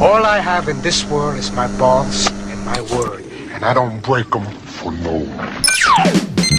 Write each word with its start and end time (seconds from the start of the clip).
All 0.00 0.24
I 0.24 0.40
have 0.40 0.70
in 0.70 0.80
this 0.80 1.04
world 1.04 1.36
is 1.36 1.52
my 1.52 1.68
balls 1.76 2.26
and 2.48 2.64
my 2.64 2.80
word. 2.96 3.22
And 3.52 3.62
I 3.62 3.74
don't 3.74 4.00
break 4.00 4.30
them 4.30 4.46
for 4.64 4.92
no 4.92 5.12
one. 5.12 5.52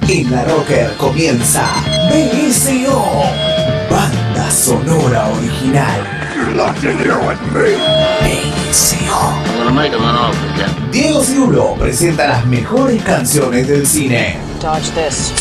En 0.08 0.30
la 0.30 0.44
Rocker 0.46 0.96
comienza 1.00 1.66
BSO, 2.12 3.02
banda 3.90 4.52
sonora 4.52 5.28
original. 5.30 6.02
BSO. 8.22 9.42
Diego 10.92 11.24
Cirulo 11.24 11.74
presenta 11.80 12.28
las 12.28 12.46
mejores 12.46 13.02
canciones 13.02 13.68
del 13.68 13.88
cine. 13.88 14.38
Dodge 14.62 14.92
this. 14.92 15.34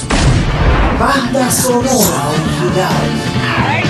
Banda 0.98 1.51
sonora 1.51 2.30
original. 2.30 3.89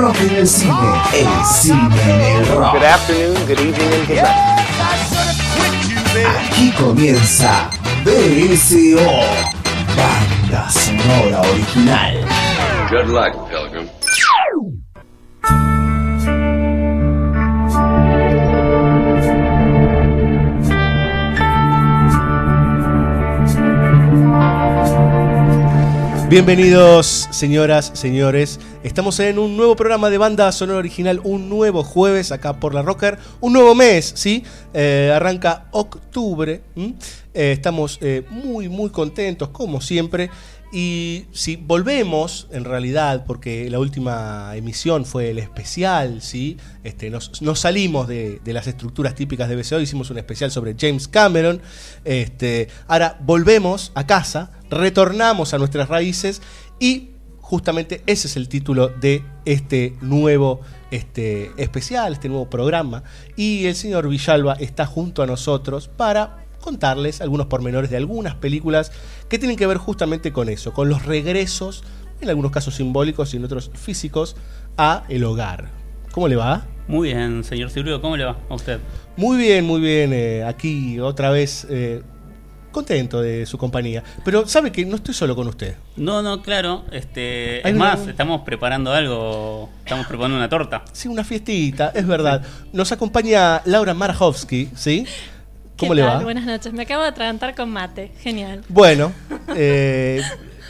Rock 0.00 0.16
en 0.20 0.36
el 0.36 0.48
cine, 0.48 0.72
el 1.12 1.44
cine 1.44 2.02
en 2.02 2.20
el 2.36 2.46
rock. 2.56 2.72
Good 2.74 2.84
afternoon, 2.84 3.34
good 3.46 3.60
evening, 3.60 3.92
and 3.92 4.06
good 4.08 4.16
night. 4.16 4.40
Aquí 6.48 6.72
comienza 6.72 7.70
BSO, 8.04 8.98
banda 9.96 10.70
sonora 10.70 11.40
original. 11.42 12.16
Good 12.90 13.08
luck, 13.08 13.48
Pilgrim. 13.50 13.88
Bienvenidos, 26.30 27.28
señoras, 27.32 27.90
señores. 27.94 28.60
Estamos 28.82 29.20
en 29.20 29.38
un 29.38 29.58
nuevo 29.58 29.76
programa 29.76 30.08
de 30.08 30.16
banda 30.16 30.50
sonora 30.52 30.78
original, 30.78 31.20
un 31.22 31.50
nuevo 31.50 31.84
jueves 31.84 32.32
acá 32.32 32.58
por 32.58 32.72
la 32.72 32.80
Rocker, 32.80 33.18
un 33.42 33.52
nuevo 33.52 33.74
mes, 33.74 34.10
¿sí? 34.16 34.42
Eh, 34.72 35.12
arranca 35.14 35.66
octubre. 35.72 36.62
Eh, 36.74 37.52
estamos 37.52 37.98
eh, 38.00 38.24
muy, 38.30 38.70
muy 38.70 38.88
contentos, 38.88 39.50
como 39.50 39.82
siempre. 39.82 40.30
Y 40.72 41.26
si 41.30 41.56
volvemos, 41.56 42.48
en 42.52 42.64
realidad, 42.64 43.26
porque 43.26 43.68
la 43.68 43.78
última 43.78 44.56
emisión 44.56 45.04
fue 45.04 45.28
el 45.28 45.38
especial, 45.38 46.22
¿sí? 46.22 46.56
Este, 46.82 47.10
nos, 47.10 47.42
nos 47.42 47.60
salimos 47.60 48.08
de, 48.08 48.40
de 48.42 48.52
las 48.54 48.66
estructuras 48.66 49.14
típicas 49.14 49.50
de 49.50 49.56
BCO, 49.56 49.78
hicimos 49.80 50.08
un 50.08 50.16
especial 50.16 50.50
sobre 50.50 50.74
James 50.78 51.06
Cameron. 51.06 51.60
Este, 52.06 52.68
ahora 52.86 53.18
volvemos 53.20 53.92
a 53.94 54.06
casa, 54.06 54.52
retornamos 54.70 55.52
a 55.52 55.58
nuestras 55.58 55.90
raíces 55.90 56.40
y 56.78 57.10
justamente 57.50 58.04
ese 58.06 58.28
es 58.28 58.36
el 58.36 58.48
título 58.48 58.86
de 58.86 59.24
este 59.44 59.96
nuevo 60.00 60.60
este, 60.92 61.50
especial, 61.56 62.12
este 62.12 62.28
nuevo 62.28 62.48
programa. 62.48 63.02
Y 63.34 63.66
el 63.66 63.74
señor 63.74 64.08
Villalba 64.08 64.52
está 64.52 64.86
junto 64.86 65.20
a 65.20 65.26
nosotros 65.26 65.88
para 65.88 66.46
contarles 66.60 67.20
algunos 67.20 67.48
pormenores 67.48 67.90
de 67.90 67.96
algunas 67.96 68.36
películas 68.36 68.92
que 69.28 69.36
tienen 69.36 69.56
que 69.56 69.66
ver 69.66 69.78
justamente 69.78 70.32
con 70.32 70.48
eso, 70.48 70.72
con 70.72 70.88
los 70.88 71.04
regresos, 71.06 71.82
en 72.20 72.28
algunos 72.28 72.52
casos 72.52 72.76
simbólicos 72.76 73.34
y 73.34 73.38
en 73.38 73.44
otros 73.44 73.72
físicos, 73.74 74.36
a 74.76 75.02
el 75.08 75.24
hogar. 75.24 75.70
¿Cómo 76.12 76.28
le 76.28 76.36
va? 76.36 76.68
Muy 76.86 77.08
bien, 77.08 77.42
señor 77.42 77.70
Cirulo, 77.70 78.00
¿cómo 78.00 78.16
le 78.16 78.26
va 78.26 78.38
a 78.48 78.54
usted? 78.54 78.78
Muy 79.16 79.38
bien, 79.38 79.64
muy 79.64 79.80
bien. 79.80 80.12
eh, 80.12 80.44
aquí 80.44 81.00
otra 81.00 81.30
vez 81.30 81.66
eh, 81.68 82.02
contento 82.70 83.20
de 83.20 83.46
su 83.46 83.58
compañía. 83.58 84.02
Pero 84.24 84.46
sabe 84.46 84.72
que 84.72 84.84
no 84.84 84.96
estoy 84.96 85.14
solo 85.14 85.34
con 85.36 85.48
usted. 85.48 85.74
No, 85.96 86.22
no, 86.22 86.42
claro, 86.42 86.84
este, 86.92 87.60
Hay 87.64 87.70
es 87.72 87.76
una- 87.76 87.96
más, 87.96 88.06
estamos 88.06 88.42
preparando 88.42 88.92
algo, 88.92 89.68
estamos 89.84 90.06
preparando 90.06 90.36
una 90.36 90.48
torta. 90.48 90.84
Sí, 90.92 91.08
una 91.08 91.24
fiestita, 91.24 91.92
es 91.94 92.06
verdad. 92.06 92.42
Nos 92.72 92.92
acompaña 92.92 93.62
Laura 93.64 93.94
Marajowski, 93.94 94.68
¿sí? 94.76 95.04
¿Cómo 95.76 95.92
¿Qué 95.92 95.96
le 95.96 96.02
tal? 96.06 96.18
va? 96.18 96.22
Buenas 96.24 96.44
noches. 96.44 96.72
Me 96.74 96.82
acabo 96.82 97.02
de 97.02 97.08
atragantar 97.08 97.54
con 97.54 97.70
mate. 97.70 98.12
Genial. 98.20 98.62
Bueno, 98.68 99.12
eh, 99.56 100.20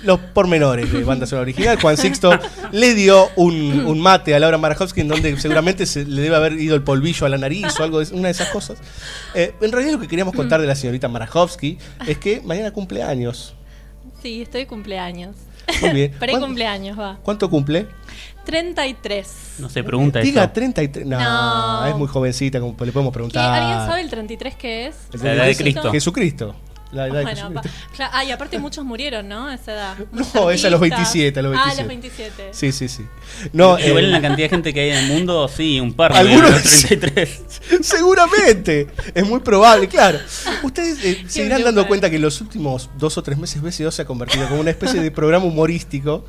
los 0.04 0.18
pormenores 0.18 0.92
de 0.92 1.04
banda 1.04 1.26
sonora 1.26 1.42
original. 1.42 1.78
Juan 1.80 1.96
Sixto 1.96 2.30
le 2.72 2.94
dio 2.94 3.28
un, 3.36 3.84
un 3.86 4.00
mate 4.00 4.34
a 4.34 4.38
Laura 4.38 4.58
Marajowski 4.58 5.00
en 5.02 5.08
donde 5.08 5.38
seguramente 5.38 5.86
se 5.86 6.04
le 6.04 6.22
debe 6.22 6.36
haber 6.36 6.54
ido 6.54 6.74
el 6.74 6.82
polvillo 6.82 7.26
a 7.26 7.28
la 7.28 7.38
nariz 7.38 7.78
o 7.78 7.82
algo 7.84 8.04
de 8.04 8.14
una 8.14 8.28
de 8.28 8.32
esas 8.32 8.48
cosas. 8.48 8.78
Eh, 9.34 9.54
en 9.60 9.72
realidad 9.72 9.92
lo 9.94 10.00
que 10.00 10.08
queríamos 10.08 10.34
contar 10.34 10.60
de 10.60 10.66
la 10.66 10.74
señorita 10.74 11.08
Marajowski 11.08 11.78
es 12.06 12.18
que 12.18 12.40
mañana 12.42 12.70
cumple 12.72 13.02
años. 13.02 13.54
Sí, 14.22 14.42
estoy 14.42 14.62
de 14.62 14.66
cumpleaños. 14.66 15.36
Muy 15.80 15.90
bien. 15.90 16.12
Pre-cumpleaños, 16.18 16.98
va. 16.98 17.18
¿Cuánto 17.22 17.48
cumple? 17.48 17.86
33. 18.44 19.26
No 19.58 19.68
se 19.68 19.84
pregunta 19.84 20.20
Diga 20.20 20.44
eso. 20.44 20.52
33. 20.52 21.06
No, 21.06 21.18
No. 21.18 21.86
es 21.86 21.94
muy 21.96 22.08
jovencita, 22.08 22.58
como 22.60 22.74
le 22.84 22.92
podemos 22.92 23.12
preguntar. 23.12 23.52
¿Alguien 23.62 23.78
sabe 23.86 24.00
el 24.00 24.10
33 24.10 24.54
qué 24.56 24.86
es? 24.88 24.96
El 25.12 25.22
La 25.22 25.34
edad 25.34 25.46
de 25.46 25.54
33 25.54 25.56
Cristo. 25.74 25.92
Jesucristo. 25.92 26.56
La 26.92 27.06
edad 27.06 27.14
de 27.18 27.22
Bueno, 27.22 27.52
pa- 27.54 27.62
Jesucristo. 27.62 27.70
cla- 27.96 28.10
ah, 28.12 28.24
y 28.24 28.30
aparte 28.32 28.58
muchos 28.58 28.84
murieron, 28.84 29.28
¿no? 29.28 29.46
A 29.46 29.54
esa 29.54 29.72
edad. 29.72 29.96
No, 30.12 30.50
es 30.50 30.64
a 30.64 30.70
los 30.70 30.80
artistas. 30.80 30.80
27, 30.80 31.38
a 31.38 31.42
los 31.42 31.56
Ah, 31.56 31.64
27. 31.66 31.80
a 31.80 31.82
los 31.82 31.88
27. 31.88 32.48
Sí, 32.52 32.72
sí, 32.72 32.88
sí. 32.88 33.06
No, 33.52 33.78
Igual 33.78 34.04
eh, 34.04 34.06
en 34.08 34.12
la 34.12 34.20
cantidad 34.20 34.46
de 34.46 34.50
gente 34.50 34.74
que 34.74 34.80
hay 34.80 34.90
en 34.90 34.96
el 34.96 35.06
mundo, 35.06 35.46
sí, 35.48 35.78
un 35.80 35.92
par 35.94 36.12
de 36.12 36.18
Algunos- 36.18 36.62
33. 36.88 37.42
Seguramente, 37.82 38.88
es 39.14 39.26
muy 39.26 39.40
probable, 39.40 39.86
claro. 39.88 40.18
Ustedes 40.62 41.04
eh, 41.04 41.24
se 41.28 41.44
irán 41.44 41.62
dando 41.62 41.86
cuenta 41.86 42.10
que 42.10 42.16
en 42.16 42.22
los 42.22 42.40
últimos 42.40 42.90
dos 42.98 43.16
o 43.18 43.22
tres 43.22 43.38
meses 43.38 43.62
BC2 43.62 43.90
se 43.92 44.02
ha 44.02 44.04
convertido 44.04 44.48
como 44.48 44.60
una 44.60 44.70
especie 44.70 45.00
de 45.00 45.10
programa 45.10 45.44
humorístico. 45.44 46.24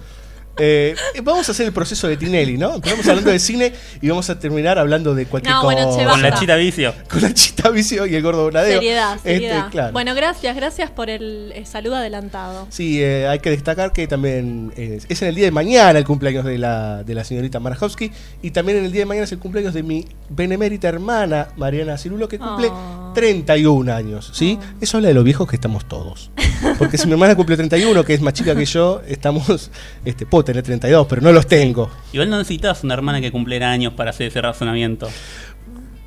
Eh, 0.57 0.95
vamos 1.23 1.47
a 1.47 1.53
hacer 1.53 1.65
el 1.65 1.73
proceso 1.73 2.07
de 2.07 2.17
Tinelli, 2.17 2.57
¿no? 2.57 2.75
Empezamos 2.75 3.07
hablando 3.07 3.31
de 3.31 3.39
cine 3.39 3.73
y 4.01 4.09
vamos 4.09 4.29
a 4.29 4.37
terminar 4.39 4.77
hablando 4.77 5.15
de 5.15 5.25
cualquier 5.25 5.53
No, 5.55 5.61
cosa. 5.61 5.75
bueno, 5.85 6.09
Con 6.11 6.21
la 6.21 6.33
chita 6.33 6.55
vicio. 6.55 6.93
Con 7.09 7.21
la 7.21 7.33
chita 7.33 7.69
vicio 7.69 8.05
y 8.05 8.15
el 8.15 8.21
gordo 8.21 8.43
bonadeo. 8.43 8.73
Seriedad, 8.79 9.15
Este, 9.15 9.33
seriedad. 9.33 9.69
claro. 9.71 9.93
Bueno, 9.93 10.13
gracias, 10.13 10.55
gracias 10.55 10.89
por 10.91 11.09
el 11.09 11.51
eh, 11.55 11.65
saludo 11.65 11.95
adelantado. 11.95 12.67
Sí, 12.69 13.01
eh, 13.01 13.27
hay 13.27 13.39
que 13.39 13.49
destacar 13.49 13.91
que 13.93 14.07
también 14.07 14.73
eh, 14.75 14.99
es 15.07 15.21
en 15.21 15.29
el 15.29 15.35
día 15.35 15.45
de 15.45 15.51
mañana 15.51 15.97
el 15.97 16.05
cumpleaños 16.05 16.45
de 16.45 16.57
la, 16.57 17.03
de 17.03 17.13
la 17.15 17.23
señorita 17.23 17.59
Marajowski 17.59 18.11
y 18.41 18.51
también 18.51 18.79
en 18.79 18.85
el 18.85 18.91
día 18.91 19.01
de 19.01 19.05
mañana 19.05 19.23
es 19.25 19.31
el 19.31 19.39
cumpleaños 19.39 19.73
de 19.73 19.83
mi 19.83 20.05
benemérita 20.29 20.87
hermana 20.89 21.47
Mariana 21.57 21.97
Cirulo 21.97 22.27
que 22.27 22.37
cumple 22.39 22.69
Oh. 22.71 23.10
31 23.13 23.93
años, 23.93 24.29
¿sí? 24.33 24.57
Eso 24.79 24.97
habla 24.97 25.09
de 25.09 25.13
lo 25.13 25.23
viejos 25.23 25.47
que 25.49 25.55
estamos 25.55 25.85
todos. 25.87 26.31
Porque 26.77 26.97
si 26.97 27.07
mi 27.07 27.13
hermana 27.13 27.35
cumple 27.35 27.55
31, 27.57 28.03
que 28.03 28.13
es 28.13 28.21
más 28.21 28.33
chica 28.33 28.55
que 28.55 28.65
yo, 28.65 29.01
estamos, 29.07 29.71
este, 30.05 30.25
puedo 30.25 30.43
tener 30.45 30.63
32, 30.63 31.07
pero 31.07 31.21
no 31.21 31.31
los 31.31 31.47
tengo. 31.47 31.89
Igual 32.13 32.29
no 32.29 32.37
necesitas 32.37 32.83
una 32.83 32.93
hermana 32.93 33.19
que 33.21 33.31
cumpliera 33.31 33.71
años 33.71 33.93
para 33.93 34.11
hacer 34.11 34.27
ese 34.27 34.41
razonamiento. 34.41 35.07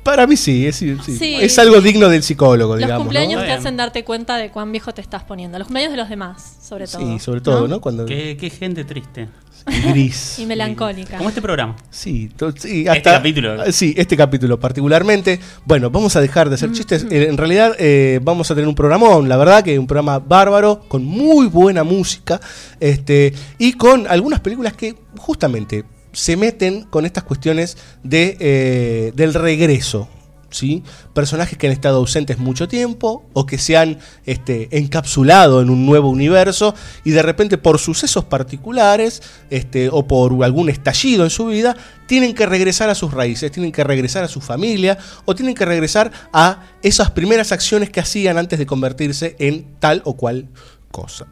Para 0.03 0.27
mí 0.27 0.37
sí, 0.37 0.67
es, 0.67 0.75
sí, 0.75 0.95
Sí. 1.03 1.35
es 1.41 1.57
algo 1.57 1.81
digno 1.81 2.09
del 2.09 2.21
psicólogo, 2.21 2.73
Los 2.75 2.79
digamos. 2.83 2.99
¿no? 2.99 3.05
cumpleaños 3.05 3.43
te 3.43 3.51
hacen 3.51 3.75
darte 3.75 4.03
cuenta 4.03 4.37
de 4.37 4.51
cuán 4.51 4.71
viejo 4.71 4.93
te 4.93 5.01
estás 5.01 5.23
poniendo. 5.23 5.57
Los 5.57 5.65
cumpleaños 5.67 5.93
de 5.93 5.97
los 5.97 6.09
demás, 6.09 6.57
sobre 6.61 6.85
todo. 6.85 7.01
Sí, 7.01 7.17
sobre 7.19 7.41
todo, 7.41 7.67
¿no? 7.67 7.81
Cuando 7.81 8.05
Qué, 8.05 8.37
qué 8.39 8.51
gente 8.51 8.83
triste. 8.85 9.29
Gris. 9.65 10.39
Y 10.39 10.45
melancólica. 10.45 11.17
Como 11.17 11.29
este 11.29 11.41
programa. 11.41 11.75
Sí, 11.89 12.29
Este 12.33 12.89
hasta, 12.89 13.13
capítulo. 13.13 13.61
Ah, 13.61 13.71
Sí, 13.71 13.93
este 13.97 14.15
capítulo 14.17 14.59
particularmente. 14.59 15.39
Bueno, 15.65 15.89
vamos 15.89 16.15
a 16.15 16.21
dejar 16.21 16.49
de 16.49 16.55
hacer 16.55 16.71
chistes. 16.71 17.05
Eh, 17.09 17.27
En 17.29 17.37
realidad 17.37 17.75
eh, 17.79 18.19
vamos 18.23 18.49
a 18.51 18.55
tener 18.55 18.67
un 18.67 18.75
programón, 18.75 19.27
la 19.29 19.37
verdad 19.37 19.63
que 19.63 19.77
un 19.79 19.87
programa 19.87 20.19
bárbaro, 20.19 20.81
con 20.87 21.03
muy 21.03 21.47
buena 21.47 21.83
música, 21.83 22.39
este, 22.79 23.33
y 23.57 23.73
con 23.73 24.07
algunas 24.07 24.39
películas 24.39 24.73
que 24.73 24.95
justamente 25.17 25.83
se 26.11 26.37
meten 26.37 26.83
con 26.83 27.05
estas 27.05 27.23
cuestiones 27.23 27.77
de, 28.03 28.37
eh, 28.39 29.11
del 29.15 29.33
regreso. 29.33 30.07
Personajes 31.13 31.57
que 31.57 31.67
han 31.67 31.73
estado 31.73 31.97
ausentes 31.97 32.37
mucho 32.37 32.67
tiempo 32.67 33.25
o 33.33 33.45
que 33.45 33.57
se 33.57 33.77
han 33.77 33.99
este, 34.25 34.69
encapsulado 34.77 35.61
en 35.61 35.69
un 35.69 35.85
nuevo 35.85 36.09
universo 36.09 36.75
y 37.03 37.11
de 37.11 37.21
repente 37.21 37.57
por 37.57 37.79
sucesos 37.79 38.25
particulares 38.25 39.21
este, 39.49 39.89
o 39.89 40.07
por 40.07 40.43
algún 40.43 40.69
estallido 40.69 41.23
en 41.23 41.29
su 41.29 41.47
vida 41.47 41.75
tienen 42.07 42.33
que 42.33 42.45
regresar 42.45 42.89
a 42.89 42.95
sus 42.95 43.13
raíces, 43.13 43.51
tienen 43.51 43.71
que 43.71 43.83
regresar 43.83 44.23
a 44.23 44.27
su 44.27 44.41
familia 44.41 44.97
o 45.25 45.35
tienen 45.35 45.55
que 45.55 45.65
regresar 45.65 46.11
a 46.31 46.63
esas 46.81 47.11
primeras 47.11 47.51
acciones 47.51 47.89
que 47.89 47.99
hacían 47.99 48.37
antes 48.37 48.59
de 48.59 48.65
convertirse 48.65 49.35
en 49.39 49.75
tal 49.79 50.01
o 50.05 50.15
cual 50.15 50.49
cosa. 50.95 51.27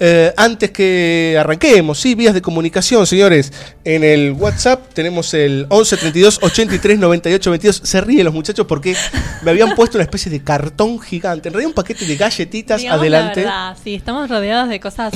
Eh, 0.00 0.32
antes 0.38 0.70
que 0.70 1.36
arranquemos, 1.38 2.00
sí, 2.00 2.14
vías 2.14 2.32
de 2.32 2.40
comunicación, 2.40 3.06
señores. 3.06 3.52
En 3.84 4.02
el 4.02 4.32
WhatsApp 4.32 4.94
tenemos 4.94 5.34
el 5.34 5.66
11 5.68 5.96
32 5.98 6.38
83 6.40 6.98
98 6.98 7.50
22. 7.50 7.82
Se 7.84 8.00
ríen 8.00 8.24
los 8.24 8.32
muchachos 8.32 8.66
porque 8.66 8.96
me 9.42 9.50
habían 9.50 9.74
puesto 9.74 9.98
una 9.98 10.04
especie 10.04 10.32
de 10.32 10.42
cartón 10.42 10.98
gigante. 10.98 11.48
En 11.48 11.52
realidad, 11.52 11.68
un 11.68 11.74
paquete 11.74 12.06
de 12.06 12.16
galletitas 12.16 12.80
Digamos 12.80 12.98
adelante. 12.98 13.42
La 13.42 13.50
verdad, 13.50 13.78
sí, 13.84 13.94
estamos 13.94 14.30
rodeados 14.30 14.70
de 14.70 14.80
cosas 14.80 15.12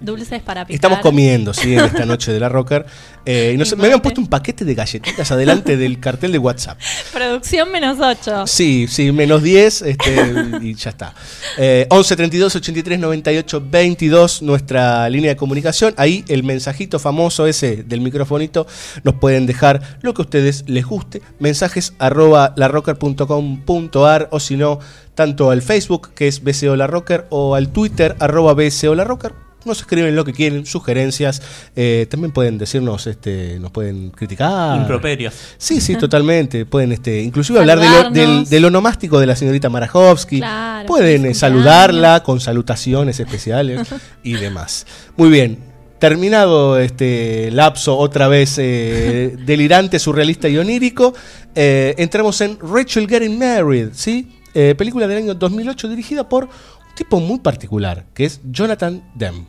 Dulces 0.00 0.42
para 0.42 0.64
picar. 0.64 0.74
Estamos 0.76 0.98
comiendo, 1.00 1.52
sí, 1.54 1.74
en 1.74 1.80
esta 1.84 2.06
noche 2.06 2.32
de 2.32 2.40
la 2.40 2.48
Rocker. 2.48 2.86
Eh, 3.26 3.52
y 3.54 3.58
nos- 3.58 3.72
Y 3.72 3.76
me 3.76 3.84
habían 3.84 4.00
puesto 4.00 4.20
un 4.20 4.26
paquete 4.28 4.64
de 4.64 4.74
galletitas 4.74 5.30
adelante 5.30 5.76
del 5.76 6.00
cartel 6.00 6.32
de 6.32 6.38
WhatsApp. 6.38 6.78
Producción 7.12 7.70
menos 7.70 7.98
8. 8.00 8.46
Sí, 8.46 8.86
sí, 8.88 9.12
menos 9.12 9.42
10 9.42 9.82
este, 9.82 10.34
y 10.62 10.74
ya 10.74 10.90
está. 10.90 11.14
Eh, 11.58 11.86
11 11.90 12.16
32 12.16 12.56
83 12.56 12.98
98 12.98 13.62
22, 13.70 14.42
nuestra 14.42 15.08
línea 15.10 15.30
de 15.30 15.36
comunicación. 15.36 15.92
Ahí 15.98 16.24
el 16.28 16.44
mensajito 16.44 16.98
famoso 16.98 17.46
ese 17.46 17.82
del 17.82 18.00
microfonito 18.00 18.66
nos 19.04 19.14
pueden 19.16 19.44
dejar 19.46 19.98
lo 20.00 20.14
que 20.14 20.22
a 20.22 20.24
ustedes 20.24 20.64
les 20.66 20.86
guste. 20.86 21.20
Mensajes 21.38 21.92
arroba 21.98 22.54
larrocker.com.ar 22.56 24.28
o 24.30 24.40
si 24.40 24.56
no, 24.56 24.78
tanto 25.14 25.50
al 25.50 25.60
Facebook 25.62 26.10
que 26.14 26.28
es 26.28 26.42
BCO 26.42 26.74
La 26.76 26.86
Rocker 26.86 27.26
o 27.30 27.54
al 27.54 27.68
Twitter 27.68 28.16
arroba 28.18 28.54
BCO 28.54 28.94
La 28.94 29.04
Rocker. 29.04 29.32
Nos 29.64 29.80
escriben 29.80 30.16
lo 30.16 30.24
que 30.24 30.32
quieren, 30.32 30.64
sugerencias. 30.66 31.42
eh, 31.76 32.06
también 32.10 32.32
pueden 32.32 32.56
decirnos, 32.58 33.06
este, 33.06 33.58
nos 33.60 33.70
pueden 33.70 34.10
criticar. 34.10 34.78
Improperios. 34.78 35.34
Sí, 35.58 35.80
sí, 35.80 35.96
totalmente. 35.96 36.64
Pueden, 36.66 36.92
este, 36.92 37.20
inclusive 37.22 37.58
hablar 37.60 37.78
de 37.78 38.26
lo- 38.26 38.44
del, 38.44 38.64
onomástico 38.64 39.20
de 39.20 39.26
la 39.26 39.36
señorita 39.36 39.68
Marajowski. 39.68 40.38
Claro, 40.38 40.86
Pueden 40.86 41.22
feliz 41.22 41.36
eh, 41.36 41.40
saludarla 41.40 42.22
con 42.22 42.40
salutaciones 42.40 43.20
especiales 43.20 43.88
y 44.22 44.32
demás. 44.34 44.86
Muy 45.16 45.28
bien. 45.28 45.58
Terminado 45.98 46.78
este 46.78 47.50
lapso 47.50 47.98
otra 47.98 48.26
vez 48.26 48.54
eh, 48.56 49.36
delirante, 49.44 49.98
surrealista 49.98 50.48
y 50.48 50.56
onírico, 50.56 51.12
eh, 51.54 51.94
entramos 51.98 52.40
en 52.40 52.58
Rachel 52.58 53.06
Getting 53.06 53.38
Married, 53.38 53.88
¿sí? 53.92 54.36
Eh, 54.54 54.74
película 54.78 55.06
del 55.06 55.18
año 55.18 55.34
2008 55.34 55.88
dirigida 55.88 56.26
por 56.28 56.48
tipo 56.94 57.20
muy 57.20 57.38
particular, 57.40 58.04
que 58.14 58.24
es 58.24 58.40
Jonathan 58.50 59.02
Demme. 59.14 59.44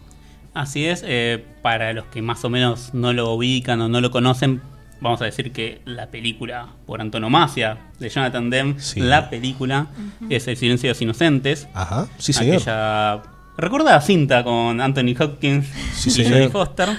Así 0.54 0.86
es, 0.86 1.04
eh, 1.08 1.44
para 1.62 1.94
los 1.94 2.06
que 2.06 2.22
más 2.22 2.44
o 2.44 2.50
menos 2.50 2.94
no 2.94 3.14
lo 3.14 3.32
ubican 3.34 3.80
o 3.82 3.88
no 3.88 4.02
lo 4.02 4.12
conocen, 4.12 4.62
vamos 5.00 5.22
a 5.22 5.26
decir 5.26 5.52
que 5.52 5.82
la 5.86 6.08
película 6.08 6.68
por 6.86 7.00
antonomasia 7.02 7.78
de 8.00 8.10
Jonathan 8.10 8.50
Demme, 8.50 8.80
Sí. 8.80 9.00
la 9.00 9.30
película, 9.30 9.88
es 10.30 10.48
El 10.48 10.58
silencio 10.58 10.88
de 10.88 10.94
los 10.94 11.02
inocentes. 11.02 11.68
Ajá, 11.74 12.08
sí 12.18 12.34
señor. 12.34 12.56
Aquella 12.58 13.22
recordada 13.58 14.02
cinta 14.02 14.44
con 14.44 14.82
Anthony 14.82 15.16
Hopkins 15.20 15.68
Sí, 15.96 16.10
y 16.10 16.12
señor. 16.12 16.34
Jodie 16.34 16.50
Foster, 16.50 16.90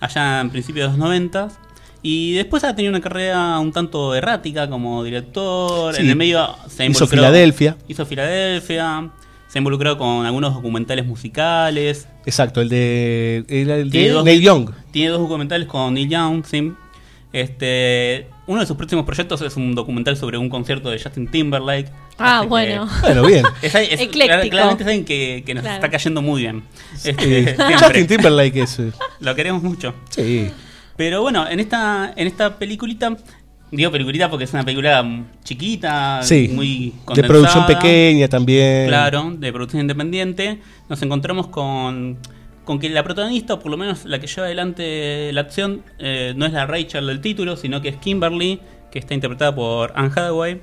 allá 0.00 0.40
en 0.40 0.50
principios 0.50 0.86
de 0.86 0.88
los 0.90 0.98
90. 0.98 1.48
Y 2.04 2.32
después 2.34 2.64
ha 2.64 2.74
tenido 2.74 2.90
una 2.90 3.00
carrera 3.00 3.58
un 3.60 3.72
tanto 3.72 4.14
errática 4.14 4.68
como 4.68 5.02
director. 5.04 5.94
Sí. 5.94 6.02
En 6.02 6.08
el 6.10 6.16
medio 6.16 6.48
se 6.68 6.84
Hizo 6.86 7.06
Filadelfia. 7.06 7.76
Hizo 7.88 8.04
Filadelfia. 8.04 9.08
Se 9.52 9.58
involucró 9.58 9.98
con 9.98 10.24
algunos 10.24 10.54
documentales 10.54 11.04
musicales. 11.04 12.08
Exacto, 12.24 12.62
el 12.62 12.68
de, 12.70 13.44
era 13.48 13.76
el 13.76 13.90
de 13.90 13.98
Tiene 13.98 14.08
dos- 14.14 14.24
Neil 14.24 14.40
Young. 14.40 14.70
Tiene 14.92 15.10
dos 15.10 15.20
documentales 15.20 15.68
con 15.68 15.92
Neil 15.92 16.08
Young, 16.08 16.44
sí. 16.46 16.72
Este, 17.34 18.28
uno 18.46 18.60
de 18.60 18.66
sus 18.66 18.76
próximos 18.76 19.04
proyectos 19.04 19.40
es 19.42 19.56
un 19.56 19.74
documental 19.74 20.16
sobre 20.16 20.36
un 20.38 20.48
concierto 20.48 20.90
de 20.90 20.98
Justin 21.02 21.28
Timberlake. 21.30 21.90
Ah, 22.18 22.38
Así 22.38 22.42
que- 22.44 22.48
bueno. 22.48 22.88
Bueno, 23.02 23.26
bien. 23.26 23.44
Es, 23.62 23.74
es- 23.74 24.00
Ecléctico. 24.00 24.50
claramente 24.50 24.82
es 24.84 24.88
alguien 24.88 25.04
que, 25.04 25.42
que 25.44 25.54
nos 25.54 25.62
Claro. 25.62 25.76
está 25.76 25.90
cayendo 25.90 26.22
muy 26.22 26.42
bien. 26.42 26.62
Este. 27.04 27.56
Justin 27.78 28.06
Timberlake 28.06 28.62
es. 28.62 28.78
eh, 28.78 28.92
Lo 29.20 29.34
queremos 29.34 29.62
mucho. 29.62 29.94
Sí. 30.10 30.50
Pero 30.96 31.22
bueno, 31.22 31.48
en 31.48 31.58
esta, 31.60 32.12
en 32.16 32.26
esta 32.26 32.58
peliculita, 32.58 33.16
digo 33.76 33.90
peliculita 33.90 34.28
porque 34.30 34.44
es 34.44 34.52
una 34.52 34.64
película 34.64 35.24
chiquita, 35.44 36.20
Sí. 36.22 36.48
muy 36.52 36.90
De 36.90 36.92
condensada. 37.04 37.28
producción 37.28 37.66
pequeña 37.66 38.28
también. 38.28 38.86
Claro, 38.88 39.32
de 39.36 39.52
producción 39.52 39.80
independiente. 39.80 40.60
Nos 40.88 41.00
encontramos 41.02 41.48
con, 41.48 42.18
con 42.64 42.78
que 42.78 42.88
la 42.90 43.02
protagonista, 43.02 43.54
o 43.54 43.58
por 43.58 43.70
lo 43.70 43.76
menos 43.76 44.04
la 44.04 44.20
que 44.20 44.26
lleva 44.26 44.44
adelante 44.46 45.30
la 45.32 45.40
acción, 45.40 45.82
eh, 45.98 46.32
no 46.36 46.46
es 46.46 46.52
la 46.52 46.66
Rachel 46.66 47.06
del 47.06 47.20
título, 47.20 47.56
sino 47.56 47.80
que 47.80 47.88
es 47.88 47.96
Kimberly, 47.96 48.60
que 48.90 48.98
está 48.98 49.14
interpretada 49.14 49.54
por 49.54 49.92
Anne 49.96 50.08
Hathaway. 50.14 50.60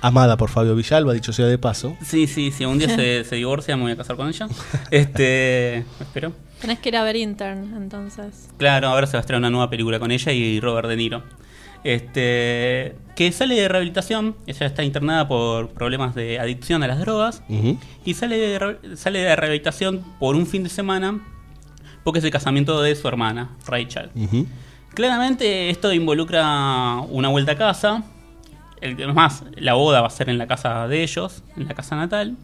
Amada 0.00 0.36
por 0.36 0.50
Fabio 0.50 0.76
Villalba, 0.76 1.14
dicho 1.14 1.32
sea 1.32 1.46
de 1.46 1.56
paso. 1.56 1.96
Sí, 2.04 2.26
sí, 2.26 2.50
si 2.52 2.66
un 2.66 2.78
día 2.78 2.90
se, 2.94 3.24
se 3.24 3.36
divorcia 3.36 3.74
me 3.76 3.84
voy 3.84 3.92
a 3.92 3.96
casar 3.96 4.16
con 4.16 4.28
ella. 4.28 4.46
Este, 4.90 5.78
espero. 5.98 6.32
Tenés 6.60 6.78
que 6.78 6.90
ir 6.90 6.96
a 6.96 7.02
ver 7.04 7.16
Intern, 7.16 7.74
entonces. 7.76 8.48
Claro, 8.58 8.88
ahora 8.88 9.06
se 9.06 9.14
va 9.14 9.18
a 9.18 9.22
estrenar 9.22 9.40
una 9.40 9.50
nueva 9.50 9.70
película 9.70 9.98
con 9.98 10.10
ella 10.10 10.30
y 10.32 10.60
Robert 10.60 10.88
De 10.88 10.96
Niro. 10.96 11.22
Este, 11.84 12.96
que 13.14 13.30
sale 13.30 13.54
de 13.54 13.68
rehabilitación, 13.68 14.36
ella 14.46 14.66
está 14.66 14.82
internada 14.82 15.28
por 15.28 15.68
problemas 15.70 16.14
de 16.14 16.40
adicción 16.40 16.82
a 16.82 16.88
las 16.88 16.98
drogas 16.98 17.42
y 18.04 18.14
sale 18.14 18.38
de, 18.38 18.96
sale 18.96 19.20
de 19.20 19.36
rehabilitación 19.36 20.02
por 20.18 20.34
un 20.34 20.46
fin 20.46 20.62
de 20.62 20.70
semana 20.70 21.20
porque 22.02 22.18
es 22.18 22.24
el 22.24 22.30
casamiento 22.30 22.80
de 22.82 22.94
su 22.94 23.08
hermana, 23.08 23.50
Rachel. 23.66 24.10
Claramente 24.94 25.70
esto 25.70 25.92
involucra 25.92 27.00
una 27.08 27.28
vuelta 27.28 27.52
a 27.52 27.56
casa. 27.56 28.04
El, 28.80 29.00
es 29.00 29.14
más, 29.14 29.44
la 29.56 29.74
boda 29.74 30.02
va 30.02 30.06
a 30.06 30.10
ser 30.10 30.28
en 30.28 30.38
la 30.38 30.46
casa 30.46 30.86
de 30.86 31.02
ellos, 31.02 31.42
en 31.56 31.66
la 31.66 31.74
casa 31.74 31.96
natal. 31.96 32.36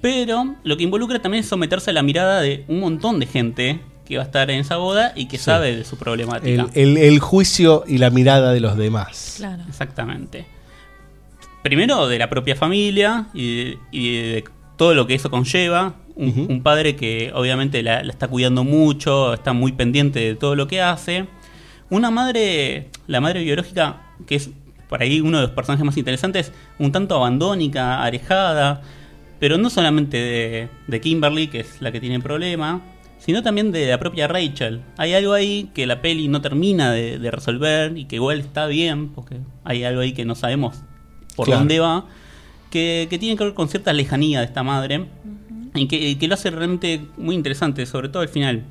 Pero 0.00 0.54
lo 0.62 0.76
que 0.76 0.84
involucra 0.84 1.20
también 1.20 1.42
es 1.42 1.48
someterse 1.48 1.90
a 1.90 1.92
la 1.92 2.02
mirada 2.02 2.40
de 2.40 2.64
un 2.68 2.80
montón 2.80 3.18
de 3.18 3.26
gente 3.26 3.80
que 4.06 4.16
va 4.16 4.22
a 4.22 4.26
estar 4.26 4.50
en 4.50 4.60
esa 4.60 4.76
boda 4.76 5.12
y 5.14 5.26
que 5.26 5.36
Sí. 5.36 5.44
sabe 5.44 5.76
de 5.76 5.84
su 5.84 5.98
problemática. 5.98 6.66
El, 6.74 6.96
el- 6.96 6.96
el 6.96 7.18
juicio 7.18 7.84
y 7.86 7.98
la 7.98 8.08
mirada 8.08 8.52
de 8.54 8.60
los 8.60 8.76
demás. 8.78 9.34
Claro. 9.36 9.62
Exactamente. 9.68 10.46
Primero 11.62 12.06
de 12.06 12.18
la 12.18 12.30
propia 12.30 12.54
familia 12.56 13.26
y 13.34 13.56
de, 13.64 13.78
y 13.90 14.16
de 14.18 14.44
todo 14.76 14.94
lo 14.94 15.06
que 15.06 15.14
eso 15.14 15.30
conlleva. 15.30 15.94
Un, 16.18 16.62
padre 16.62 16.96
que 16.96 17.30
obviamente 17.34 17.82
la, 17.82 18.02
la 18.02 18.10
está 18.10 18.26
cuidando 18.28 18.64
mucho, 18.64 19.34
está 19.34 19.52
muy 19.52 19.72
pendiente 19.72 20.18
de 20.20 20.34
todo 20.34 20.54
lo 20.54 20.66
que 20.66 20.80
hace. 20.80 21.26
Una 21.90 22.10
madre, 22.10 22.88
la 23.06 23.20
madre 23.20 23.42
biológica, 23.42 24.00
que 24.26 24.36
es 24.36 24.48
por 24.88 25.02
ahí 25.02 25.20
uno 25.20 25.36
de 25.38 25.42
los 25.42 25.50
personajes 25.50 25.84
más 25.84 25.96
interesantes, 25.98 26.52
un 26.78 26.90
tanto 26.90 27.16
abandónica, 27.16 28.02
arejada, 28.02 28.80
pero 29.38 29.58
no 29.58 29.68
solamente 29.68 30.16
de, 30.16 30.68
de 30.86 31.00
Kimberly, 31.02 31.48
que 31.48 31.60
es 31.60 31.82
la 31.82 31.92
que 31.92 32.00
tiene 32.00 32.14
el 32.14 32.22
problema, 32.22 32.80
sino 33.26 33.42
también 33.42 33.72
de 33.72 33.86
la 33.88 33.98
propia 33.98 34.26
Rachel. 34.28 34.80
Hay 34.96 35.12
algo 35.12 35.32
ahí 35.34 35.68
que 35.74 35.84
la 35.86 36.00
peli 36.00 36.28
no 36.28 36.40
termina 36.40 36.92
de, 36.92 37.18
de 37.18 37.30
resolver 37.30 37.98
y 37.98 38.04
que 38.06 38.16
igual 38.16 38.38
está 38.40 38.66
bien, 38.66 39.08
porque 39.10 39.36
hay 39.64 39.82
algo 39.84 40.00
ahí 40.00 40.12
que 40.12 40.24
no 40.24 40.34
sabemos 40.34 40.76
por 41.34 41.46
Claro. 41.46 41.58
dónde 41.60 41.80
va, 41.80 42.06
que, 42.70 43.06
que 43.10 43.18
tiene 43.18 43.36
que 43.36 43.44
ver 43.44 43.54
con 43.54 43.68
cierta 43.68 43.92
lejanía 43.92 44.38
de 44.40 44.46
esta 44.46 44.62
madre 44.62 45.06
y 45.74 45.88
que, 45.88 45.96
y 46.08 46.14
que 46.14 46.28
lo 46.28 46.34
hace 46.34 46.50
realmente 46.50 47.02
muy 47.18 47.34
interesante, 47.34 47.84
sobre 47.84 48.08
todo 48.08 48.22
al 48.22 48.28
final. 48.28 48.62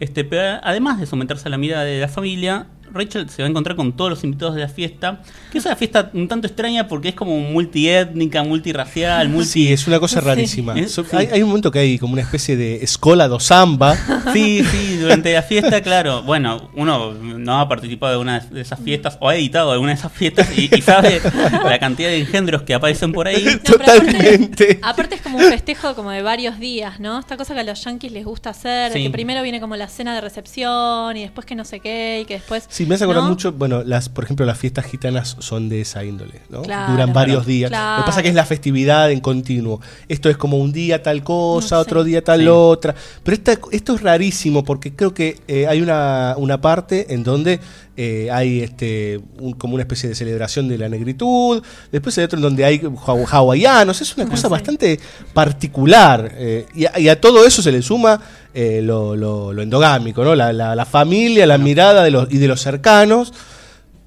Este, 0.00 0.24
pero 0.24 0.58
además 0.62 0.98
de 0.98 1.04
someterse 1.06 1.46
a 1.48 1.50
la 1.50 1.58
mirada 1.58 1.84
de 1.84 2.00
la 2.00 2.08
familia, 2.08 2.66
Rachel 2.92 3.28
se 3.30 3.42
va 3.42 3.46
a 3.46 3.50
encontrar 3.50 3.76
con 3.76 3.92
todos 3.92 4.10
los 4.10 4.24
invitados 4.24 4.54
de 4.54 4.62
la 4.62 4.68
fiesta, 4.68 5.20
que 5.52 5.58
es 5.58 5.64
una 5.64 5.76
fiesta 5.76 6.10
un 6.14 6.28
tanto 6.28 6.46
extraña 6.46 6.88
porque 6.88 7.08
es 7.10 7.14
como 7.14 7.38
multiétnica, 7.40 8.42
multirracial, 8.42 9.28
multi... 9.28 9.48
Sí, 9.50 9.72
es 9.72 9.86
una 9.86 9.98
cosa 10.00 10.20
Sí. 10.20 10.26
rarísima. 10.26 10.78
Eh, 10.78 10.88
So- 10.88 11.04
sí. 11.04 11.16
hay, 11.16 11.26
hay 11.32 11.42
un 11.42 11.48
momento 11.48 11.70
que 11.70 11.78
hay 11.78 11.98
como 11.98 12.12
una 12.14 12.22
especie 12.22 12.56
de 12.56 12.76
escola 12.82 13.28
do 13.28 13.40
samba. 13.40 13.96
Sí, 14.32 14.62
sí, 14.64 14.96
durante 14.98 15.32
la 15.32 15.42
fiesta, 15.42 15.80
claro. 15.82 16.22
Bueno, 16.22 16.70
uno 16.74 17.12
no 17.14 17.58
ha 17.60 17.68
participado 17.68 18.12
de 18.12 18.18
una 18.18 18.38
de 18.40 18.60
esas 18.60 18.78
fiestas 18.78 19.16
o 19.20 19.28
ha 19.28 19.34
editado 19.34 19.72
alguna 19.72 19.92
de 19.92 19.98
esas 19.98 20.12
fiestas 20.12 20.48
y, 20.56 20.68
y 20.72 20.82
sabe 20.82 21.20
la 21.64 21.78
cantidad 21.80 22.08
de 22.10 22.18
engendros 22.20 22.62
que 22.62 22.74
aparecen 22.74 23.12
por 23.12 23.26
ahí. 23.26 23.42
No, 23.44 23.50
pero 23.64 23.78
Totalmente. 23.78 24.64
Aparte, 24.64 24.80
aparte 24.82 25.14
es 25.16 25.20
como 25.22 25.38
un 25.38 25.44
festejo 25.44 25.94
como 25.94 26.10
de 26.10 26.22
varios 26.22 26.58
días, 26.60 27.00
¿no? 27.00 27.18
Esta 27.18 27.36
cosa 27.36 27.54
que 27.54 27.60
a 27.60 27.64
los 27.64 27.82
yankees 27.82 28.12
les 28.12 28.24
gusta 28.24 28.50
hacer, 28.50 28.92
de 28.92 28.98
Sí. 28.98 29.04
que 29.04 29.10
primero 29.10 29.42
viene 29.42 29.60
como 29.60 29.74
la 29.76 29.88
cena 29.88 30.14
de 30.14 30.20
recepción 30.20 31.16
y 31.16 31.22
después 31.22 31.46
que 31.46 31.54
no 31.56 31.64
sé 31.64 31.80
qué 31.80 32.20
y 32.22 32.24
que 32.26 32.34
después... 32.34 32.66
Sí, 32.68 32.79
me 32.86 32.94
hace 32.94 33.04
acordar 33.04 33.24
¿no? 33.24 33.30
mucho, 33.30 33.52
bueno, 33.52 33.82
las, 33.84 34.08
por 34.08 34.24
ejemplo, 34.24 34.44
las 34.46 34.58
fiestas 34.58 34.84
gitanas 34.86 35.36
son 35.40 35.68
de 35.68 35.80
esa 35.80 36.04
índole, 36.04 36.40
¿no? 36.48 36.62
Claro, 36.62 36.92
Duran 36.92 37.12
varios 37.12 37.38
claro, 37.38 37.48
días. 37.48 37.70
claro. 37.70 37.96
Lo 37.98 38.02
que 38.04 38.06
pasa 38.06 38.20
es 38.20 38.22
que 38.24 38.28
es 38.30 38.34
la 38.34 38.44
festividad 38.46 39.10
en 39.10 39.20
continuo. 39.20 39.80
Esto 40.08 40.28
es 40.30 40.36
como 40.36 40.58
un 40.58 40.72
día 40.72 41.02
tal 41.02 41.22
cosa, 41.24 41.76
No 41.76 41.82
otro 41.82 42.02
sé. 42.02 42.08
día 42.08 42.22
tal 42.24 42.40
Sí. 42.40 42.46
otra. 42.48 42.94
Pero 43.22 43.34
esta, 43.34 43.58
esto 43.72 43.94
es 43.94 44.02
rarísimo 44.02 44.64
porque 44.64 44.94
creo 44.94 45.12
que 45.14 45.38
eh, 45.48 45.66
hay 45.66 45.80
una, 45.82 46.34
una 46.38 46.60
parte 46.60 47.12
en 47.14 47.22
donde 47.22 47.60
eh, 48.02 48.28
hay 48.30 48.60
este 48.62 49.20
un- 49.38 49.52
como 49.52 49.74
una 49.74 49.82
especie 49.82 50.08
de 50.08 50.14
celebración 50.14 50.68
de 50.68 50.78
la 50.78 50.88
negritud. 50.88 51.62
Después 51.92 52.16
hay 52.16 52.24
otro 52.24 52.38
en 52.38 52.42
donde 52.42 52.64
hay 52.64 52.78
haw- 52.80 53.26
hawaianos. 53.30 54.00
Es 54.00 54.16
una 54.16 54.26
cosa 54.26 54.48
sí. 54.48 54.48
bastante 54.48 54.98
particular. 55.34 56.32
eh, 56.34 56.66
y, 56.74 56.86
a, 56.86 56.98
y 56.98 57.08
a 57.08 57.20
todo 57.20 57.44
eso 57.46 57.60
se 57.62 57.72
le 57.72 57.82
suma 57.82 58.20
eh, 58.54 58.80
lo, 58.82 59.14
lo- 59.16 59.52
lo 59.52 59.62
endogámico, 59.62 60.24
¿no? 60.24 60.34
La, 60.34 60.52
la- 60.52 60.74
la 60.74 60.84
familia, 60.86 61.46
la 61.46 61.58
mirada 61.58 62.02
de 62.04 62.10
los, 62.10 62.32
y 62.32 62.38
de 62.38 62.48
los 62.48 62.60
cercanos. 62.62 63.32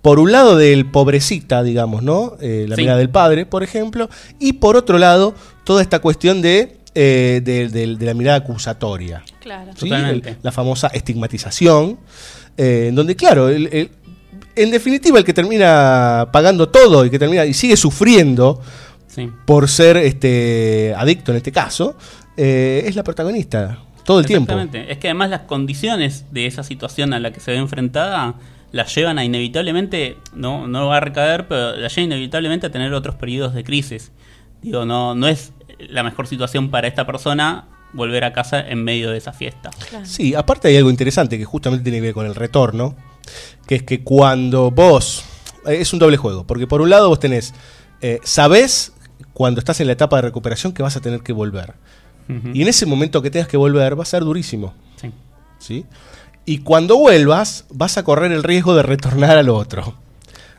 Por 0.01 0.19
un 0.19 0.31
lado 0.33 0.57
del 0.57 0.89
pobrecita, 0.91 1.63
digamos, 1.63 2.03
¿no? 2.03 2.33
Eh, 2.41 2.65
la 2.67 2.75
Sí. 2.75 2.81
mirada 2.81 2.97
del 2.99 3.09
padre, 3.09 3.45
por 3.45 3.63
ejemplo. 3.63 4.09
Y 4.39 4.53
por 4.53 4.75
otro 4.75 4.97
lado, 4.97 5.33
toda 5.63 5.81
esta 5.81 5.99
cuestión 5.99 6.41
de, 6.41 6.77
eh, 6.95 7.41
de, 7.43 7.69
de- 7.69 7.95
de 7.95 8.05
la 8.05 8.13
mirada 8.13 8.37
acusatoria. 8.39 9.23
Claro. 9.39 9.71
¿sí? 9.73 9.87
Totalmente. 9.87 10.29
El- 10.31 10.37
la 10.43 10.51
famosa 10.51 10.87
estigmatización, 10.87 11.97
eh, 12.57 12.87
en 12.89 12.95
donde, 12.95 13.15
claro, 13.15 13.49
el- 13.49 13.67
el- 13.71 13.89
en 14.55 14.71
definitiva 14.71 15.17
el 15.17 15.25
que 15.25 15.33
termina 15.33 16.27
pagando 16.31 16.69
todo 16.69 17.05
y 17.05 17.09
que 17.09 17.17
termina 17.19 17.45
y 17.45 17.53
sigue 17.53 17.75
sufriendo 17.77 18.61
Sí. 19.07 19.29
por 19.45 19.67
ser 19.69 19.97
este 19.97 20.93
adicto 20.97 21.31
en 21.31 21.37
este 21.37 21.51
caso, 21.51 21.95
eh, 22.37 22.83
es 22.85 22.95
la 22.95 23.03
protagonista, 23.03 23.79
todo 24.03 24.19
el 24.19 24.25
tiempo. 24.25 24.51
Exactamente. 24.53 24.91
Es 24.91 24.97
que 24.97 25.07
además 25.07 25.29
las 25.29 25.41
condiciones 25.41 26.25
de 26.31 26.45
esa 26.47 26.63
situación 26.63 27.13
a 27.13 27.19
la 27.19 27.31
que 27.31 27.39
se 27.39 27.51
ve 27.51 27.57
enfrentada 27.57 28.35
la 28.71 28.85
llevan 28.85 29.19
a 29.19 29.23
inevitablemente, 29.23 30.17
no, 30.35 30.67
no 30.67 30.87
va 30.87 30.97
a 30.97 30.99
recaer, 30.99 31.47
pero 31.47 31.75
la 31.77 31.87
llevan 31.89 32.05
inevitablemente 32.11 32.65
a 32.67 32.71
tener 32.71 32.91
otros 32.93 33.13
periodos 33.15 33.53
de 33.53 33.63
crisis. 33.63 34.11
Digo, 34.63 34.83
no, 34.85 35.13
no 35.13 35.27
es 35.27 35.53
la 35.89 36.01
mejor 36.03 36.25
situación 36.27 36.71
para 36.71 36.87
esta 36.87 37.05
persona 37.05 37.65
volver 37.93 38.23
a 38.23 38.33
casa 38.33 38.59
en 38.59 38.83
medio 38.83 39.11
de 39.11 39.17
esa 39.17 39.33
fiesta. 39.33 39.69
Claro. 39.89 40.05
Sí, 40.05 40.35
aparte 40.35 40.67
hay 40.67 40.77
algo 40.77 40.89
interesante 40.89 41.37
que 41.37 41.45
justamente 41.45 41.83
tiene 41.83 41.99
que 41.99 42.07
ver 42.07 42.13
con 42.13 42.25
el 42.25 42.35
retorno, 42.35 42.95
que 43.67 43.75
es 43.75 43.83
que 43.83 44.03
cuando 44.03 44.71
vos, 44.71 45.23
eh, 45.65 45.77
es 45.79 45.93
un 45.93 45.99
doble 45.99 46.17
juego, 46.17 46.45
porque 46.45 46.67
por 46.67 46.81
un 46.81 46.89
lado 46.89 47.09
vos 47.09 47.19
tenés, 47.19 47.53
eh, 48.01 48.19
sabés 48.23 48.93
cuando 49.33 49.59
estás 49.59 49.79
en 49.79 49.87
la 49.87 49.93
etapa 49.93 50.17
de 50.17 50.23
recuperación 50.23 50.73
que 50.73 50.83
vas 50.83 50.95
a 50.97 51.01
tener 51.01 51.21
que 51.21 51.33
volver. 51.33 51.73
Y 52.53 52.61
en 52.61 52.69
ese 52.69 52.85
momento 52.85 53.21
que 53.21 53.29
tengas 53.29 53.49
que 53.49 53.57
volver 53.57 53.99
va 53.99 54.03
a 54.03 54.05
ser 54.05 54.23
durísimo. 54.23 54.73
Sí. 54.95 55.11
¿sí? 55.59 55.85
Y 56.45 56.59
cuando 56.59 56.97
vuelvas, 56.97 57.65
vas 57.69 57.97
a 57.97 58.03
correr 58.03 58.31
el 58.31 58.43
riesgo 58.43 58.75
de 58.75 58.83
retornar 58.83 59.37
al 59.37 59.49
otro. 59.49 59.95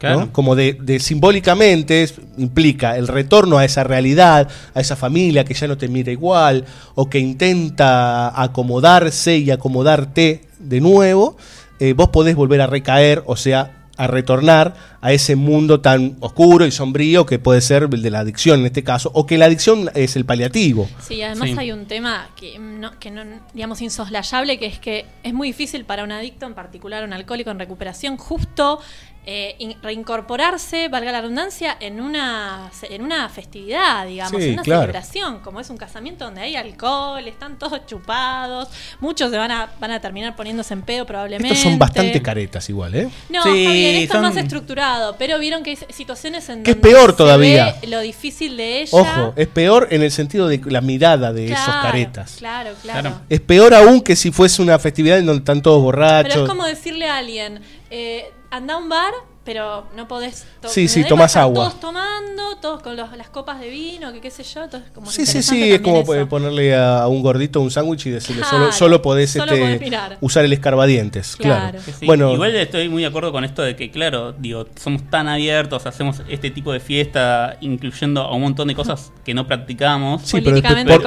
Claro. 0.04 0.20
¿no? 0.20 0.32
Como 0.32 0.54
de, 0.54 0.76
de 0.80 0.98
simbólicamente 1.00 2.02
es- 2.02 2.14
implica 2.38 2.96
el 2.96 3.08
retorno 3.08 3.58
a 3.58 3.64
esa 3.64 3.84
realidad, 3.84 4.48
a 4.74 4.80
esa 4.80 4.96
familia 4.96 5.44
que 5.44 5.54
ya 5.54 5.66
no 5.66 5.76
te 5.78 5.88
mira 5.88 6.12
igual, 6.12 6.64
o 6.94 7.08
que 7.08 7.18
intenta 7.18 8.40
acomodarse 8.42 9.36
y 9.38 9.50
acomodarte 9.50 10.42
de 10.58 10.80
nuevo, 10.80 11.36
eh, 11.80 11.92
vos 11.92 12.08
podés 12.10 12.36
volver 12.36 12.60
a 12.60 12.66
recaer, 12.66 13.22
o 13.26 13.36
sea, 13.36 13.80
a 13.96 14.08
retornar 14.08 14.74
a 15.00 15.12
ese 15.12 15.36
mundo 15.36 15.80
tan 15.80 16.16
oscuro 16.18 16.66
y 16.66 16.72
sombrío 16.72 17.26
que 17.26 17.38
puede 17.38 17.60
ser 17.60 17.88
el 17.92 18.02
de 18.02 18.10
la 18.10 18.20
adicción 18.20 18.58
en 18.60 18.66
este 18.66 18.82
caso, 18.82 19.08
o 19.14 19.24
que 19.24 19.38
la 19.38 19.44
adicción 19.44 19.88
es 19.94 20.16
el 20.16 20.24
paliativo. 20.24 20.88
Sí, 21.00 21.22
además 21.22 21.50
Sí. 21.50 21.56
hay 21.58 21.70
un 21.70 21.86
tema 21.86 22.28
que 22.34 22.58
no, 22.58 22.98
que 22.98 23.12
no, 23.12 23.22
digamos, 23.52 23.80
insoslayable, 23.82 24.58
que 24.58 24.66
es 24.66 24.80
que 24.80 25.06
es 25.22 25.32
muy 25.32 25.48
difícil 25.48 25.84
para 25.84 26.02
un 26.02 26.10
adicto, 26.10 26.44
en 26.46 26.54
particular 26.54 27.04
un 27.04 27.12
alcohólico 27.12 27.50
en 27.52 27.58
recuperación, 27.60 28.16
justo 28.16 28.80
eh, 29.26 29.56
in- 29.58 29.76
reincorporarse, 29.82 30.88
valga 30.88 31.10
la 31.12 31.20
redundancia, 31.20 31.76
en 31.80 32.00
una, 32.00 32.70
en 32.82 33.02
una 33.02 33.28
festividad, 33.28 34.06
digamos, 34.06 34.40
Sí, 34.42 34.48
en 34.48 34.52
una 34.54 34.62
claro. 34.62 34.80
celebración, 34.82 35.40
como 35.40 35.60
es 35.60 35.70
un 35.70 35.76
casamiento 35.76 36.24
donde 36.26 36.42
hay 36.42 36.56
alcohol, 36.56 37.26
están 37.26 37.58
todos 37.58 37.86
chupados, 37.86 38.68
muchos 39.00 39.30
se 39.30 39.36
van 39.38 39.50
a, 39.50 39.70
van 39.80 39.90
a 39.90 40.00
terminar 40.00 40.36
poniéndose 40.36 40.74
en 40.74 40.82
pedo 40.82 41.06
probablemente. 41.06 41.54
Estos 41.54 41.70
son 41.70 41.78
bastante 41.78 42.20
caretas 42.22 42.68
igual, 42.68 42.94
¿eh? 42.94 43.08
No, 43.30 43.42
Sí, 43.42 43.48
está 43.62 43.72
bien, 43.72 43.96
esto 43.96 44.14
son- 44.14 44.24
es 44.26 44.34
más 44.34 44.42
estructurado, 44.44 45.16
pero 45.18 45.38
vieron 45.38 45.62
que 45.62 45.70
hay 45.70 45.78
situaciones 45.90 46.48
en 46.48 46.62
Que 46.62 46.72
es 46.72 46.76
donde 46.80 46.88
peor 46.90 47.10
se 47.12 47.16
todavía. 47.16 47.76
ve 47.80 47.88
lo 47.88 48.00
difícil 48.00 48.56
de 48.56 48.82
ella. 48.82 48.90
Ojo, 48.98 49.32
es 49.36 49.48
peor 49.48 49.88
en 49.90 50.02
el 50.02 50.10
sentido 50.10 50.48
de 50.48 50.60
la 50.66 50.80
mirada 50.80 51.32
de 51.32 51.46
esos 51.52 51.64
caretas. 51.82 52.36
Claro, 52.38 52.70
claro. 52.82 53.00
Claro. 53.00 53.20
Es 53.28 53.40
peor 53.40 53.74
aún 53.74 54.00
que 54.00 54.16
si 54.16 54.30
fuese 54.30 54.62
una 54.62 54.78
festividad 54.78 55.18
en 55.18 55.26
donde 55.26 55.38
están 55.40 55.62
todos 55.62 55.82
borrachos. 55.82 56.32
Pero 56.32 56.44
es 56.44 56.48
como 56.50 56.64
decirle 56.64 57.08
a 57.08 57.16
alguien, 57.18 57.60
eh, 57.90 58.30
anda 58.56 58.74
a 58.74 58.76
un 58.78 58.88
bar, 58.88 59.12
pero 59.44 59.84
no 59.96 60.06
podés... 60.08 60.46
to- 60.62 60.68
Sí, 60.68 60.88
sí, 60.88 61.04
tomás 61.04 61.36
agua. 61.36 61.64
Todos 61.68 61.80
tomando, 61.80 62.56
todos 62.62 62.80
con 62.82 62.96
los- 62.96 63.14
las 63.16 63.28
copas 63.28 63.60
de 63.60 63.68
vino, 63.68 64.12
que 64.12 64.20
qué 64.20 64.30
sé 64.30 64.42
yo. 64.44 64.64
Entonces, 64.64 64.90
como 64.92 65.10
Sí, 65.10 65.26
sí, 65.26 65.42
sí, 65.42 65.72
es 65.72 65.80
como 65.80 66.00
eso. 66.00 66.28
ponerle 66.28 66.74
a, 66.74 67.06
un 67.08 67.20
gordito 67.20 67.60
un 67.60 67.70
sándwich 67.70 68.06
y 68.06 68.10
decirle 68.10 68.42
Claro, 68.42 68.58
solo, 68.58 68.72
solo 68.72 69.02
podés, 69.02 69.32
solo 69.32 69.52
este, 69.52 69.90
podés 69.90 70.18
usar 70.20 70.44
el 70.44 70.52
escarbadientes. 70.52 71.36
Claro. 71.36 71.78
Claro. 71.78 71.84
Sí. 71.98 72.06
Bueno, 72.06 72.32
Igual 72.32 72.54
estoy 72.56 72.88
muy 72.88 73.02
de 73.02 73.08
acuerdo 73.08 73.32
con 73.32 73.44
esto 73.44 73.60
de 73.62 73.76
que, 73.76 73.90
claro, 73.90 74.32
digo, 74.32 74.66
somos 74.80 75.02
tan 75.10 75.28
abiertos, 75.28 75.84
hacemos 75.84 76.22
este 76.28 76.50
tipo 76.50 76.72
de 76.72 76.80
fiesta, 76.80 77.56
incluyendo 77.60 78.22
a 78.22 78.34
un 78.34 78.42
montón 78.42 78.68
de 78.68 78.74
cosas 78.74 79.12
que 79.24 79.34
no 79.34 79.46
practicamos. 79.46 80.22
sí, 80.22 80.40
pero 80.40 80.62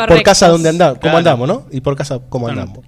por, 0.07 0.21
casa 0.21 0.49
donde 0.49 0.69
andamos, 0.69 0.99
cómo 1.01 1.17
andamos, 1.17 1.47
¿no? 1.47 1.65
Y 1.71 1.81
por 1.81 1.95
casa 1.95 2.19
cómo 2.29 2.45
Bueno. 2.45 2.61
andamos. 2.61 2.85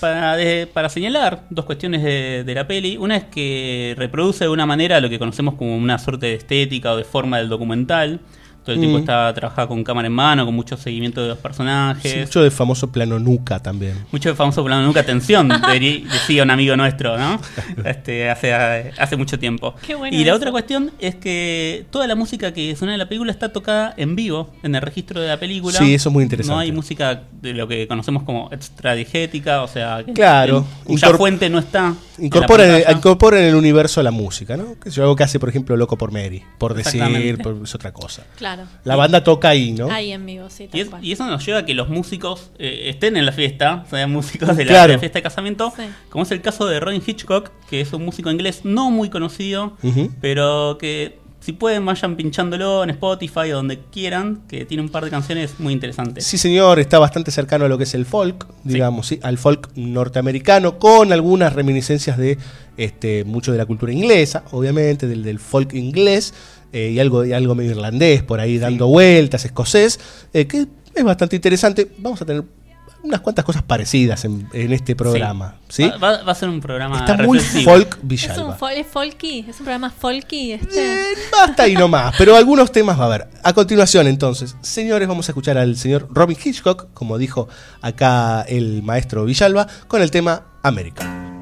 Para, 0.00 0.36
de- 0.36 0.66
para 0.72 0.88
señalar 0.88 1.44
dos 1.50 1.64
cuestiones 1.64 2.02
de, 2.04 2.44
de 2.44 2.54
la 2.54 2.66
peli. 2.68 2.96
Una 2.96 3.16
es 3.16 3.24
que 3.24 3.94
reproduce 3.98 4.44
de 4.44 4.50
una 4.50 4.64
manera 4.66 5.00
lo 5.00 5.08
que 5.08 5.18
conocemos 5.18 5.54
como 5.54 5.76
una 5.76 5.98
suerte 5.98 6.26
de 6.26 6.34
estética 6.34 6.92
o 6.92 6.96
de 6.96 7.04
forma 7.04 7.38
del 7.38 7.48
documental. 7.48 8.20
Todo 8.68 8.74
el 8.74 8.80
tiempo 8.80 8.98
Mm. 8.98 9.00
está 9.00 9.32
trabajada 9.32 9.66
con 9.66 9.82
cámara 9.82 10.08
en 10.08 10.12
mano, 10.12 10.44
con 10.44 10.54
mucho 10.54 10.76
seguimiento 10.76 11.22
de 11.22 11.28
los 11.28 11.38
personajes. 11.38 12.12
Sí, 12.12 12.18
mucho 12.18 12.42
de 12.42 12.50
famoso 12.50 12.92
plano 12.92 13.18
nuca 13.18 13.60
también. 13.60 13.94
Mucho 14.12 14.28
de 14.28 14.34
famoso 14.34 14.62
plano 14.62 14.82
nunca 14.84 15.00
atención, 15.00 15.48
decía 16.12 16.42
un 16.42 16.50
amigo 16.50 16.76
nuestro, 16.76 17.16
¿no? 17.16 17.40
Este, 17.86 18.28
hace, 18.28 18.52
hace 18.52 19.16
mucho 19.16 19.38
tiempo. 19.38 19.74
Qué 19.86 19.94
bueno 19.94 20.14
y 20.14 20.20
la 20.20 20.32
eso. 20.32 20.36
otra 20.36 20.50
cuestión 20.50 20.90
es 20.98 21.14
que 21.14 21.86
toda 21.90 22.06
la 22.06 22.14
música 22.14 22.52
que 22.52 22.76
suena 22.76 22.92
en 22.92 22.98
la 22.98 23.08
película 23.08 23.32
está 23.32 23.50
tocada 23.54 23.94
en 23.96 24.14
vivo, 24.14 24.52
en 24.62 24.74
el 24.74 24.82
registro 24.82 25.18
de 25.22 25.28
la 25.28 25.38
película. 25.40 25.78
Sí, 25.78 25.94
eso 25.94 26.10
es 26.10 26.12
muy 26.12 26.24
interesante. 26.24 26.54
No 26.54 26.60
hay 26.60 26.70
música 26.70 27.22
de 27.40 27.54
lo 27.54 27.66
que 27.68 27.88
conocemos 27.88 28.22
como 28.24 28.50
extradigética, 28.52 29.62
o 29.62 29.68
sea, 29.68 30.02
que- 30.04 30.12
Claro. 30.12 30.66
cuya 30.84 31.14
fuente 31.14 31.48
no 31.48 31.58
está. 31.58 31.86
en 32.18 32.22
la 32.22 32.26
Incorporen, 32.26 32.70
pantalla. 32.72 32.96
incorporen 32.96 33.40
en 33.44 33.48
el 33.50 33.54
universo 33.54 34.02
la 34.02 34.10
música, 34.10 34.56
¿no? 34.56 34.74
Que 34.80 34.88
es 34.88 34.98
algo 34.98 35.14
que 35.16 35.22
hace, 35.22 35.38
por 35.38 35.48
ejemplo, 35.48 35.76
Loco 35.76 35.96
por 35.96 36.10
Mary, 36.12 36.42
por 36.58 36.74
decir, 36.74 37.38
por, 37.40 37.56
es 37.62 37.74
otra 37.76 37.92
cosa. 37.92 38.24
Claro. 38.36 38.57
La 38.84 38.96
banda 38.96 39.22
toca 39.24 39.48
ahí, 39.50 39.72
¿no? 39.72 39.90
Ahí 39.90 40.12
en 40.12 40.24
vivo, 40.26 40.48
sí, 40.50 40.68
Y, 40.72 40.80
es- 40.80 40.88
cual. 40.88 41.04
y 41.04 41.12
eso 41.12 41.26
nos 41.26 41.44
lleva 41.44 41.60
a 41.60 41.64
que 41.66 41.74
los 41.74 41.88
músicos 41.88 42.50
eh, 42.58 42.84
estén 42.88 43.16
en 43.16 43.26
la 43.26 43.32
fiesta, 43.32 43.84
sean 43.90 44.10
músicos 44.12 44.56
de 44.56 44.64
la, 44.64 44.70
Claro. 44.70 44.88
de 44.88 44.94
la 44.94 45.00
fiesta 45.00 45.18
de 45.18 45.22
casamiento, 45.22 45.72
Sí. 45.76 45.82
como 46.10 46.24
es 46.24 46.30
el 46.30 46.40
caso 46.40 46.66
de 46.66 46.80
Robin 46.80 47.02
Hitchcock, 47.06 47.50
que 47.70 47.80
es 47.80 47.92
un 47.92 48.04
músico 48.04 48.30
inglés 48.30 48.60
no 48.64 48.90
muy 48.90 49.10
conocido, 49.10 49.76
pero 50.20 50.78
que 50.78 51.18
si 51.40 51.52
pueden 51.52 51.86
vayan 51.86 52.16
pinchándolo 52.16 52.82
en 52.82 52.90
Spotify 52.90 53.52
o 53.52 53.56
donde 53.56 53.78
quieran, 53.92 54.42
que 54.48 54.66
tiene 54.66 54.82
un 54.82 54.88
par 54.88 55.04
de 55.04 55.10
canciones 55.10 55.54
muy 55.60 55.72
interesantes. 55.72 56.24
Sí, 56.26 56.36
señor, 56.36 56.80
está 56.80 56.98
bastante 56.98 57.30
cercano 57.30 57.64
a 57.64 57.68
lo 57.68 57.78
que 57.78 57.84
es 57.84 57.94
el 57.94 58.04
folk, 58.06 58.44
digamos, 58.64 59.06
¿sí? 59.06 59.20
al 59.22 59.38
folk 59.38 59.70
norteamericano, 59.76 60.78
con 60.78 61.12
algunas 61.12 61.52
reminiscencias 61.52 62.18
de 62.18 62.38
este, 62.76 63.24
mucho 63.24 63.52
de 63.52 63.58
la 63.58 63.66
cultura 63.66 63.92
inglesa, 63.92 64.44
obviamente, 64.50 65.06
del, 65.06 65.22
del 65.22 65.38
folk 65.38 65.74
inglés, 65.74 66.34
eh, 66.72 66.90
y 66.92 67.00
algo, 67.00 67.24
y 67.24 67.32
algo 67.32 67.54
medio 67.54 67.70
irlandés 67.72 68.22
por 68.22 68.40
ahí 68.40 68.58
dando 68.58 68.86
vueltas, 68.88 69.44
escocés, 69.44 69.98
eh, 70.32 70.46
que 70.46 70.66
es 70.94 71.04
bastante 71.04 71.36
interesante. 71.36 71.90
Vamos 71.98 72.20
a 72.22 72.24
tener 72.26 72.42
unas 73.00 73.20
cuantas 73.20 73.44
cosas 73.44 73.62
parecidas 73.62 74.24
en, 74.24 74.48
en 74.52 74.72
este 74.72 74.96
programa. 74.96 75.54
¿sí? 75.68 75.84
Va, 75.88 75.96
va- 75.98 76.22
va 76.24 76.32
a 76.32 76.34
ser 76.34 76.48
un 76.48 76.60
programa 76.60 76.98
Está 76.98 77.16
muy 77.18 77.38
reflexivo. 77.38 77.70
folk 77.72 77.88
Es 77.94 78.02
un 78.02 78.08
Villalba. 78.08 78.58
fol- 78.58 78.72
es 78.76 78.86
folky, 78.88 79.38
es 79.48 79.60
un 79.60 79.64
programa 79.64 79.90
folky 79.90 80.52
este. 80.52 80.84
Eh, 81.12 81.14
basta 81.30 81.68
y 81.68 81.74
no 81.74 81.86
más, 81.86 82.14
pero 82.18 82.34
algunos 82.36 82.72
temas 82.72 82.98
va 82.98 83.04
a 83.04 83.06
haber. 83.06 83.28
A 83.44 83.52
continuación, 83.52 84.08
entonces, 84.08 84.56
señores, 84.62 85.06
vamos 85.06 85.28
a 85.28 85.32
escuchar 85.32 85.56
al 85.58 85.76
señor 85.76 86.08
Robin 86.10 86.36
Hitchcock, 86.44 86.88
como 86.92 87.18
dijo 87.18 87.48
acá 87.82 88.42
el 88.42 88.82
maestro 88.82 89.24
Villalba, 89.24 89.68
con 89.86 90.02
el 90.02 90.10
tema 90.10 90.42
América. 90.64 91.37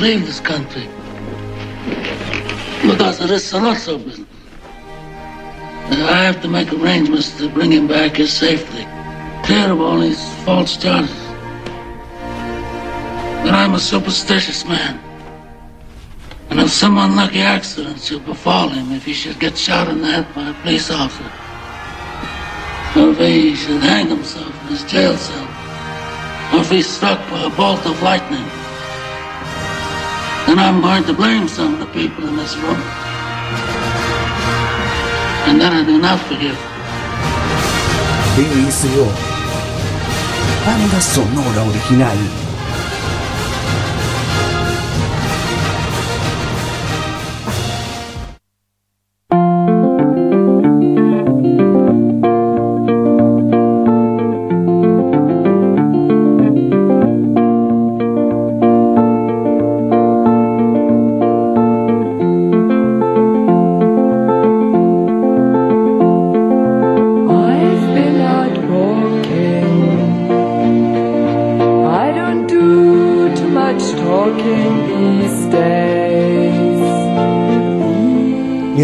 Leave 0.00 0.24
this 0.24 0.40
country 0.40 0.88
because 2.82 3.18
Sonoso 3.20 4.02
business. 4.02 4.26
And 5.90 6.02
I 6.04 6.24
have 6.24 6.40
to 6.40 6.48
make 6.48 6.72
arrangements 6.72 7.36
to 7.38 7.50
bring 7.50 7.72
him 7.72 7.86
back 7.86 8.16
here 8.16 8.26
safely, 8.26 8.86
clear 9.44 9.70
of 9.70 9.80
all 9.80 9.98
these 9.98 10.22
false 10.44 10.76
charges. 10.76 11.14
But 13.42 13.54
I'm 13.54 13.74
a 13.74 13.78
superstitious 13.78 14.64
man. 14.64 14.98
And 16.48 16.60
if 16.60 16.70
some 16.70 16.96
unlucky 16.96 17.40
accident 17.40 18.00
should 18.00 18.24
befall 18.24 18.68
him, 18.68 18.92
if 18.92 19.04
he 19.04 19.12
should 19.12 19.38
get 19.38 19.58
shot 19.58 19.88
in 19.88 20.00
the 20.00 20.10
head 20.10 20.34
by 20.34 20.48
a 20.48 20.54
police 20.62 20.90
officer, 20.90 21.30
or 22.98 23.10
if 23.10 23.18
he 23.18 23.54
should 23.54 23.82
hang 23.82 24.08
himself 24.08 24.62
in 24.62 24.68
his 24.68 24.84
jail 24.84 25.16
cell, 25.16 25.48
or 26.54 26.60
if 26.60 26.70
he's 26.70 26.88
struck 26.88 27.18
by 27.30 27.42
a 27.42 27.50
bolt 27.50 27.84
of 27.84 28.00
lightning, 28.02 28.59
then 30.50 30.58
I'm 30.58 30.80
going 30.80 31.04
to 31.04 31.12
blame 31.12 31.46
some 31.46 31.74
of 31.74 31.78
the 31.78 31.86
people 31.86 32.26
in 32.26 32.34
this 32.34 32.56
room. 32.56 32.74
And 35.46 35.60
then 35.60 35.72
I 35.72 35.84
do 35.86 35.96
not 35.98 36.18
forgive. 36.26 36.58
BSO. 38.34 39.06
Banda 40.66 41.00
sonora 41.00 41.70
original. 41.70 42.49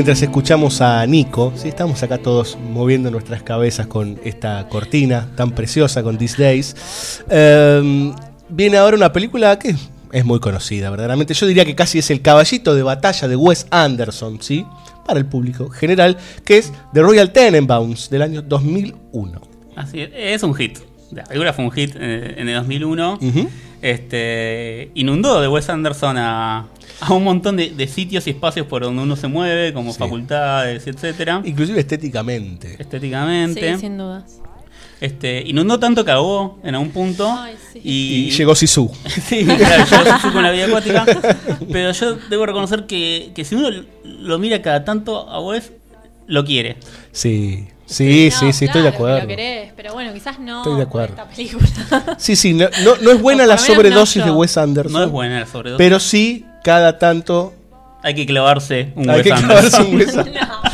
Mientras 0.07 0.23
escuchamos 0.23 0.81
a 0.83 1.05
Nico, 1.05 1.53
¿sí? 1.57 1.67
estamos 1.67 2.01
acá 2.01 2.19
todos 2.19 2.57
moviendo 2.71 3.11
nuestras 3.11 3.43
cabezas 3.43 3.89
con 3.89 4.21
esta 4.23 4.69
cortina 4.69 5.27
tan 5.35 5.51
preciosa 5.51 6.05
con 6.05 6.17
These 6.17 6.41
Days. 6.41 7.25
Eh, 7.29 8.13
viene 8.49 8.77
ahora 8.77 8.97
una 8.97 9.13
película 9.13 9.59
que 9.59 9.75
es 10.13 10.25
muy 10.25 10.39
conocida, 10.39 10.91
verdaderamente. 10.91 11.35
Yo 11.35 11.45
diría 11.49 11.65
que 11.65 11.75
casi 11.75 11.99
es 11.99 12.09
el 12.13 12.23
caballito 12.23 12.77
de 12.77 12.85
batalla 12.85 13.27
de 13.27 13.35
Wes 13.35 13.67
Anderson, 13.73 14.41
¿sí? 14.41 14.65
Para 15.05 15.19
el 15.19 15.27
público 15.27 15.71
general, 15.71 16.17
que 16.45 16.59
es 16.59 16.73
The 16.95 17.03
Royal 17.03 17.33
Tenenbaums 17.33 18.09
del 18.09 18.23
año 18.23 18.43
2001. 18.43 19.41
Así 19.75 20.03
es, 20.03 20.11
es 20.15 20.43
un 20.45 20.55
hit. 20.55 20.79
La 21.11 21.25
película 21.25 21.53
fue 21.53 21.65
un 21.65 21.73
hit 21.73 21.97
eh, 21.97 22.35
en 22.37 22.49
el 22.49 22.55
2001. 22.55 23.19
Ujú. 23.21 23.49
Este, 23.83 24.91
inundó 24.95 25.41
de 25.41 25.49
Wes 25.49 25.69
Anderson 25.69 26.17
a, 26.19 26.67
a 27.01 27.13
un 27.13 27.25
montón 27.25 27.57
de, 27.57 27.71
de 27.71 27.89
sitios 27.89 28.27
y 28.27 28.31
espacios 28.31 28.67
por 28.67 28.83
donde 28.83 29.03
uno 29.03 29.17
se 29.17 29.29
mueve, 29.29 29.73
como 29.73 29.93
Sí. 29.93 29.99
facultades, 29.99 30.87
etcétera. 30.87 31.43
Inclusive 31.45 31.81
estéticamente. 31.81 32.77
Estéticamente. 32.79 33.75
Sí, 33.75 33.81
sin 33.81 33.99
dudas. 33.99 34.41
Este, 34.99 35.43
inundó 35.47 35.79
tanto 35.79 36.05
que 36.07 36.11
ahogó 36.11 36.59
en 36.65 36.75
algún 36.75 36.91
punto. 36.91 37.31
Ay, 37.39 37.55
sí. 37.73 37.81
y, 37.85 38.15
Y 38.29 38.31
llegó 38.31 38.55
Sisu. 38.55 38.91
Sí, 39.29 39.45
claro, 39.45 39.85
yo 40.07 40.19
fui 40.21 40.31
con 40.31 40.43
la 40.43 40.51
vida 40.51 40.65
acuática. 40.67 41.05
Pero 41.71 41.93
yo 41.93 42.17
debo 42.31 42.47
reconocer 42.47 42.87
que, 42.87 43.31
que 43.35 43.45
si 43.45 43.55
uno 43.57 43.69
lo 44.05 44.39
mira 44.39 44.63
cada 44.63 44.85
tanto 44.85 45.29
a 45.29 45.39
Wes, 45.41 45.73
lo 46.27 46.45
quiere. 46.47 46.79
Sí, 47.13 47.69
sí, 47.87 48.29
No, 48.31 48.39
sí, 48.39 48.53
sí, 48.53 48.65
estoy 48.67 48.83
de 48.83 48.89
claro 48.89 48.97
acuerdo. 48.97 49.21
Lo 49.23 49.27
querés, 49.29 49.73
pero 49.77 49.93
bueno, 49.95 50.13
quizás 50.13 50.39
no 50.39 50.59
Estoy 50.59 50.77
de 50.77 50.83
acuerdo. 50.83 51.15
esta 51.15 51.29
película. 51.29 52.17
Sí, 52.19 52.37
sí, 52.37 52.53
no, 52.53 52.67
no, 52.85 52.97
no 53.01 53.11
es 53.11 53.21
buena 53.23 53.47
la 53.47 53.59
sobredosis 53.59 54.25
no 54.25 54.33
de. 54.33 54.39
Wes 54.39 54.57
Anderson. 54.59 54.93
No 54.93 55.05
es 55.05 55.11
buena 55.11 55.41
la 55.41 55.47
sobredosis. 55.47 55.79
Pero 55.79 56.01
sí, 56.01 56.45
cada 56.63 56.99
tanto 56.99 57.55
hay 58.03 58.15
que 58.15 58.27
clavarse 58.27 58.93
un 58.95 59.09
Hay 59.09 59.17
Wes 59.17 59.25
que 59.25 59.33
clavarse 59.33 59.83
un 59.83 59.97
Wes 59.97 60.17
Anderson. 60.17 60.37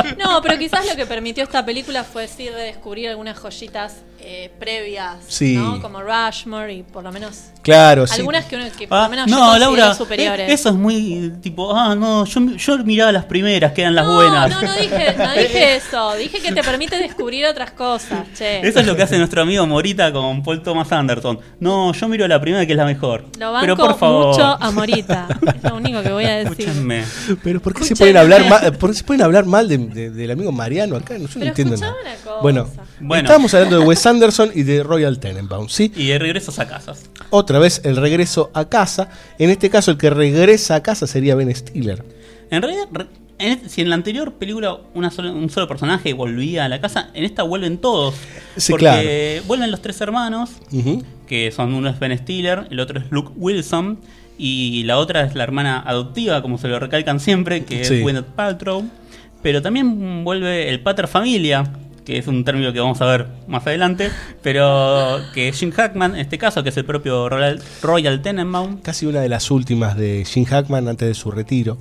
No, 0.30 0.42
pero 0.42 0.58
quizás 0.58 0.86
lo 0.88 0.96
que 0.96 1.06
permitió 1.06 1.42
esta 1.44 1.64
película 1.64 2.04
fue 2.04 2.28
sí 2.28 2.48
redescubrir 2.48 3.08
algunas 3.08 3.38
joyitas 3.38 3.96
eh, 4.22 4.50
previas, 4.60 5.16
Sí. 5.28 5.56
¿no? 5.56 5.80
Como 5.80 6.00
Rushmore 6.02 6.74
y 6.74 6.82
por 6.82 7.02
lo 7.02 7.10
menos 7.10 7.38
Claro, 7.62 8.06
sí. 8.06 8.14
algunas 8.20 8.44
que, 8.44 8.56
uno, 8.56 8.66
que 8.78 8.86
por 8.86 8.98
Ah, 8.98 9.04
lo 9.04 9.08
menos 9.08 9.26
yo 9.30 9.34
no, 9.34 9.40
considero 9.46 9.70
Laura, 9.76 9.94
superiores. 9.94 10.50
eh, 10.50 10.52
eso 10.52 10.68
es 10.68 10.74
muy 10.74 11.32
tipo, 11.40 11.74
ah, 11.74 11.94
no, 11.94 12.26
yo, 12.26 12.40
yo 12.54 12.78
miraba 12.84 13.12
las 13.12 13.24
primeras, 13.24 13.72
que 13.72 13.80
eran 13.80 13.94
las 13.94 14.04
no, 14.06 14.14
buenas. 14.16 14.50
no, 14.50 14.60
no 14.60 14.74
dije, 14.74 15.14
no 15.16 15.32
dije 15.42 15.76
eso. 15.76 16.14
Dije 16.16 16.38
que 16.42 16.52
te 16.52 16.62
permite 16.62 16.98
descubrir 16.98 17.46
otras 17.46 17.70
cosas, 17.70 18.26
che. 18.36 18.60
Eso 18.66 18.80
es 18.80 18.86
lo 18.86 18.94
que 18.94 19.02
hace 19.04 19.16
nuestro 19.16 19.40
amigo 19.40 19.66
Morita 19.66 20.12
con 20.12 20.42
Paul 20.42 20.62
Thomas 20.62 20.92
Anderson. 20.92 21.40
No, 21.58 21.92
yo 21.94 22.06
miro 22.08 22.28
la 22.28 22.38
primera 22.42 22.66
que 22.66 22.72
es 22.72 22.78
la 22.78 22.84
mejor. 22.84 23.24
Lo 23.38 23.52
banco 23.52 23.62
Pero 23.62 23.76
por 23.78 23.98
favor. 23.98 24.26
mucho 24.28 24.42
a 24.44 24.70
Morita. 24.70 25.28
Es 25.56 25.62
lo 25.62 25.76
único 25.76 26.02
que 26.02 26.12
voy 26.12 26.24
a 26.26 26.36
decir. 26.44 26.68
Escúchenme. 26.68 27.04
Pero 27.42 27.60
¿por 27.60 27.72
qué 27.74 27.84
se 27.84 27.96
pueden 27.96 28.18
hablar 28.18 28.46
mal, 28.50 28.76
por 28.76 28.90
qué 28.90 28.96
se 28.96 29.04
pueden 29.04 29.22
hablar 29.22 29.46
mal 29.46 29.66
de- 29.66 29.78
de- 29.78 30.10
del 30.20 30.30
amigo 30.32 30.52
Mariano 30.52 30.96
acá? 30.96 31.18
No, 31.18 31.26
yo 31.28 31.40
no 31.40 31.46
entiendo 31.46 31.76
nada. 31.76 31.94
una 32.00 32.14
cosa. 32.16 32.40
Bueno, 32.42 32.68
Bueno. 33.00 33.22
estábamos 33.22 33.54
hablando 33.54 33.78
de 33.80 33.84
Wes 33.86 34.06
Anderson 34.06 34.50
y 34.54 34.62
de 34.62 34.82
Royal 34.82 35.18
Tenenbaum, 35.18 35.68
¿sí? 35.68 35.92
Y 35.96 36.06
de 36.08 36.18
regresos 36.18 36.58
a 36.58 36.68
casas. 36.68 37.10
Otra 37.30 37.58
vez 37.58 37.80
el 37.84 37.96
regreso 37.96 38.50
a 38.54 38.68
casa. 38.68 39.08
En 39.38 39.50
este 39.50 39.70
caso, 39.70 39.90
el 39.90 39.96
que 39.98 40.10
regresa 40.10 40.76
a 40.76 40.82
casa 40.82 41.06
sería 41.06 41.34
Ben 41.34 41.54
Stiller. 41.54 42.04
En 42.50 42.62
realidad, 42.62 42.84
en 43.38 43.52
este- 43.52 43.68
si 43.68 43.80
en 43.80 43.88
la 43.88 43.94
anterior 43.94 44.34
película 44.34 44.76
una 44.94 45.10
sola- 45.10 45.32
un 45.32 45.48
solo 45.50 45.66
personaje 45.68 46.12
volvía 46.12 46.64
a 46.64 46.68
la 46.68 46.80
casa, 46.80 47.10
en 47.14 47.24
esta 47.24 47.42
vuelven 47.42 47.78
todos. 47.78 48.14
Sí, 48.56 48.72
porque 48.72 49.42
vuelven 49.46 49.70
los 49.70 49.80
tres 49.80 50.00
hermanos, 50.00 50.50
que 51.26 51.50
son 51.52 51.72
uno 51.74 51.88
es 51.88 51.98
Ben 51.98 52.16
Stiller, 52.18 52.66
el 52.70 52.80
otro 52.80 52.98
es 52.98 53.06
Luke 53.10 53.30
Wilson, 53.36 53.98
y 54.36 54.82
la 54.84 54.98
otra 54.98 55.22
es 55.24 55.34
la 55.34 55.42
hermana 55.44 55.80
adoptiva, 55.86 56.40
como 56.42 56.56
se 56.58 56.66
lo 56.66 56.78
recalcan 56.80 57.20
siempre, 57.20 57.64
que 57.64 57.84
Sí. 57.84 57.94
es 57.96 58.02
Gwyneth 58.02 58.24
Paltrow. 58.26 58.84
Pero 59.42 59.62
también 59.62 60.24
vuelve 60.24 60.68
el 60.68 60.80
pater 60.80 61.08
familia, 61.08 61.64
que 62.04 62.18
es 62.18 62.26
un 62.26 62.44
término 62.44 62.72
que 62.72 62.80
vamos 62.80 63.00
a 63.00 63.06
ver 63.06 63.26
más 63.46 63.66
adelante, 63.66 64.10
pero 64.42 65.20
que 65.34 65.52
Jim 65.52 65.70
Hackman, 65.70 66.14
en 66.14 66.20
este 66.20 66.38
caso, 66.38 66.62
que 66.62 66.70
es 66.70 66.76
el 66.76 66.84
propio 66.84 67.28
Royal, 67.28 67.62
Royal 67.82 68.20
Tenenbaum. 68.20 68.80
Casi 68.80 69.06
una 69.06 69.20
de 69.20 69.28
las 69.28 69.50
últimas 69.50 69.96
de 69.96 70.24
Jim 70.26 70.44
Hackman 70.44 70.88
antes 70.88 71.08
de 71.08 71.14
su 71.14 71.30
retiro. 71.30 71.78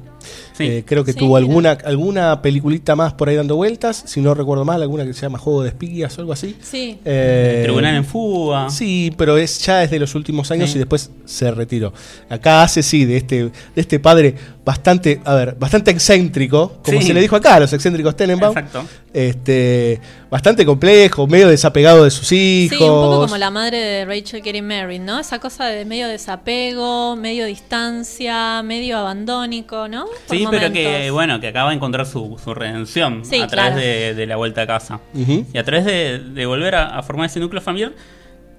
Sí. 0.53 0.63
Eh, 0.65 0.83
creo 0.85 1.03
que 1.03 1.13
Sí, 1.13 1.19
tuvo 1.19 1.37
era. 1.37 1.45
alguna, 1.45 1.71
alguna 1.85 2.41
peliculita 2.41 2.95
más 2.95 3.13
por 3.13 3.29
ahí 3.29 3.35
dando 3.35 3.55
vueltas. 3.55 4.03
Si 4.05 4.21
no 4.21 4.33
recuerdo 4.33 4.65
mal, 4.65 4.81
alguna 4.81 5.05
que 5.05 5.13
se 5.13 5.21
llama 5.21 5.37
Juego 5.39 5.63
de 5.63 5.69
Espías 5.69 6.17
o 6.17 6.21
algo 6.21 6.33
así. 6.33 6.55
Sí. 6.61 6.99
Eh, 7.05 7.61
Tribunal 7.63 7.95
en 7.95 8.05
fuga. 8.05 8.69
Sí, 8.69 9.13
pero 9.17 9.37
es 9.37 9.59
ya 9.59 9.83
es 9.83 9.91
de 9.91 9.99
los 9.99 10.15
últimos 10.15 10.51
años 10.51 10.69
Sí. 10.71 10.75
y 10.75 10.79
después 10.79 11.09
se 11.25 11.49
retiró. 11.51 11.93
Acá 12.29 12.63
hace 12.63 12.83
sí 12.83 13.05
de 13.05 13.17
este 13.17 13.43
de 13.45 13.51
este 13.75 13.99
padre 13.99 14.35
bastante, 14.65 15.19
a 15.25 15.33
ver, 15.33 15.55
bastante 15.59 15.89
excéntrico, 15.91 16.79
como 16.83 17.01
Sí. 17.01 17.07
se 17.07 17.13
le 17.13 17.21
dijo 17.21 17.35
acá 17.35 17.55
a 17.55 17.59
los 17.61 17.73
excéntricos 17.73 18.15
Tenenbaum. 18.15 18.55
Exacto. 18.55 18.83
Este, 19.13 19.99
bastante 20.29 20.65
complejo, 20.65 21.27
medio 21.27 21.47
desapegado 21.47 22.03
de 22.03 22.11
sus 22.11 22.31
hijos. 22.31 22.77
Sí, 22.77 22.83
un 22.83 22.89
poco 22.89 23.21
como 23.21 23.37
la 23.37 23.49
madre 23.51 23.77
de 23.77 24.05
Rachel 24.05 24.43
Getting 24.43 24.67
Married, 24.67 25.01
¿no? 25.01 25.19
Esa 25.19 25.39
cosa 25.39 25.65
de 25.65 25.85
medio 25.85 26.07
desapego, 26.07 27.15
medio 27.15 27.45
distancia, 27.45 28.61
medio 28.63 28.97
abandónico, 28.97 29.87
¿no? 29.87 30.05
Por 30.05 30.37
Sí, 30.37 30.45
pero 30.49 30.71
que 30.71 31.09
bueno, 31.11 31.39
que 31.39 31.47
acaba 31.47 31.69
de 31.69 31.75
encontrar 31.77 32.05
su, 32.05 32.39
su 32.43 32.53
redención 32.53 33.25
Sí, 33.25 33.39
a 33.41 33.47
través 33.47 33.73
claro. 33.73 33.85
de, 33.85 34.13
de 34.13 34.25
la 34.27 34.35
vuelta 34.35 34.61
a 34.63 34.67
casa. 34.67 34.99
Y 35.13 35.57
a 35.57 35.63
través 35.63 35.85
de, 35.85 36.19
de 36.19 36.45
volver 36.45 36.75
a, 36.75 36.97
a 36.97 37.03
formar 37.03 37.25
ese 37.27 37.39
núcleo 37.39 37.61
familiar 37.61 37.93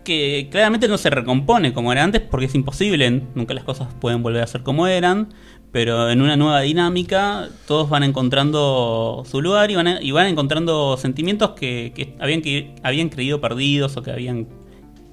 que 0.04 0.48
claramente 0.50 0.88
no 0.88 0.96
se 0.96 1.10
recompone 1.10 1.72
como 1.74 1.92
era 1.92 2.02
antes 2.02 2.22
porque 2.22 2.46
es 2.46 2.54
imposible, 2.54 3.22
nunca 3.34 3.52
las 3.54 3.64
cosas 3.64 3.88
pueden 4.00 4.22
volver 4.22 4.42
a 4.42 4.46
ser 4.46 4.62
como 4.62 4.86
eran, 4.86 5.28
pero 5.72 6.10
en 6.10 6.20
una 6.22 6.36
nueva 6.36 6.60
dinámica 6.62 7.48
todos 7.66 7.88
van 7.88 8.02
encontrando 8.02 9.22
su 9.30 9.40
lugar 9.40 9.70
y 9.70 9.76
van, 9.76 9.86
a- 9.86 10.02
y 10.02 10.10
van 10.10 10.26
encontrando 10.26 10.96
sentimientos 10.96 11.50
que, 11.50 11.92
que 11.94 12.14
habían, 12.18 12.42
que 12.42 12.74
habían 12.82 13.08
creído 13.08 13.40
perdidos 13.40 13.96
o 13.96 14.02
que 14.02 14.10
habían 14.10 14.48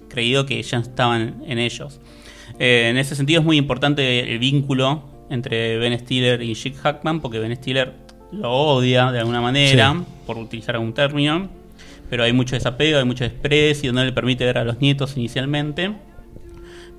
creído 0.09 0.45
que 0.45 0.61
ya 0.63 0.79
estaban 0.79 1.43
en 1.45 1.59
ellos. 1.59 1.99
Eh, 2.59 2.87
en 2.89 2.97
ese 2.97 3.15
sentido 3.15 3.41
es 3.41 3.45
muy 3.45 3.57
importante 3.57 4.31
el 4.33 4.39
vínculo 4.39 5.03
entre 5.29 5.77
Ben 5.77 5.97
Stiller 5.99 6.41
y 6.41 6.55
Jim 6.55 6.73
Hackman, 6.73 7.19
porque 7.21 7.37
Ben 7.39 7.55
Stiller 7.55 7.93
lo 8.31 8.51
odia 8.51 9.11
de 9.11 9.19
alguna 9.19 9.41
manera, 9.41 9.93
Sí. 9.93 10.03
por 10.25 10.37
utilizar 10.37 10.75
algún 10.75 10.93
término, 10.93 11.49
pero 12.09 12.23
hay 12.23 12.33
mucho 12.33 12.55
desapego, 12.55 12.97
hay 12.97 13.05
mucho 13.05 13.25
desprecio, 13.25 13.93
no 13.93 14.03
le 14.03 14.11
permite 14.11 14.45
ver 14.45 14.57
a 14.57 14.63
los 14.63 14.79
nietos 14.79 15.15
inicialmente. 15.17 15.91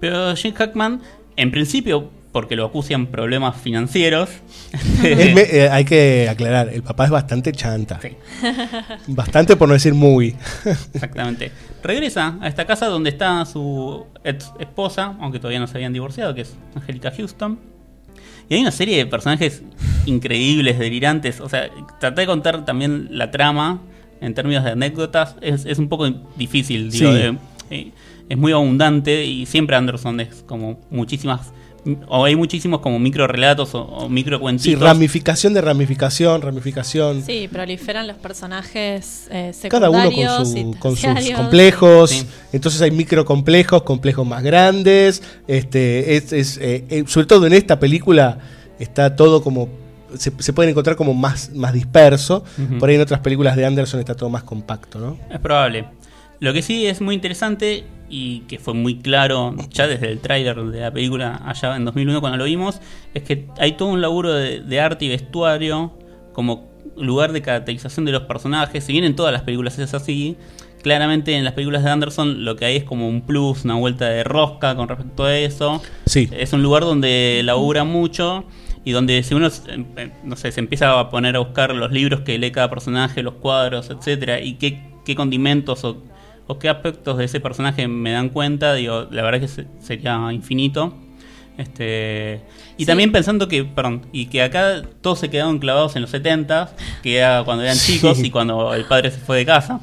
Pero 0.00 0.34
Jim 0.36 0.54
Hackman, 0.54 1.00
en 1.36 1.50
principio, 1.50 2.10
porque 2.38 2.54
lo 2.54 2.66
acusan 2.66 3.06
problemas 3.08 3.60
financieros, 3.60 4.28
me- 5.02 5.40
eh, 5.42 5.68
hay 5.72 5.84
que 5.84 6.28
aclarar, 6.30 6.68
el 6.68 6.84
papá 6.84 7.04
es 7.06 7.10
bastante 7.10 7.50
chanta. 7.50 7.98
Sí. 8.00 8.10
Bastante 9.08 9.56
por 9.56 9.66
no 9.66 9.74
decir 9.74 9.92
muy. 9.92 10.36
Exactamente. 10.94 11.50
Regresa 11.82 12.38
a 12.40 12.46
esta 12.46 12.64
casa 12.64 12.86
donde 12.86 13.10
está 13.10 13.44
su 13.44 14.06
ex 14.22 14.52
esposa, 14.60 15.16
aunque 15.20 15.40
todavía 15.40 15.58
no 15.58 15.66
se 15.66 15.76
habían 15.78 15.92
divorciado, 15.92 16.32
que 16.32 16.42
es 16.42 16.54
Angélica 16.76 17.10
Houston. 17.16 17.58
Y 18.48 18.54
hay 18.54 18.60
una 18.60 18.70
serie 18.70 18.96
de 18.98 19.06
personajes 19.06 19.64
increíbles, 20.06 20.78
delirantes. 20.78 21.40
O 21.40 21.48
sea, 21.48 21.68
traté 21.98 22.20
de 22.20 22.26
contar 22.28 22.64
también 22.64 23.08
la 23.10 23.32
trama 23.32 23.80
en 24.20 24.32
términos 24.34 24.62
de 24.62 24.70
anécdotas. 24.70 25.34
Es, 25.40 25.66
es 25.66 25.78
un 25.80 25.88
poco 25.88 26.08
difícil, 26.36 26.92
digo. 26.92 27.10
Sí. 27.12 27.36
eh, 27.70 27.90
es 28.28 28.38
muy 28.38 28.52
abundante 28.52 29.24
y 29.24 29.44
siempre 29.46 29.74
Anderson 29.74 30.20
es 30.20 30.44
como 30.46 30.78
muchísimas. 30.90 31.52
O 32.08 32.24
hay 32.24 32.36
muchísimos 32.36 32.80
como 32.80 32.98
micro 32.98 33.26
relatos 33.26 33.74
o, 33.74 33.82
o 33.82 34.08
micro 34.08 34.36
Sí, 34.36 34.40
cuentitos. 34.40 34.80
ramificación 34.82 35.54
de 35.54 35.60
ramificación, 35.60 36.42
ramificación. 36.42 37.22
Sí, 37.22 37.48
proliferan 37.50 38.06
los 38.06 38.16
personajes 38.16 39.28
eh, 39.30 39.52
Cada 39.68 39.90
uno 39.90 40.02
secundarios 40.10 40.36
con, 40.48 40.56
y 40.58 40.62
su- 40.72 40.78
con 40.78 40.96
sus 40.96 41.30
complejos. 41.36 42.10
Sí. 42.10 42.26
Entonces 42.52 42.80
hay 42.82 42.90
microcomplejos, 42.90 43.82
complejos 43.82 44.26
más 44.26 44.42
grandes. 44.42 45.22
Este, 45.46 46.16
es, 46.16 46.32
es, 46.32 46.58
eh, 46.58 46.84
eh, 46.90 47.04
sobre 47.06 47.26
todo 47.26 47.46
en 47.46 47.52
esta 47.54 47.78
película 47.78 48.38
está 48.78 49.16
todo 49.16 49.42
como. 49.42 49.68
Se, 50.16 50.32
se 50.38 50.54
pueden 50.54 50.70
encontrar 50.70 50.96
como 50.96 51.12
más, 51.12 51.50
más 51.54 51.74
disperso. 51.74 52.42
Por 52.78 52.88
ahí 52.88 52.94
en 52.94 53.02
otras 53.02 53.20
películas 53.20 53.56
de 53.56 53.66
Anderson 53.66 54.00
está 54.00 54.14
todo 54.14 54.30
más 54.30 54.42
compacto, 54.42 54.98
¿no? 54.98 55.18
Es 55.30 55.38
probable. 55.38 55.84
Lo 56.40 56.52
que 56.52 56.62
sí 56.62 56.86
es 56.86 57.00
muy 57.00 57.14
interesante 57.14 57.84
y 58.08 58.40
que 58.40 58.58
fue 58.58 58.74
muy 58.74 58.98
claro 58.98 59.54
ya 59.70 59.86
desde 59.86 60.10
el 60.10 60.20
tráiler 60.20 60.56
de 60.56 60.80
la 60.80 60.92
película 60.92 61.42
allá 61.44 61.76
en 61.76 61.84
2001 61.84 62.20
cuando 62.20 62.38
lo 62.38 62.44
vimos, 62.44 62.80
es 63.14 63.22
que 63.22 63.46
hay 63.58 63.72
todo 63.72 63.88
un 63.88 64.00
laburo 64.00 64.32
de, 64.32 64.60
de 64.60 64.80
arte 64.80 65.04
y 65.04 65.08
vestuario 65.08 65.92
como 66.32 66.68
lugar 66.96 67.32
de 67.32 67.42
caracterización 67.42 68.06
de 68.06 68.12
los 68.12 68.22
personajes. 68.22 68.84
Si 68.84 68.92
bien 68.92 69.04
en 69.04 69.16
todas 69.16 69.32
las 69.32 69.42
películas 69.42 69.78
es 69.78 69.94
así, 69.94 70.36
claramente 70.82 71.34
en 71.34 71.44
las 71.44 71.54
películas 71.54 71.84
de 71.84 71.90
Anderson 71.90 72.44
lo 72.44 72.56
que 72.56 72.64
hay 72.64 72.76
es 72.76 72.84
como 72.84 73.08
un 73.08 73.22
plus, 73.22 73.64
una 73.64 73.74
vuelta 73.74 74.08
de 74.08 74.24
rosca 74.24 74.74
con 74.76 74.88
respecto 74.88 75.24
a 75.24 75.36
eso. 75.36 75.82
Sí. 76.06 76.28
Es 76.32 76.52
un 76.52 76.62
lugar 76.62 76.82
donde 76.82 77.42
labura 77.44 77.84
mucho 77.84 78.44
y 78.84 78.92
donde 78.92 79.22
si 79.22 79.34
uno 79.34 79.48
eh, 79.48 79.84
eh, 79.96 80.10
no 80.24 80.36
sé, 80.36 80.52
se 80.52 80.60
empieza 80.60 80.98
a 80.98 81.10
poner 81.10 81.36
a 81.36 81.40
buscar 81.40 81.74
los 81.74 81.90
libros 81.92 82.20
que 82.20 82.38
lee 82.38 82.50
cada 82.50 82.70
personaje, 82.70 83.22
los 83.22 83.34
cuadros, 83.34 83.90
etcétera, 83.90 84.40
y 84.40 84.54
qué, 84.54 84.80
qué 85.04 85.14
condimentos 85.14 85.84
o, 85.84 86.02
o 86.48 86.58
qué 86.58 86.68
aspectos 86.68 87.16
de 87.18 87.24
ese 87.26 87.38
personaje 87.38 87.86
me 87.86 88.10
dan 88.10 88.30
cuenta, 88.30 88.74
digo, 88.74 89.06
la 89.10 89.22
verdad 89.22 89.38
que 89.40 89.48
se- 89.48 89.66
sería 89.80 90.32
infinito. 90.32 90.94
Este, 91.56 92.40
y 92.76 92.82
Sí. 92.82 92.86
también 92.86 93.10
pensando 93.12 93.48
que, 93.48 93.64
perdón, 93.64 94.02
y 94.12 94.26
que 94.26 94.42
acá 94.42 94.82
todos 95.00 95.18
se 95.18 95.28
quedaron 95.28 95.58
clavados 95.58 95.96
en 95.96 96.02
los 96.02 96.10
70, 96.10 96.70
que 97.02 97.16
era 97.18 97.42
cuando 97.44 97.64
eran 97.64 97.76
Sí. 97.76 97.94
chicos 97.94 98.20
y 98.22 98.30
cuando 98.30 98.72
el 98.74 98.84
padre 98.84 99.10
se 99.10 99.18
fue 99.18 99.38
de 99.38 99.46
casa. 99.46 99.80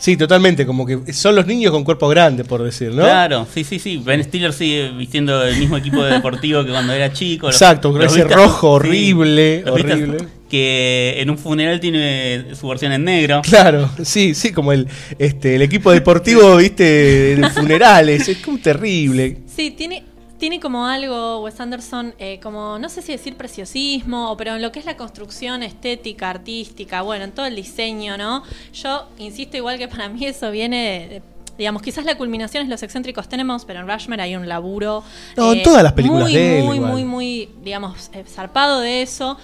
Sí, 0.00 0.16
totalmente. 0.16 0.64
Como 0.66 0.86
que 0.86 1.12
son 1.12 1.36
los 1.36 1.46
niños 1.46 1.70
con 1.72 1.84
cuerpo 1.84 2.08
grande, 2.08 2.42
por 2.42 2.62
decir, 2.62 2.88
¿no? 2.92 3.02
Claro, 3.02 3.46
sí, 3.52 3.64
sí, 3.64 3.78
sí. 3.78 3.98
Ben 4.02 4.24
Stiller 4.24 4.52
sigue 4.52 4.90
vistiendo 4.92 5.44
el 5.44 5.58
mismo 5.58 5.76
equipo 5.76 6.02
de 6.02 6.14
deportivo 6.14 6.64
que 6.64 6.70
cuando 6.70 6.92
era 6.94 7.12
chico. 7.12 7.46
Los- 7.48 7.56
Exacto, 7.56 7.92
con 7.92 8.00
ese 8.02 8.24
rojo 8.24 8.70
horrible, 8.72 9.62
horrible. 9.70 10.16
Que 10.48 11.14
en 11.18 11.30
un 11.30 11.38
funeral 11.38 11.78
tiene 11.78 12.46
su 12.58 12.66
versión 12.66 12.90
en 12.92 13.04
negro. 13.04 13.40
Claro, 13.42 13.88
sí, 14.02 14.34
sí, 14.34 14.50
como 14.52 14.72
el, 14.72 14.88
este, 15.18 15.54
el 15.54 15.62
equipo 15.62 15.92
deportivo, 15.92 16.56
viste, 16.56 17.36
de 17.36 17.50
funerales. 17.50 18.26
Es 18.28 18.38
como 18.38 18.58
terrible. 18.58 19.36
Sí, 19.54 19.70
tiene, 19.76 20.02
tiene 20.40 20.58
como 20.58 20.86
algo, 20.86 21.40
Wes 21.42 21.60
Anderson, 21.60 22.14
eh, 22.18 22.40
como, 22.42 22.78
no 22.80 22.88
sé 22.88 23.00
si 23.02 23.12
decir 23.12 23.36
preciosismo, 23.36 24.34
pero 24.36 24.56
en 24.56 24.62
lo 24.62 24.72
que 24.72 24.80
es 24.80 24.84
la 24.86 24.96
construcción 24.96 25.62
estética, 25.62 26.30
artística, 26.30 27.02
bueno, 27.02 27.24
en 27.26 27.32
todo 27.32 27.46
el 27.46 27.54
diseño, 27.54 28.16
¿no? 28.18 28.42
Yo 28.72 29.06
insisto 29.18 29.56
igual 29.56 29.78
que 29.78 29.86
para 29.86 30.08
mí 30.08 30.24
eso 30.26 30.50
viene... 30.50 31.06
de- 31.08 31.22
Digamos, 31.58 31.82
quizás 31.82 32.06
la 32.06 32.16
culminación 32.16 32.62
es 32.62 32.70
los 32.70 32.82
excéntricos 32.82 33.28
tenemos, 33.28 33.66
pero 33.66 33.80
en 33.80 33.86
Rushmore 33.86 34.22
hay 34.22 34.34
un 34.34 34.48
laburo. 34.48 35.04
No, 35.36 35.52
en 35.52 35.62
todas 35.62 35.82
las 35.82 35.92
películas 35.92 36.22
muy, 36.22 36.32
de 36.32 36.58
él 36.60 36.64
Muy, 36.64 36.76
igual. 36.78 36.90
muy, 36.92 37.04
muy, 37.04 37.48
digamos, 37.62 38.10
eh, 38.14 38.24
zarpado 38.26 38.80
de 38.80 39.02
eso. 39.02 39.36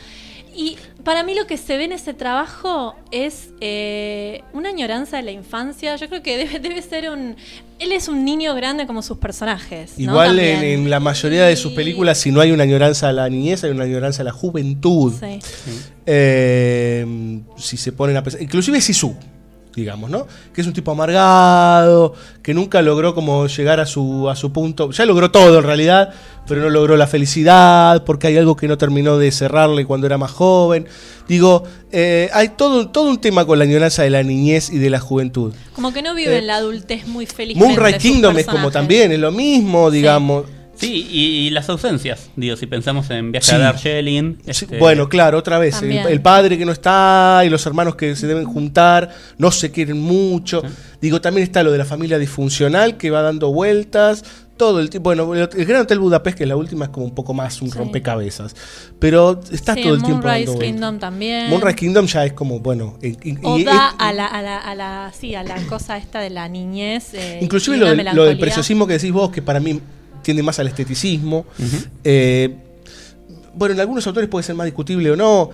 Y 0.57 0.79
para 1.05 1.23
mí 1.23 1.35
lo 1.35 1.47
que 1.47 1.59
se 1.59 1.77
ve 1.77 1.85
en 1.85 1.93
ese 1.93 2.15
trabajo 2.15 2.95
es 3.11 3.51
eh, 3.61 4.43
una 4.55 4.71
añoranza 4.71 5.19
de 5.19 5.23
la 5.23 5.31
infancia. 5.31 5.95
Yo 5.97 6.09
creo 6.09 6.23
que 6.23 6.39
debe, 6.39 6.59
debe 6.59 6.81
ser 6.83 7.11
un... 7.11 7.37
Él 7.79 7.93
es 7.93 8.09
un 8.09 8.25
niño 8.25 8.55
grande 8.55 8.87
como 8.87 9.03
sus 9.03 9.19
personajes. 9.19 9.99
¿no? 9.99 10.05
Igual 10.13 10.39
en, 10.39 10.89
la 10.89 10.99
mayoría 10.99 11.45
de 11.45 11.57
sus 11.57 11.73
películas, 11.73 12.17
si 12.17 12.33
no 12.33 12.41
hay 12.41 12.53
una 12.53 12.63
añoranza 12.63 13.11
a 13.11 13.13
la 13.13 13.29
niñez, 13.29 13.65
hay 13.65 13.71
una 13.71 13.85
añoranza 13.85 14.23
a 14.23 14.25
la 14.25 14.33
juventud. 14.33 15.13
Sí. 15.21 15.39
Eh, 16.07 17.43
si 17.59 17.77
se 17.77 17.93
ponen 17.93 18.17
a 18.17 18.23
pensar. 18.23 18.41
Inclusive 18.41 18.81
Sisu, 18.81 19.15
digamos, 19.77 20.11
¿no? 20.11 20.27
Que 20.53 20.63
es 20.63 20.67
un 20.67 20.73
tipo 20.73 20.91
amargado, 20.91 22.15
que 22.43 22.55
nunca 22.55 22.83
logró 22.83 23.15
como 23.15 23.47
llegar 23.47 23.79
a 23.79 23.87
su, 23.87 24.29
a 24.29 24.35
su 24.35 24.51
punto. 24.51 24.91
Ya 24.91 25.05
logró 25.05 25.31
todo 25.31 25.59
en 25.59 25.65
realidad, 25.65 26.13
pero 26.49 26.63
no 26.63 26.71
logró 26.71 26.97
la 26.97 27.07
felicidad, 27.07 28.03
porque 28.05 28.29
hay 28.29 28.39
algo 28.39 28.57
que 28.57 28.67
no 28.67 28.79
terminó 28.79 29.19
de 29.19 29.31
cerrarle 29.31 29.85
cuando 29.85 30.07
era 30.07 30.19
más 30.19 30.31
joven. 30.31 30.87
Digo, 31.29 31.65
eh, 31.93 32.31
hay 32.33 32.51
todo, 32.51 32.89
todo 32.89 33.11
un 33.11 33.21
tema 33.21 33.45
con 33.45 33.59
la 33.59 33.65
añoranza 33.65 34.03
de 34.03 34.11
la 34.11 34.23
niñez 34.23 34.71
y 34.71 34.79
de 34.79 34.91
la 34.91 34.99
juventud. 34.99 35.53
Como 35.75 35.93
que 35.93 36.03
no 36.03 36.15
vive 36.15 36.35
Eh, 36.35 36.39
en 36.39 36.47
la 36.47 36.57
adultez 36.57 37.07
muy 37.07 37.27
feliz. 37.27 37.57
Moonrise 37.57 37.99
Kingdom 37.99 38.37
es 38.39 38.47
como 38.47 38.71
también, 38.71 39.13
es 39.13 39.19
lo 39.19 39.31
mismo, 39.31 39.91
digamos. 39.91 40.47
Sí, 40.47 40.53
y, 40.83 40.87
y 41.47 41.51
las 41.51 41.69
ausencias. 41.69 42.31
Digo, 42.37 42.57
si 42.57 42.67
pensamos 42.67 43.09
en 43.11 43.33
Viaje 43.33 43.47
Sí. 43.47 43.55
a 43.55 43.59
Darjeeling. 43.59 44.37
este, 44.47 44.79
Bueno, 44.79 45.09
claro, 45.09 45.39
otra 45.39 45.59
vez, 45.59 45.81
el, 45.83 46.21
padre 46.21 46.59
que 46.59 46.65
no 46.67 46.73
está 46.73 47.43
y 47.45 47.49
los 47.49 47.65
hermanos 47.67 47.97
que 47.97 48.15
se 48.17 48.27
deben 48.27 48.45
juntar, 48.45 49.11
no 49.39 49.51
se 49.51 49.71
quieren 49.71 50.01
mucho. 50.01 50.63
Digo, 51.01 51.21
también 51.21 51.45
está 51.45 51.63
lo 51.63 51.73
de 51.73 51.79
la 51.79 51.85
familia 51.85 52.19
disfuncional 52.19 52.97
que 52.97 53.11
va 53.11 53.23
dando 53.23 53.53
vueltas. 53.53 54.25
Todo 54.57 54.81
el 54.81 54.89
tiempo. 54.89 55.11
Bueno, 55.11 55.35
el, 55.35 55.47
el 55.55 55.67
Gran 55.67 55.83
Hotel 55.83 55.99
Budapest, 55.99 56.39
que 56.39 56.45
es 56.45 56.49
la 56.49 56.57
última, 56.57 56.87
es 56.87 56.91
como 56.91 57.05
un 57.05 57.15
poco 57.15 57.35
más 57.35 57.61
un 57.61 57.71
Sí. 57.71 57.77
rompecabezas. 57.77 58.57
Pero 58.99 59.39
está 59.53 59.75
Sí, 59.75 59.83
todo 59.83 59.95
el 59.97 60.03
tiempo. 60.03 60.27
Moonrise. 60.27 60.59
Kingdom 60.59 60.99
también. 60.99 61.51
Moonrise 61.51 61.77
Kingdom 61.77 62.07
ya 62.07 62.25
es 62.25 62.33
como, 62.33 62.61
bueno. 62.61 62.99
y- 63.03 63.09
y- 63.09 63.33
y- 63.33 63.39
Oda 63.43 63.89
es- 63.91 63.95
a 63.99 64.13
la, 64.15 64.25
a 64.27 64.41
la, 64.41 64.57
a 64.59 64.75
la, 64.75 65.13
sí, 65.19 65.35
a 65.35 65.43
la 65.43 65.57
cosa 65.67 65.99
esta 65.99 66.21
de 66.21 66.31
la 66.31 66.49
niñez. 66.49 67.13
eh, 67.13 67.39
Inclusive 67.43 67.77
lo 67.77 67.87
del, 67.95 68.07
lo 68.15 68.25
del 68.25 68.39
preciosismo 68.39 68.87
que 68.87 68.95
decís 68.95 69.13
vos, 69.13 69.31
que 69.31 69.43
para 69.43 69.61
mí 69.61 69.79
tiende 70.27 70.43
más 70.43 70.59
al 70.59 70.67
esteticismo. 70.67 71.47
Eh, 72.03 72.57
bueno, 73.55 73.75
en 73.75 73.81
algunos 73.81 74.05
autores 74.09 74.29
puede 74.29 74.43
ser 74.43 74.57
más 74.57 74.65
discutible 74.65 75.09
o 75.13 75.17
no. 75.17 75.51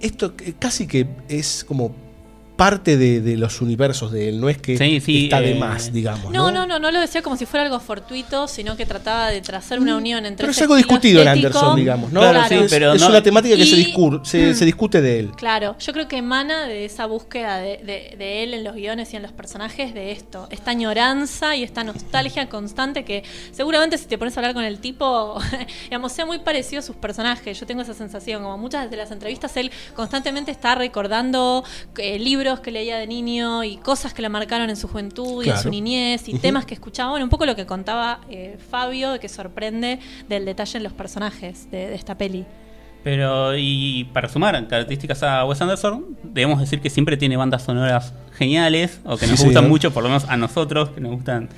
Esto 0.00 0.34
eh, 0.38 0.54
casi 0.60 0.86
que 0.86 1.08
es 1.28 1.64
como 1.66 1.92
parte 2.62 2.96
de, 2.96 3.20
de 3.20 3.36
los 3.36 3.60
universos 3.60 4.12
de 4.12 4.28
él, 4.28 4.40
no 4.40 4.48
es 4.48 4.58
que 4.58 4.76
Sí, 4.78 5.00
sí, 5.00 5.24
está 5.24 5.40
de 5.40 5.52
eh, 5.52 5.54
más, 5.56 5.92
digamos. 5.92 6.32
No, 6.32 6.50
no, 6.52 6.64
no, 6.66 6.78
no 6.78 6.90
lo 6.92 7.00
decía 7.00 7.20
como 7.22 7.36
si 7.36 7.44
fuera 7.46 7.64
algo 7.64 7.80
fortuito, 7.80 8.46
sino 8.46 8.76
que 8.76 8.86
trataba 8.86 9.28
de 9.30 9.40
trazar 9.40 9.80
una 9.80 9.96
unión 9.96 10.24
entre 10.26 10.44
Pero 10.44 10.52
es 10.52 10.60
algo 10.62 10.76
discutido 10.76 11.22
en 11.22 11.28
Anderson, 11.28 11.74
digamos, 11.76 12.12
¿no? 12.12 12.20
Claro, 12.20 12.44
sí, 12.48 12.54
es, 12.54 12.70
pero 12.70 12.92
es 12.92 13.00
no- 13.00 13.08
una 13.08 13.22
temática 13.22 13.56
que 13.56 13.66
se, 13.66 13.76
discur- 13.76 14.24
se, 14.24 14.54
se 14.54 14.64
discute 14.64 15.00
de 15.00 15.18
él. 15.20 15.30
Claro, 15.36 15.76
yo 15.78 15.92
creo 15.92 16.06
que 16.06 16.18
emana 16.18 16.66
de 16.66 16.84
esa 16.84 17.06
búsqueda 17.06 17.58
de, 17.58 17.78
de- 17.78 18.14
de 18.16 18.42
él 18.44 18.54
en 18.54 18.62
los 18.64 18.74
guiones 18.74 19.12
y 19.12 19.16
en 19.16 19.22
los 19.22 19.32
personajes 19.32 19.92
de 19.94 20.12
esto, 20.12 20.46
esta 20.50 20.70
añoranza 20.70 21.56
y 21.56 21.62
esta 21.64 21.82
nostalgia 21.84 22.48
constante 22.48 23.04
que 23.04 23.24
seguramente 23.52 23.98
si 23.98 24.06
te 24.06 24.18
pones 24.18 24.36
a 24.36 24.40
hablar 24.40 24.54
con 24.54 24.64
el 24.64 24.78
tipo, 24.78 25.38
digamos, 25.84 26.12
sea 26.12 26.26
muy 26.26 26.38
parecido 26.38 26.78
a 26.80 26.82
sus 26.82 26.96
personajes. 26.96 27.58
Yo 27.58 27.66
tengo 27.66 27.82
esa 27.82 27.94
sensación, 27.94 28.42
como 28.42 28.56
muchas 28.58 28.90
de 28.90 28.96
las 28.96 29.10
entrevistas, 29.10 29.56
él 29.56 29.70
constantemente 29.96 30.50
está 30.50 30.74
recordando 30.74 31.64
eh, 31.96 32.18
libros 32.18 32.51
que 32.60 32.70
leía 32.70 32.96
de 32.98 33.06
niño 33.06 33.64
y 33.64 33.76
cosas 33.76 34.12
que 34.14 34.22
le 34.22 34.28
marcaron 34.28 34.70
en 34.70 34.76
su 34.76 34.88
juventud 34.88 35.44
y 35.44 35.50
en 35.50 35.56
su 35.58 35.70
niñez 35.70 36.28
y 36.28 36.38
temas 36.38 36.64
que 36.66 36.74
escuchaba. 36.74 37.10
Bueno, 37.10 37.24
un 37.24 37.30
poco 37.30 37.46
lo 37.46 37.54
que 37.56 37.66
contaba 37.66 38.20
eh, 38.30 38.58
Fabio, 38.70 39.12
de 39.12 39.18
que 39.20 39.28
sorprende 39.28 39.98
del 40.28 40.44
detalle 40.44 40.76
en 40.78 40.84
los 40.84 40.92
personajes 40.92 41.70
de, 41.70 41.88
de 41.88 41.94
esta 41.94 42.16
peli. 42.16 42.44
Pero, 43.04 43.56
y 43.56 44.04
para 44.12 44.28
sumar 44.28 44.54
características 44.68 45.22
a 45.24 45.44
Wes 45.44 45.60
Anderson, 45.60 46.16
debemos 46.22 46.60
decir 46.60 46.80
que 46.80 46.88
siempre 46.88 47.16
tiene 47.16 47.36
bandas 47.36 47.62
sonoras 47.64 48.14
geniales, 48.38 49.00
o 49.04 49.16
que 49.16 49.26
nos 49.26 49.40
Sí, 49.40 49.46
gustan 49.46 49.68
mucho, 49.68 49.92
por 49.92 50.04
lo 50.04 50.08
menos 50.08 50.24
a 50.28 50.36
nosotros, 50.36 50.90
que 50.90 51.00
nos 51.00 51.10
gustan 51.12 51.48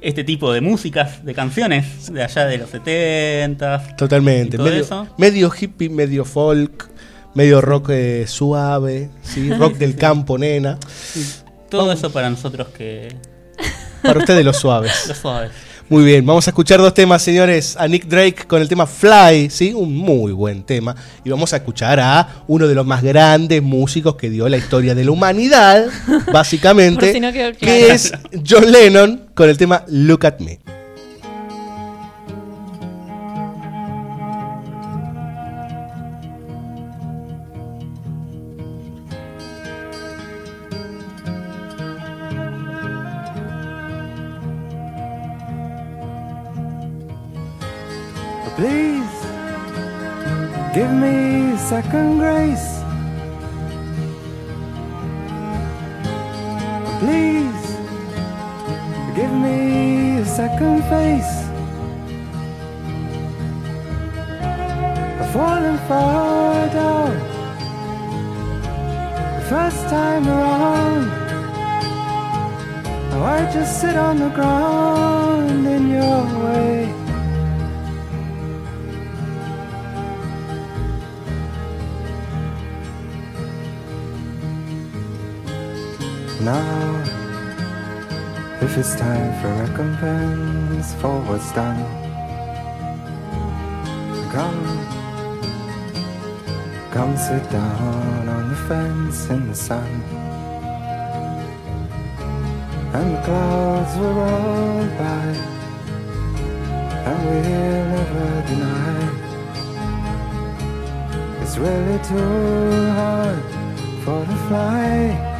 este 0.00 0.24
tipo 0.24 0.50
de 0.52 0.62
músicas, 0.62 1.22
de 1.24 1.34
canciones, 1.34 2.10
de 2.12 2.22
allá 2.22 2.46
de 2.46 2.58
los 2.58 2.70
70 2.70 3.96
Totalmente. 3.96 4.56
y 4.56 4.58
todo 4.58 4.66
Medio, 4.68 4.80
eso. 4.82 5.06
medio 5.18 5.50
hippie, 5.58 5.88
medio 5.90 6.24
folk, 6.24 6.90
medio 7.34 7.60
rock 7.60 7.90
eh, 7.90 8.24
suave, 8.26 9.10
¿sí? 9.22 9.52
rock 9.58 9.74
del 9.74 9.96
campo, 9.96 10.38
nena. 10.38 10.78
Todo 11.68 11.92
eso 11.92 12.10
para 12.10 12.30
nosotros 12.30 12.68
que... 12.68 13.14
Para 14.02 14.20
ustedes 14.20 14.44
los 14.44 14.56
suaves. 14.56 15.06
Los 15.08 15.18
suaves. 15.18 15.50
Muy 15.88 16.02
bien, 16.02 16.24
vamos 16.24 16.46
a 16.46 16.50
escuchar 16.50 16.80
dos 16.80 16.94
temas, 16.94 17.22
señores. 17.22 17.76
A 17.78 17.86
Nick 17.86 18.06
Drake 18.06 18.46
con 18.46 18.62
el 18.62 18.68
tema 18.68 18.86
Fly, 18.86 19.50
¿sí? 19.50 19.74
Un 19.74 19.94
muy 19.94 20.32
buen 20.32 20.62
tema. 20.62 20.96
Y 21.24 21.30
vamos 21.30 21.52
a 21.52 21.56
escuchar 21.56 22.00
a 22.00 22.42
uno 22.46 22.66
de 22.66 22.74
los 22.74 22.86
más 22.86 23.02
grandes 23.02 23.62
músicos 23.62 24.16
que 24.16 24.30
dio 24.30 24.48
la 24.48 24.56
historia 24.56 24.94
de 24.94 25.04
la 25.04 25.10
humanidad, 25.10 25.86
básicamente, 26.32 27.12
si 27.12 27.20
no 27.20 27.32
que 27.32 27.88
es 27.90 28.12
John 28.48 28.72
Lennon 28.72 29.26
con 29.34 29.50
el 29.50 29.58
tema 29.58 29.84
Look 29.88 30.26
at 30.26 30.40
Me. 30.40 30.73
Second 51.68 52.18
grace. 52.18 52.82
Please 57.00 57.64
give 59.16 59.32
me 59.32 60.18
a 60.18 60.26
second 60.26 60.82
face. 60.92 61.34
I've 65.20 65.32
fallen 65.32 65.78
far 65.88 66.68
down 66.68 67.14
the 69.38 69.44
first 69.48 69.82
time 69.88 70.28
around. 70.28 71.06
Now 73.08 73.24
I 73.24 73.50
just 73.54 73.80
sit 73.80 73.96
on 73.96 74.18
the 74.18 74.28
ground 74.28 75.66
in 75.66 75.88
your 75.88 76.24
way. 76.44 77.03
Now, 86.44 87.02
if 88.60 88.76
it's 88.76 88.94
time 88.96 89.32
for 89.40 89.48
recompense 89.64 90.92
for 90.96 91.18
what's 91.22 91.50
done, 91.54 91.82
come, 94.30 94.62
come 96.92 97.16
sit 97.16 97.50
down 97.50 98.28
on 98.28 98.50
the 98.50 98.56
fence 98.68 99.30
in 99.30 99.48
the 99.48 99.54
sun. 99.54 100.02
And 102.92 103.16
the 103.16 103.22
clouds 103.22 103.96
will 103.96 104.12
roll 104.12 104.86
by, 104.98 105.26
and 107.08 107.24
we'll 107.24 107.42
never 107.42 108.42
deny. 108.50 109.08
It's 111.40 111.56
really 111.56 111.98
too 112.04 112.92
hard 112.92 113.42
for 114.04 114.20
the 114.26 114.36
fly. 114.46 115.33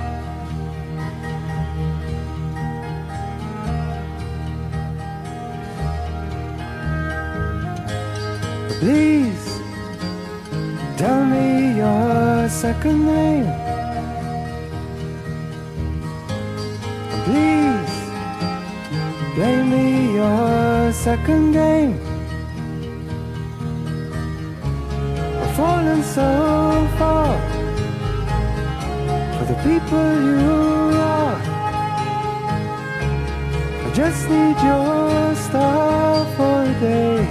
Please 8.84 9.46
tell 10.98 11.24
me 11.24 11.78
your 11.78 12.50
second 12.50 13.06
name. 13.06 13.48
Please 17.24 17.94
play 19.36 19.62
me 19.72 20.12
your 20.12 20.92
second 20.92 21.52
game. 21.52 21.98
I've 25.40 25.56
fallen 25.56 26.02
so 26.02 26.28
far 26.98 27.32
for 29.38 29.44
the 29.46 29.58
people 29.64 30.06
you 30.28 30.44
are. 31.16 31.40
I 33.86 33.90
just 33.94 34.28
need 34.28 34.58
your 34.70 35.34
star 35.36 36.26
for 36.36 36.64
a 36.64 36.80
day. 36.80 37.23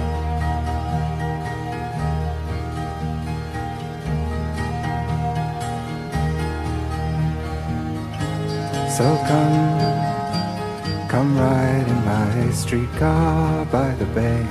So 8.96 9.16
come, 9.26 11.08
come 11.08 11.36
ride 11.36 11.88
in 11.88 12.04
my 12.04 12.52
streetcar 12.52 13.64
by 13.64 13.92
the 13.96 14.04
bay. 14.14 14.46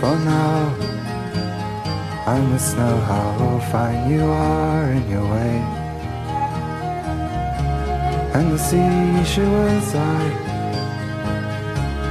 For 0.00 0.16
now, 0.18 0.74
I 2.26 2.40
must 2.50 2.76
know 2.76 2.96
how 2.96 3.60
fine 3.70 4.10
you 4.10 4.24
are 4.24 4.90
in 4.90 5.08
your 5.08 5.22
way. 5.30 5.56
And 8.34 8.50
the 8.50 8.58
sea, 8.58 9.24
she 9.24 9.42
will 9.42 9.80
sigh, 9.92 10.32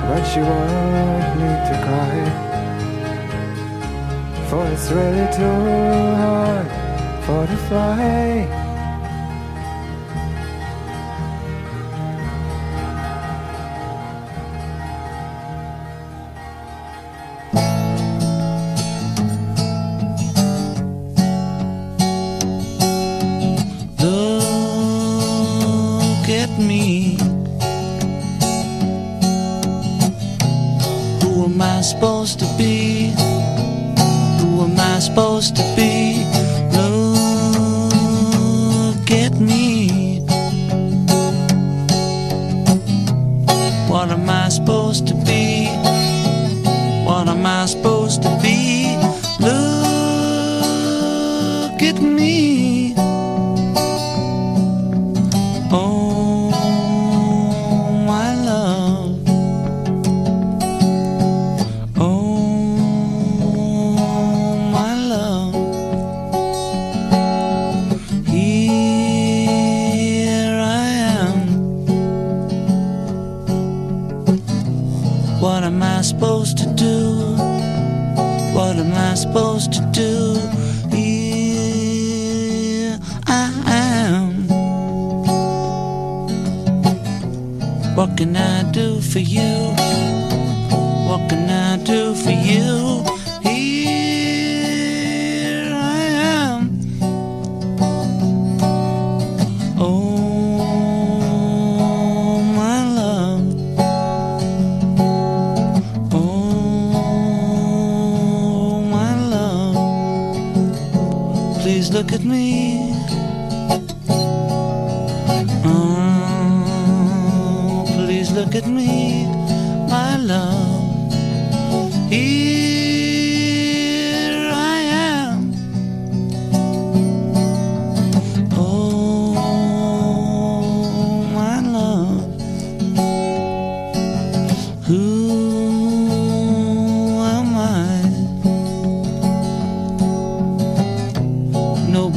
but 0.08 0.23
she 0.23 0.39
won't 0.39 1.36
need 1.41 1.62
to 1.69 1.75
cry. 1.86 2.17
For 4.47 4.65
it's 4.71 4.89
really 4.89 5.27
too 5.36 6.15
hard 6.23 6.67
for 7.25 7.45
to 7.45 7.58
fly. 7.67 8.62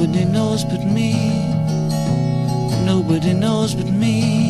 Nobody 0.06 0.24
knows 0.24 0.64
but 0.64 0.84
me. 0.84 1.14
Nobody 2.86 3.32
knows 3.32 3.74
but 3.74 3.90
me. 3.90 4.45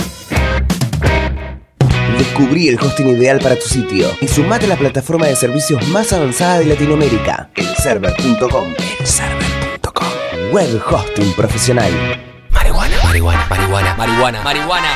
Descubrí 2.18 2.70
el 2.70 2.80
hosting 2.80 3.09
ideal 3.09 3.39
para 3.39 3.57
tu 3.57 3.68
sitio 3.68 4.07
y 4.22 4.30
sumate 4.30 4.63
a 4.63 4.70
la 4.70 4.78
plataforma 4.78 5.28
de 5.28 5.36
servicios 5.36 5.86
más 5.89 6.13
avanzada 6.13 6.59
de 6.59 6.68
Latinoamérica, 6.68 7.49
elserver.com. 7.53 8.74
Elserver.com. 9.01 10.07
Web 10.53 10.82
hosting 10.89 11.34
profesional. 11.34 11.91
Marihuana, 13.18 13.47
marihuana, 13.49 13.95
marihuana, 13.95 14.43
marihuana, 14.43 14.89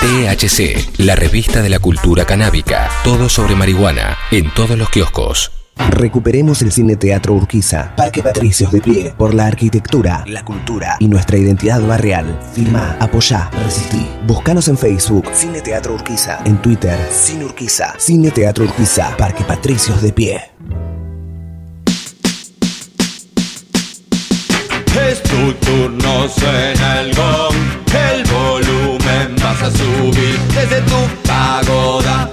marihuana. 0.00 0.36
THC, 0.36 1.00
la 1.00 1.16
revista 1.16 1.60
de 1.60 1.68
la 1.70 1.80
cultura 1.80 2.24
canábica. 2.24 2.88
Todo 3.02 3.28
sobre 3.28 3.56
marihuana, 3.56 4.16
en 4.30 4.48
todos 4.54 4.78
los 4.78 4.90
kioscos. 4.90 5.50
Recuperemos 5.90 6.62
el 6.62 6.70
Cine 6.70 6.94
Teatro 6.94 7.34
Urquiza, 7.34 7.96
Parque 7.96 8.22
Patricios 8.22 8.70
de 8.70 8.80
pie, 8.80 9.12
por 9.18 9.34
la 9.34 9.46
arquitectura, 9.46 10.22
la 10.28 10.44
cultura 10.44 10.96
y 11.00 11.08
nuestra 11.08 11.36
identidad 11.36 11.80
barrial. 11.80 12.38
Firma, 12.54 12.96
apoyá, 13.00 13.50
resistí. 13.64 14.06
Búscanos 14.24 14.68
en 14.68 14.78
Facebook, 14.78 15.26
Cine 15.32 15.60
Teatro 15.62 15.94
Urquiza, 15.94 16.38
en 16.44 16.62
Twitter, 16.62 16.96
Cine 17.10 17.44
Urquiza, 17.44 17.94
Cine 17.98 18.30
Teatro 18.30 18.64
Urquiza, 18.64 19.16
Parque 19.16 19.42
Patricios 19.42 20.00
de 20.00 20.12
pie. 20.12 20.40
Es 25.08 25.22
tu 25.22 25.52
turno, 25.54 26.28
suena 26.28 27.00
el 27.00 27.14
gong, 27.14 27.56
el 28.12 28.24
volumen 28.24 29.36
vas 29.42 29.62
a 29.62 29.70
subir. 29.70 30.38
Desde 30.54 30.82
tu 30.82 31.00
pagoda, 31.26 32.28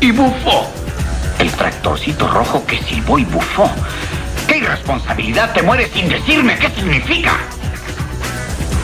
y 0.00 0.10
bufó. 0.12 0.70
El 1.38 1.50
tractorcito 1.52 2.28
rojo 2.28 2.64
que 2.66 2.82
silbó 2.82 3.18
y 3.18 3.24
bufó. 3.24 3.70
¡Qué 4.46 4.58
irresponsabilidad! 4.58 5.52
Te 5.52 5.62
mueres 5.62 5.90
sin 5.92 6.08
decirme 6.08 6.58
qué 6.58 6.70
significa. 6.70 7.36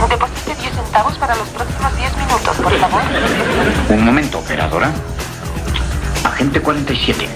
Deposite 0.09 0.55
10 0.61 0.75
centavos 0.75 1.17
para 1.17 1.35
los 1.37 1.49
próximos 1.49 1.97
10 1.97 2.17
minutos, 2.17 2.57
por 2.57 2.77
favor. 2.79 3.03
Un 3.89 4.05
momento, 4.05 4.41
operadora. 4.41 4.91
Agente 6.25 6.61
47. 6.61 7.29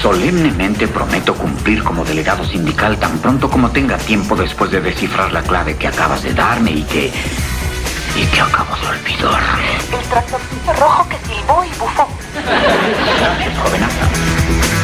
Solemnemente 0.00 0.86
prometo 0.86 1.34
cumplir 1.34 1.82
como 1.82 2.04
delegado 2.04 2.44
sindical 2.44 2.96
tan 2.98 3.18
pronto 3.18 3.50
como 3.50 3.70
tenga 3.70 3.96
tiempo 3.98 4.36
después 4.36 4.70
de 4.70 4.80
descifrar 4.80 5.32
la 5.32 5.42
clave 5.42 5.76
que 5.76 5.88
acabas 5.88 6.22
de 6.22 6.32
darme 6.32 6.70
y 6.70 6.82
que. 6.84 7.12
y 8.14 8.26
que 8.26 8.40
acabo 8.40 8.76
de 8.76 8.86
olvidar. 8.86 9.42
El 9.92 10.08
tractorcito 10.08 10.72
rojo 10.74 11.08
que 11.08 11.16
silbó 11.26 11.64
y 11.64 11.70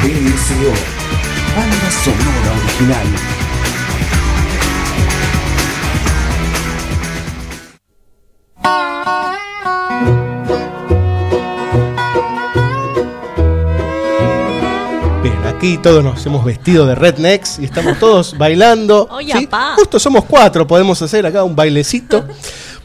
BSO. 0.03 0.73
Banda 1.55 1.91
sonora 2.03 2.51
original. 2.59 3.07
Bien, 15.23 15.39
aquí 15.47 15.79
todos 15.79 16.03
nos 16.03 16.25
hemos 16.27 16.45
vestido 16.45 16.87
de 16.87 16.97
rednecks 16.97 17.61
y 17.61 17.65
estamos 17.65 17.99
todos 18.01 18.37
bailando. 18.39 19.07
Oye, 19.11 19.33
¿sí? 19.33 19.49
Justo 19.77 20.01
somos 20.01 20.25
cuatro, 20.25 20.67
podemos 20.67 21.01
hacer 21.03 21.25
acá 21.25 21.45
un 21.45 21.55
bailecito. 21.55 22.25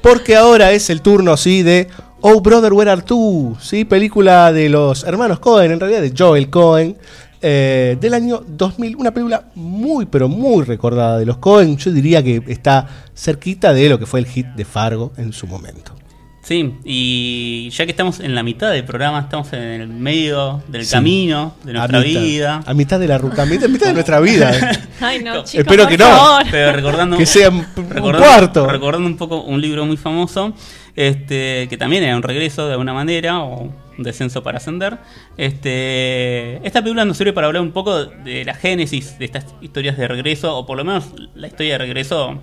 Porque 0.02 0.36
ahora 0.36 0.72
es 0.72 0.92
el 0.92 1.02
turno, 1.02 1.36
sí, 1.38 1.64
de 1.64 1.90
Oh 2.22 2.42
Brother, 2.42 2.74
Where 2.74 2.90
Are 2.92 3.02
You? 3.08 3.56
¿sí? 3.62 3.86
Película 3.86 4.52
de 4.52 4.70
los 4.70 5.04
hermanos 5.04 5.40
Cohen, 5.40 5.72
en 5.72 5.80
realidad 5.80 6.02
de 6.02 6.14
Joel 6.18 6.50
Cohen, 6.50 6.98
eh, 7.42 7.96
del 8.02 8.14
año 8.16 8.42
2000. 8.48 8.96
Una 8.96 9.12
película 9.12 9.46
muy, 9.56 10.06
pero 10.08 10.28
muy 10.28 10.66
recordada 10.66 11.20
de 11.20 11.26
los 11.26 11.38
Cohen. 11.38 11.78
Yo 11.78 11.92
diría 11.92 12.24
que 12.24 12.42
está 12.48 12.88
cerquita 13.16 13.72
de 13.74 13.90
lo 13.90 14.00
que 14.00 14.06
fue 14.08 14.20
el 14.20 14.26
hit 14.26 14.48
de 14.48 14.66
Fargo 14.66 15.14
en 15.18 15.32
su 15.32 15.46
momento. 15.48 15.94
Sí, 16.42 16.76
y 16.86 17.70
ya 17.72 17.84
que 17.86 17.92
estamos 17.92 18.22
en 18.22 18.34
la 18.34 18.42
mitad 18.42 18.72
del 18.72 18.86
programa, 18.86 19.20
estamos 19.20 19.52
en 19.52 19.60
el 19.60 19.88
medio 19.90 20.64
del 20.70 20.86
Sí. 20.86 20.94
camino 20.94 21.56
de 21.66 21.74
nuestra 21.74 22.00
a 22.00 22.02
mitad, 22.02 22.22
vida. 22.22 22.64
A 22.66 22.74
mitad 22.74 23.00
de 23.02 23.08
la 23.10 23.18
ruta, 23.18 23.42
a 23.42 23.46
mitad, 23.46 23.66
a 23.66 23.68
mitad 23.68 23.88
de 23.88 23.94
nuestra 23.94 24.20
vida. 24.22 24.52
eh. 24.56 24.80
Ay, 25.02 25.24
no, 25.24 25.44
chicos, 25.44 25.56
Espero 25.56 25.86
que 25.88 25.98
no. 25.98 26.40
Pero 26.50 26.72
recordando 26.72 27.18
Que 27.18 27.26
sea 27.26 27.50
un- 27.50 27.58
un 27.76 27.90
recordando- 27.90 28.18
cuarto. 28.20 28.66
Recordando 28.68 29.08
un 29.08 29.18
poco 29.18 29.42
un 29.42 29.60
libro 29.60 29.86
muy 29.86 29.98
famoso, 29.98 30.54
este, 30.98 31.68
que 31.70 31.78
también 31.78 32.04
era 32.04 32.18
un 32.18 32.24
regreso 32.24 32.66
de 32.66 32.74
alguna 32.74 32.92
manera, 32.92 33.40
o 33.40 33.62
un 33.62 34.04
descenso 34.04 34.42
para 34.42 34.58
ascender. 34.58 34.98
Este, 35.38 36.56
esta 36.68 36.82
película 36.82 37.06
nos 37.06 37.18
sirve 37.18 37.34
para 37.34 37.48
hablar 37.48 37.62
un 37.62 37.72
poco 37.72 38.04
de 38.06 38.44
la 38.44 38.56
génesis 38.56 39.18
de 39.20 39.26
estas 39.26 39.46
historias 39.62 39.96
de 39.96 40.08
regreso, 40.08 40.58
o 40.58 40.66
por 40.66 40.76
lo 40.76 40.84
menos 40.84 41.06
la 41.36 41.48
historia 41.48 41.74
de 41.74 41.78
regreso 41.78 42.42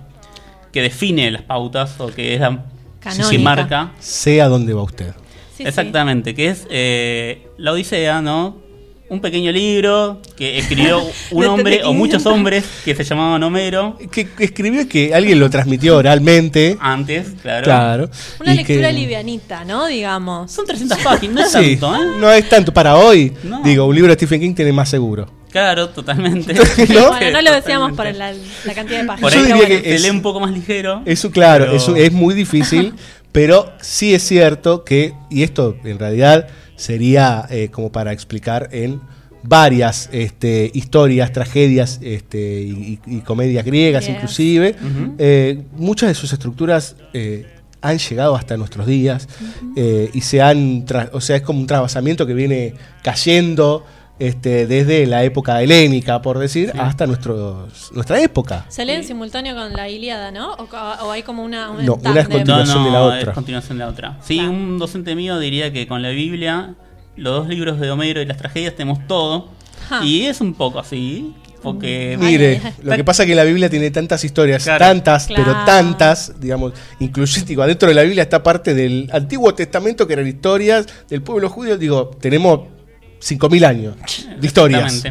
que 0.71 0.81
define 0.81 1.29
las 1.31 1.41
pautas, 1.41 1.99
o 1.99 2.07
que 2.07 2.33
es 2.33 2.39
la 2.39 2.63
Canónica. 3.01 3.29
que 3.29 3.39
marca. 3.39 3.91
Sé 3.99 4.41
a 4.41 4.47
dónde 4.47 4.73
va 4.73 4.83
usted. 4.83 5.13
Sí, 5.53 5.63
Exactamente, 5.63 6.33
que 6.33 6.47
es 6.47 6.65
eh, 6.69 7.47
La 7.57 7.73
Odisea, 7.73 8.21
¿no? 8.21 8.64
Un 9.07 9.21
pequeño 9.21 9.51
libro 9.51 10.19
que 10.35 10.57
escribió 10.57 10.99
un 11.31 11.45
hombre 11.45 11.75
o 11.83 11.89
500. 11.91 11.95
muchos 11.95 12.25
hombres 12.25 12.65
que 12.83 12.95
se 12.95 13.03
llamaban 13.03 13.43
Homero. 13.43 13.97
Que 14.11 14.27
escribió 14.39 14.89
que 14.89 15.13
alguien 15.13 15.39
lo 15.39 15.47
transmitió 15.49 15.97
oralmente. 15.97 16.75
Antes, 16.79 17.27
claro. 17.41 17.63
Claro. 17.63 18.09
Una 18.39 18.53
y 18.53 18.57
lectura 18.57 18.87
que- 18.87 18.93
livianita, 18.93 19.63
¿no? 19.63 19.85
Digamos. 19.85 20.51
Son 20.51 20.65
300 20.65 20.97
páginas, 20.99 21.53
no 21.53 21.59
es 21.59 21.65
Sí, 21.67 21.77
tanto, 21.77 21.95
¿eh? 21.95 22.07
no 22.19 22.31
es 22.31 22.49
tanto 22.49 22.73
para 22.73 22.95
hoy. 22.97 23.31
No. 23.43 23.61
Digo, 23.63 23.85
un 23.85 23.93
libro 23.95 24.09
de 24.09 24.15
Stephen 24.15 24.41
King 24.41 24.53
tiene 24.55 24.73
más 24.73 24.89
seguro. 24.89 25.27
Claro, 25.51 25.89
totalmente. 25.89 26.53
¿No? 26.89 27.09
Bueno, 27.11 27.31
no 27.31 27.41
lo 27.43 27.51
decíamos 27.53 27.93
por 27.93 28.05
la, 28.13 28.33
la 28.65 28.73
cantidad 28.73 29.01
de 29.01 29.05
páginas. 29.05 29.33
Por 29.33 29.33
ahí 29.39 29.67
que 29.67 29.81
se 29.81 29.95
es- 29.95 30.01
lee 30.01 30.09
un 30.09 30.21
poco 30.23 30.39
más 30.39 30.51
ligero. 30.51 31.03
Eso, 31.05 31.29
claro, 31.29 31.65
pero- 31.65 31.77
eso 31.77 31.95
es 31.95 32.11
muy 32.11 32.33
difícil, 32.33 32.93
pero 33.31 33.71
sí 33.81 34.15
es 34.15 34.23
cierto 34.23 34.83
que, 34.83 35.13
y 35.29 35.43
esto 35.43 35.77
en 35.85 35.99
realidad 35.99 36.47
sería 36.75 37.45
eh, 37.49 37.69
como 37.71 37.91
para 37.91 38.11
explicar 38.11 38.69
en 38.71 38.99
varias 39.43 40.09
este, 40.11 40.71
historias, 40.73 41.31
tragedias 41.31 41.99
este, 42.01 42.61
y, 42.63 42.99
y- 43.05 43.17
y 43.17 43.19
comedias 43.21 43.63
griegas 43.65 44.05
Yes. 44.07 44.15
inclusive, 44.15 44.75
eh, 45.19 45.61
muchas 45.77 46.09
de 46.09 46.15
sus 46.15 46.33
estructuras 46.33 46.95
eh, 47.13 47.45
han 47.81 47.99
llegado 47.99 48.35
hasta 48.35 48.57
nuestros 48.57 48.87
días 48.87 49.27
eh, 49.75 50.09
y 50.13 50.21
se 50.21 50.41
han, 50.41 50.85
o 51.13 51.21
sea, 51.21 51.35
es 51.35 51.43
como 51.43 51.59
un 51.59 51.67
trabasamiento 51.67 52.25
que 52.25 52.33
viene 52.33 52.73
cayendo 53.03 53.85
este, 54.17 54.65
desde 54.65 55.05
la 55.05 55.23
época 55.23 55.61
helénica, 55.61 56.21
por 56.21 56.39
decir, 56.39 56.71
hasta 56.77 57.05
nuestros, 57.05 57.91
nuestra 57.93 58.21
época. 58.21 58.65
Se 58.69 58.85
lee 58.85 58.93
en 58.93 59.03
simultáneo 59.03 59.55
con 59.55 59.73
la 59.73 59.89
Ilíada, 59.89 60.31
¿no? 60.31 60.53
O, 60.53 61.11
hay 61.11 61.23
como 61.23 61.43
una. 61.43 61.69
un 61.71 61.85
No, 61.85 61.95
una 61.95 62.21
es 62.21 62.29
continuación 62.29 62.83
de 62.85 62.91
la 62.91 63.03
otra. 63.03 63.19
Es 63.31 63.35
continuación 63.35 63.77
de 63.77 63.83
la 63.83 63.89
otra. 63.89 64.17
Sí, 64.21 64.39
un 64.39 64.77
docente 64.77 65.15
mío 65.15 65.37
diría 65.39 65.73
que 65.73 65.87
con 65.87 66.01
la 66.01 66.09
Biblia, 66.09 66.75
los 67.17 67.33
dos 67.33 67.47
libros 67.47 67.79
de 67.79 67.91
Homero 67.91 68.21
y 68.21 68.25
las 68.25 68.37
tragedias 68.37 68.75
tenemos 68.75 69.05
todo. 69.07 69.49
Ja. 69.89 70.03
Y 70.03 70.25
es 70.25 70.41
un 70.41 70.53
poco 70.53 70.79
así. 70.79 71.33
Porque. 71.61 72.15
Mire, 72.19 72.61
lo 72.83 72.95
que 72.95 73.03
pasa 73.03 73.23
es 73.23 73.27
que 73.27 73.35
la 73.35 73.43
Biblia 73.43 73.69
tiene 73.69 73.89
tantas 73.91 74.23
historias, 74.23 74.63
Claro. 74.63 74.85
tantas, 74.85 75.27
pero 75.27 75.51
tantas, 75.65 76.39
digamos, 76.39 76.73
inclusive 76.99 77.45
digo, 77.45 77.63
adentro 77.63 77.89
de 77.89 77.95
la 77.95 78.03
Biblia 78.03 78.23
está 78.23 78.43
parte 78.43 78.73
del 78.73 79.09
Antiguo 79.11 79.53
Testamento 79.55 80.07
que 80.07 80.13
eran 80.13 80.27
historias 80.27 80.85
del 81.09 81.23
pueblo 81.23 81.49
judío, 81.49 81.77
digo, 81.77 82.11
tenemos 82.21 82.74
5000 83.19 83.65
años 83.65 83.95
de 84.39 84.47
historias. 84.47 85.03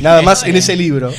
Nada 0.00 0.22
más 0.22 0.44
en 0.44 0.56
ese 0.56 0.76
libro. 0.76 1.12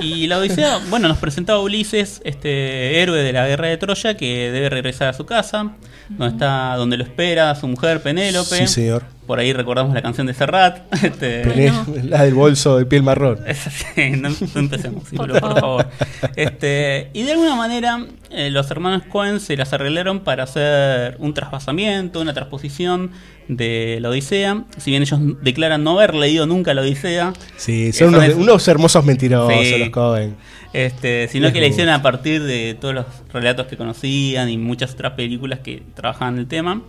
Y 0.00 0.26
la 0.26 0.38
Odisea, 0.38 0.78
bueno, 0.90 1.08
nos 1.08 1.18
presentaba 1.18 1.58
a 1.58 1.62
Ulises, 1.62 2.20
este 2.24 3.00
héroe 3.02 3.22
de 3.22 3.32
la 3.32 3.46
guerra 3.46 3.68
de 3.68 3.76
Troya, 3.76 4.16
que 4.16 4.50
debe 4.50 4.68
regresar 4.70 5.08
a 5.08 5.12
su 5.12 5.26
casa, 5.26 5.72
donde 6.08 6.28
está, 6.34 6.74
donde 6.76 6.96
lo 6.96 7.04
espera 7.04 7.54
su 7.54 7.66
mujer 7.68 8.00
Penélope. 8.02 8.58
Sí, 8.58 8.66
señor. 8.68 9.04
Por 9.26 9.38
ahí 9.38 9.52
recordamos 9.52 9.92
la 9.92 10.00
canción 10.00 10.26
de 10.26 10.32
Serrat. 10.34 10.78
Este, 11.02 11.44
Pené- 11.44 12.04
La 12.04 12.22
del 12.24 12.32
bolso 12.34 12.78
de 12.78 12.86
piel 12.86 13.02
marrón. 13.02 13.40
Esa 13.46 13.70
sí, 13.70 14.10
no, 14.12 14.30
no 14.30 14.60
empecemos, 14.60 15.04
sí, 15.08 15.16
Por 15.16 15.38
por, 15.38 15.60
favor. 15.60 15.88
Este, 16.36 17.10
y 17.12 17.24
de 17.24 17.32
alguna 17.32 17.54
manera, 17.56 18.06
eh, 18.30 18.48
los 18.50 18.70
hermanos 18.70 19.02
Cohen 19.10 19.40
se 19.40 19.56
las 19.56 19.72
arreglaron 19.74 20.20
para 20.20 20.44
hacer 20.44 21.16
un 21.18 21.34
trasvasamiento, 21.34 22.20
una 22.20 22.32
transposición 22.32 23.10
de 23.48 23.98
la 24.00 24.10
Odisea. 24.10 24.64
Si 24.78 24.90
bien 24.90 25.02
ellos 25.02 25.20
declaran 25.42 25.82
no 25.84 25.98
haber 25.98 26.14
leído 26.14 26.46
nunca 26.46 26.72
la 26.74 26.80
Odisea, 26.82 27.32
Sí, 27.56 27.92
son 27.92 28.08
unos, 28.14 28.24
es- 28.24 28.34
unos 28.34 28.66
hermosos 28.68 29.04
mentirosos 29.04 29.52
Sí. 29.62 29.87
Cohen. 29.90 30.36
este, 30.72 31.28
sino 31.28 31.52
que 31.52 31.60
la 31.60 31.66
hicieron 31.66 31.94
a 31.94 32.02
partir 32.02 32.42
de 32.42 32.76
todos 32.80 32.94
los 32.94 33.06
relatos 33.32 33.66
que 33.66 33.76
conocían 33.76 34.48
y 34.48 34.58
muchas 34.58 34.92
otras 34.92 35.12
películas 35.12 35.60
que 35.60 35.82
trabajaban 35.94 36.38
el 36.38 36.46
tema. 36.46 36.82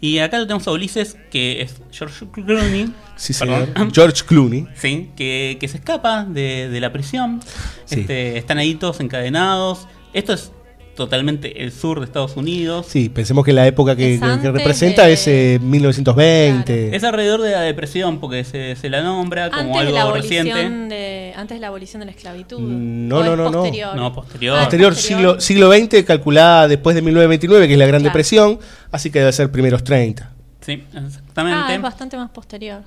Y 0.00 0.18
acá 0.18 0.38
lo 0.38 0.46
tenemos 0.46 0.66
a 0.68 0.72
Ulises, 0.72 1.16
que 1.30 1.62
es 1.62 1.80
George 1.90 2.26
Clooney. 2.30 2.92
Sí, 3.16 3.32
señor. 3.32 3.68
George 3.92 4.24
Clooney. 4.26 4.66
Sí, 4.74 5.10
que, 5.16 5.56
que 5.58 5.68
se 5.68 5.78
escapa 5.78 6.24
de, 6.24 6.68
de 6.68 6.80
la 6.80 6.92
prisión. 6.92 7.40
Sí. 7.86 8.00
Este, 8.00 8.36
están 8.36 8.58
ahí 8.58 8.74
todos 8.74 9.00
encadenados. 9.00 9.88
Esto 10.12 10.34
es 10.34 10.52
totalmente 10.94 11.62
el 11.62 11.72
sur 11.72 12.00
de 12.00 12.06
Estados 12.06 12.36
Unidos. 12.36 12.86
Sí, 12.88 13.08
pensemos 13.08 13.44
que 13.44 13.52
la 13.52 13.66
época 13.66 13.96
que, 13.96 14.18
representa 14.42 15.06
de- 15.06 15.12
es 15.14 15.26
eh, 15.28 15.58
1920. 15.62 16.94
Es 16.94 17.04
alrededor 17.04 17.40
de 17.42 17.52
la 17.52 17.60
depresión 17.62 18.18
porque 18.20 18.44
se, 18.44 18.76
se 18.76 18.88
la 18.90 19.02
nombra 19.02 19.50
como 19.50 19.60
Antes 19.78 19.86
de, 19.86 19.92
la 19.92 20.00
algo 20.02 20.10
abolición 20.14 20.46
reciente. 20.46 20.94
de, 20.94 21.32
antes 21.36 21.56
de 21.56 21.60
la 21.60 21.66
abolición 21.68 22.00
de 22.00 22.06
la 22.06 22.12
esclavitud. 22.12 22.58
No, 22.60 23.18
¿O 23.18 23.24
no, 23.24 23.36
no, 23.36 23.50
no. 23.50 23.52
posterior? 23.62 23.96
No, 23.96 24.12
posterior. 24.12 24.56
Ah, 24.58 24.62
Posterior, 24.62 24.94
siglo, 24.94 25.40
siglo 25.40 25.72
XX, 25.72 26.04
calculada 26.04 26.68
después 26.68 26.94
de 26.94 27.02
1929, 27.02 27.66
que 27.66 27.72
es 27.74 27.78
la 27.78 27.86
Gran 27.86 28.00
Claro. 28.02 28.10
Depresión, 28.12 28.58
así 28.90 29.10
que 29.10 29.18
debe 29.20 29.32
ser 29.32 29.50
primeros 29.50 29.84
30. 29.84 30.30
Sí, 30.60 30.82
exactamente. 30.94 31.60
Ah, 31.66 31.74
es 31.74 31.82
bastante 31.82 32.16
más 32.16 32.30
posterior. 32.30 32.82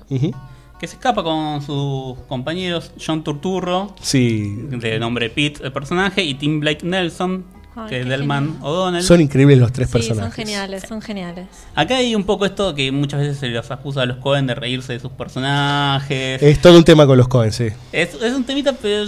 Que 0.80 0.86
se 0.86 0.94
escapa 0.94 1.24
con 1.24 1.60
sus 1.60 2.16
compañeros 2.28 2.92
John 3.04 3.24
Turturro, 3.24 3.96
Sí, 4.00 4.54
de 4.68 4.98
nombre 5.00 5.28
Pete, 5.28 5.64
el 5.64 5.72
personaje, 5.72 6.22
y 6.22 6.34
Tim 6.34 6.60
Blake 6.60 6.86
Nelson, 6.86 7.44
Ay, 7.78 7.88
que 7.88 8.00
es 8.00 8.06
Delman 8.08 8.58
O'Donnell. 8.60 9.02
son 9.02 9.20
increíbles 9.20 9.58
los 9.58 9.72
tres 9.72 9.88
Sí, 9.88 9.92
son 9.92 10.00
personajes. 10.00 10.34
geniales, 10.34 10.82
son 10.88 11.00
geniales. 11.00 11.46
Acá 11.74 11.96
hay 11.96 12.14
un 12.14 12.24
poco 12.24 12.44
esto 12.46 12.74
que 12.74 12.90
muchas 12.92 13.20
veces 13.20 13.38
se 13.38 13.48
los 13.48 13.70
acusa 13.70 14.02
a 14.02 14.06
los 14.06 14.16
Cohen 14.18 14.46
de 14.46 14.54
reírse 14.54 14.92
de 14.94 15.00
sus 15.00 15.12
personajes. 15.12 16.42
Es 16.42 16.60
todo 16.60 16.76
un 16.76 16.84
tema 16.84 17.06
con 17.06 17.16
los 17.18 17.28
Cohen, 17.28 17.52
sí. 17.52 17.68
Es, 17.92 18.14
es 18.14 18.32
un 18.34 18.44
temita, 18.44 18.72
pero 18.72 19.06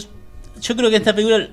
yo 0.61 0.77
creo 0.77 0.91
que 0.91 0.97
esta 0.97 1.14
película 1.14 1.49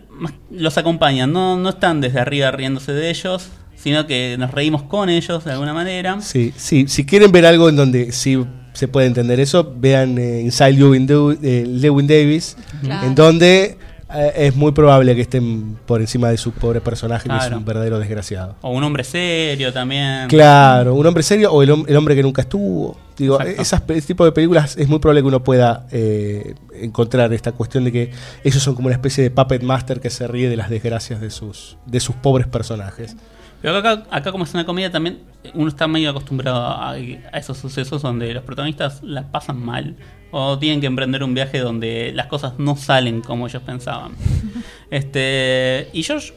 los 0.52 0.78
acompaña. 0.78 1.28
No, 1.28 1.58
no 1.58 1.70
están 1.70 2.02
desde 2.02 2.20
arriba 2.20 2.52
riéndose 2.52 2.92
de 2.94 3.10
ellos, 3.10 3.50
sino 3.76 4.06
que 4.08 4.36
nos 4.38 4.52
reímos 4.52 4.84
con 4.84 5.10
ellos 5.10 5.46
de 5.46 5.52
alguna 5.54 5.74
manera. 5.74 6.20
Sí, 6.22 6.54
sí. 6.56 6.86
Si 6.88 7.06
quieren 7.06 7.32
ver 7.32 7.46
algo 7.46 7.70
en 7.70 7.76
donde 7.76 8.12
sí 8.12 8.44
se 8.74 8.88
puede 8.88 9.08
entender 9.08 9.40
eso, 9.40 9.74
vean 9.78 10.18
eh, 10.18 10.42
Inside 10.42 10.74
Llewyn, 10.74 11.08
Du- 11.08 11.38
eh, 11.42 11.66
Llewyn 11.68 12.06
Davis, 12.08 12.58
Claro. 12.82 13.08
en 13.08 13.16
donde 13.16 13.78
eh, 14.14 14.34
es 14.36 14.56
muy 14.56 14.72
probable 14.72 15.16
que 15.16 15.22
estén 15.22 15.78
por 15.86 16.00
encima 16.00 16.30
de 16.30 16.38
su 16.38 16.52
pobre 16.52 16.80
personaje, 16.80 17.28
que 17.28 17.36
es 17.36 17.52
un 17.52 17.66
verdadero 17.66 18.00
desgraciado. 18.00 18.56
O 18.62 18.72
un 18.72 18.84
hombre 18.84 19.04
serio 19.04 19.74
también. 19.74 20.28
Claro, 20.28 20.96
un 20.96 21.06
hombre 21.06 21.24
serio 21.24 21.52
o 21.52 21.62
el, 21.62 21.84
el 21.88 21.96
hombre 21.96 22.16
que 22.16 22.24
nunca 22.24 22.42
estuvo. 22.42 22.98
Digo, 23.18 23.42
Exacto. 23.42 23.62
esas, 23.62 23.98
ese 23.98 24.08
tipo 24.08 24.24
de 24.24 24.32
películas 24.32 24.78
es 24.78 24.88
muy 24.88 25.00
probable 25.00 25.22
que 25.22 25.28
uno 25.28 25.44
pueda 25.44 25.88
eh, 25.92 26.56
encontrar 26.74 27.34
esta 27.34 27.52
cuestión 27.52 27.84
de 27.84 27.92
que 27.92 28.12
ellos 28.44 28.62
son 28.62 28.76
como 28.76 28.88
una 28.88 28.96
especie 28.96 29.24
de 29.24 29.32
puppet 29.32 29.64
master 29.64 30.00
que 30.00 30.10
se 30.10 30.28
ríe 30.28 30.50
de 30.50 30.56
las 30.56 30.70
desgracias 30.70 31.20
de 31.20 31.30
sus, 31.30 31.78
de 31.86 32.00
sus 32.00 32.16
pobres 32.16 32.48
personajes. 32.48 33.16
Pero 33.62 33.78
acá, 33.78 34.04
acá 34.12 34.32
como 34.32 34.44
es 34.44 34.54
una 34.54 34.66
comedia 34.66 34.92
también, 34.92 35.20
uno 35.54 35.68
está 35.68 35.88
medio 35.88 36.12
acostumbrado 36.12 36.60
a, 36.60 36.92
a 36.92 36.98
esos 37.38 37.58
sucesos 37.58 38.02
donde 38.02 38.34
los 38.34 38.44
protagonistas 38.44 39.02
la 39.04 39.32
pasan 39.32 39.60
mal 39.64 39.96
o 40.32 40.60
tienen 40.60 40.80
que 40.82 40.88
emprender 40.88 41.24
un 41.24 41.34
viaje 41.34 41.60
donde 41.60 42.12
las 42.14 42.28
cosas 42.28 42.54
no 42.60 42.76
salen 42.76 43.22
como 43.22 43.48
ellos 43.48 43.64
pensaban. 43.64 44.12
este 44.92 45.90
Y 45.94 46.04
George 46.04 46.34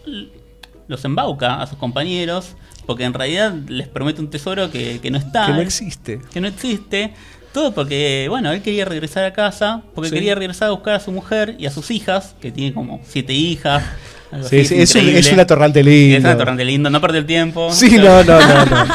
los 0.88 1.04
embauca 1.04 1.60
a 1.60 1.66
sus 1.66 1.78
compañeros 1.78 2.56
porque 2.86 3.04
en 3.04 3.14
realidad 3.14 3.54
les 3.68 3.88
promete 3.88 4.20
un 4.20 4.30
tesoro 4.30 4.70
que, 4.70 4.98
que 5.00 5.10
no 5.10 5.18
está. 5.18 5.46
Que 5.46 5.52
no 5.52 5.60
existe. 5.60 6.20
Que 6.32 6.40
no 6.40 6.48
existe. 6.48 7.14
Todo 7.52 7.72
porque, 7.74 8.26
bueno, 8.28 8.52
él 8.52 8.62
quería 8.62 8.84
regresar 8.84 9.24
a 9.24 9.32
casa, 9.32 9.82
porque 9.94 10.08
Sí. 10.08 10.14
quería 10.14 10.34
regresar 10.36 10.68
a 10.68 10.70
buscar 10.70 10.94
a 10.94 11.00
su 11.00 11.10
mujer 11.12 11.56
y 11.58 11.66
a 11.66 11.70
sus 11.70 11.90
hijas, 11.90 12.36
que 12.40 12.52
tiene 12.52 12.72
como 12.72 13.00
siete 13.04 13.32
hijas. 13.32 13.82
Sí, 14.48 14.64
sí, 14.64 14.80
es 14.80 14.94
un- 14.94 15.08
es 15.08 15.32
un 15.32 15.40
atorrante 15.40 15.82
lindo. 15.82 16.18
Es 16.18 16.24
un 16.24 16.30
atorrante 16.30 16.64
lindo, 16.64 16.88
no 16.88 17.00
perder 17.00 17.20
el 17.22 17.26
tiempo. 17.26 17.72
Sí, 17.72 17.96
no, 17.98 18.22
no, 18.22 18.38
no, 18.40 18.64
no. 18.66 18.86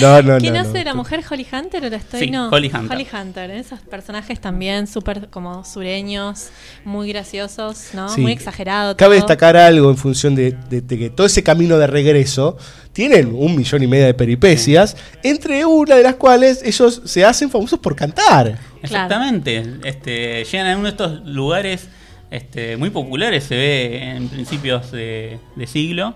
No, 0.00 0.22
no, 0.22 0.38
¿Quién 0.38 0.54
no, 0.54 0.60
hace 0.60 0.78
no. 0.78 0.84
la 0.84 0.94
mujer 0.94 1.20
Holly 1.30 1.46
Hunter 1.52 1.84
o 1.84 1.90
la 1.90 1.96
estoy? 1.96 2.20
Sí, 2.20 2.30
no, 2.30 2.48
Holly 2.48 2.70
Hunter. 2.74 2.96
Holly 2.96 3.06
Hunter. 3.12 3.50
Esos 3.50 3.80
personajes 3.80 4.40
también 4.40 4.86
súper 4.86 5.28
como 5.28 5.64
sureños, 5.64 6.48
muy 6.84 7.08
graciosos, 7.10 7.88
¿no? 7.92 8.08
Sí. 8.08 8.20
Muy 8.22 8.32
exagerado. 8.32 8.96
Cabe 8.96 9.16
todo. 9.16 9.26
destacar 9.26 9.56
algo 9.56 9.90
en 9.90 9.96
función 9.98 10.34
de, 10.34 10.56
de- 10.70 10.80
de 10.80 10.98
que 10.98 11.10
todo 11.10 11.26
ese 11.26 11.42
camino 11.42 11.76
de 11.76 11.86
regreso 11.86 12.56
tienen 12.92 13.32
un 13.34 13.54
millón 13.56 13.82
y 13.82 13.86
medio 13.86 14.06
de 14.06 14.14
peripecias, 14.14 14.96
entre 15.22 15.64
una 15.64 15.94
de 15.94 16.02
las 16.02 16.14
cuales 16.16 16.60
ellos 16.64 17.02
se 17.04 17.24
hacen 17.24 17.48
famosos 17.50 17.78
por 17.78 17.94
cantar. 17.94 18.58
Exactamente. 18.82 19.62
Este, 19.84 20.44
llegan 20.44 20.66
a 20.68 20.74
uno 20.74 20.84
de 20.84 20.90
estos 20.90 21.24
lugares 21.26 21.88
este, 22.30 22.76
muy 22.76 22.90
populares, 22.90 23.44
se 23.44 23.56
ve 23.56 24.02
en 24.16 24.28
principios 24.28 24.90
de, 24.92 25.38
de 25.56 25.66
siglo, 25.66 26.14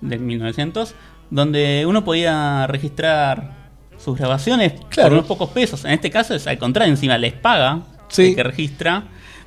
del 0.00 0.20
1900, 0.20 0.94
donde 1.30 1.84
uno 1.86 2.04
podía 2.04 2.66
registrar 2.66 3.62
sus 3.96 4.18
grabaciones 4.18 4.72
Claro. 4.90 5.10
por 5.10 5.12
unos 5.18 5.26
pocos 5.26 5.50
pesos. 5.50 5.84
En 5.84 5.92
este 5.92 6.10
caso 6.10 6.34
es 6.34 6.46
al 6.46 6.58
contrario, 6.58 6.92
encima 6.92 7.16
les 7.18 7.32
paga 7.32 7.82
Sí. 8.08 8.30
el 8.30 8.34
que 8.34 8.42
registra 8.42 9.04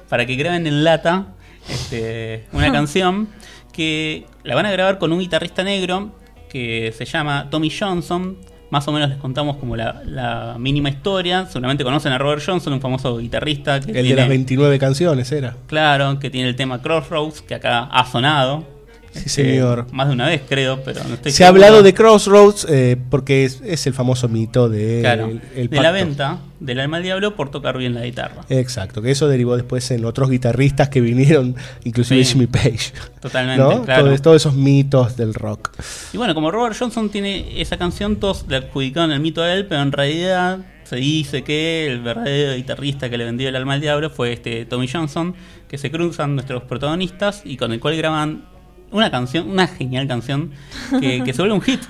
para 0.10 0.26
que 0.26 0.36
graben 0.36 0.66
en 0.66 0.84
lata 0.84 1.28
este, 1.70 2.46
una 2.54 2.72
canción 2.72 3.28
que 3.74 4.26
la 4.44 4.56
van 4.56 4.66
a 4.66 4.72
grabar 4.72 4.98
con 5.00 5.12
un 5.12 5.20
guitarrista 5.20 5.64
negro 5.64 6.16
que 6.50 6.94
se 6.98 7.06
llama 7.06 7.50
Tommy 7.50 7.70
Johnson. 7.70 8.38
Más 8.72 8.88
o 8.88 8.92
menos 8.92 9.10
les 9.10 9.18
contamos 9.20 9.58
como 9.58 9.76
la, 9.76 10.02
la 10.06 10.56
mínima 10.60 10.90
historia. 10.90 11.46
Seguramente 11.46 11.84
conocen 11.84 12.12
a 12.12 12.18
Robert 12.18 12.42
Johnson, 12.46 12.74
un 12.74 12.82
famoso 12.82 13.18
guitarrista. 13.18 13.80
Que 13.80 13.90
El 13.92 13.94
de 13.98 14.02
tiene- 14.04 14.16
las 14.22 14.30
29 14.30 14.80
canciones 14.80 15.32
era. 15.32 15.56
Claro, 15.68 16.20
que 16.20 16.30
tiene 16.30 16.50
el 16.50 16.56
tema 16.56 16.82
Crossroads, 16.82 17.42
que 17.42 17.56
acá 17.56 17.84
ha 17.84 18.06
sonado. 18.06 18.75
Sí, 19.16 19.30
señor. 19.30 19.88
Más 19.92 20.08
de 20.08 20.14
una 20.14 20.28
vez, 20.28 20.42
creo, 20.48 20.84
pero 20.84 21.04
no 21.06 21.16
estoy 21.16 21.32
Se 21.32 21.46
ha 21.46 21.48
hablado 21.48 21.82
de 21.84 21.94
Crossroads 21.94 22.68
eh, 22.70 22.98
porque 23.10 23.46
es, 23.46 23.62
es 23.66 23.88
el 23.88 23.94
famoso 23.94 24.28
mito 24.28 24.70
de, 24.70 25.00
Claro, 25.02 25.26
el- 25.28 25.42
el 25.56 25.70
de 25.70 25.82
la 25.82 25.92
venta 25.92 26.40
del 26.60 26.80
alma 26.80 26.98
al 26.98 27.04
diablo 27.04 27.36
por 27.36 27.50
tocar 27.52 27.78
bien 27.78 27.94
la 27.94 28.02
guitarra. 28.04 28.44
Exacto, 28.50 29.02
que 29.02 29.12
eso 29.12 29.28
derivó 29.28 29.56
después 29.56 29.90
en 29.92 30.04
otros 30.06 30.30
guitarristas 30.30 30.90
que 30.90 31.02
vinieron, 31.02 31.56
inclusive 31.84 32.24
Sí. 32.24 32.34
Jimmy 32.34 32.48
Page. 32.48 32.92
Totalmente, 33.22 33.62
¿no? 33.64 33.84
claro. 33.84 34.06
Todos, 34.06 34.22
todos 34.22 34.36
esos 34.38 34.54
mitos 34.56 35.16
del 35.18 35.34
rock. 35.34 35.72
Y 36.14 36.18
bueno, 36.18 36.34
como 36.36 36.52
Robert 36.52 36.76
Johnson 36.78 37.10
tiene 37.10 37.62
esa 37.62 37.78
canción, 37.78 38.18
todos 38.18 38.46
le 38.48 38.58
adjudicaron 38.58 39.12
el 39.12 39.20
mito 39.20 39.42
a 39.42 39.54
él, 39.54 39.66
pero 39.66 39.82
en 39.82 39.92
realidad 39.92 40.60
se 40.84 40.98
dice 40.98 41.44
que 41.44 41.88
el 41.88 42.02
verdadero 42.02 42.56
guitarrista 42.56 43.10
que 43.10 43.18
le 43.18 43.26
vendió 43.26 43.50
el 43.50 43.56
alma 43.56 43.74
al 43.74 43.82
diablo 43.82 44.10
fue 44.12 44.34
este 44.34 44.66
Tommy 44.66 44.88
Johnson, 44.88 45.34
que 45.68 45.78
se 45.80 45.90
cruzan 45.90 46.36
nuestros 46.36 46.64
protagonistas 46.64 47.42
y 47.44 47.58
con 47.58 47.72
el 47.74 47.80
cual 47.80 47.98
graban 47.98 48.46
una 48.92 49.12
canción, 49.12 49.50
una 49.50 49.68
genial 49.68 50.08
canción, 50.08 50.52
que, 51.00 51.24
que 51.24 51.34
se 51.34 51.42
vuelve 51.42 51.56
un 51.56 51.62
hit. 51.62 51.82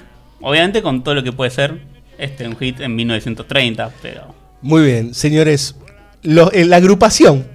Obviamente 0.41 0.81
con 0.81 1.03
todo 1.03 1.15
lo 1.15 1.23
que 1.23 1.31
puede 1.31 1.51
ser 1.51 1.81
este 2.17 2.47
un 2.47 2.55
hit 2.57 2.79
en 2.81 2.95
1930, 2.95 3.91
pero 4.01 4.33
Muy 4.61 4.83
bien, 4.85 5.13
señores. 5.13 5.75
Lo- 6.23 6.51
eh, 6.51 6.65
la 6.65 6.77
agrupación, 6.77 7.45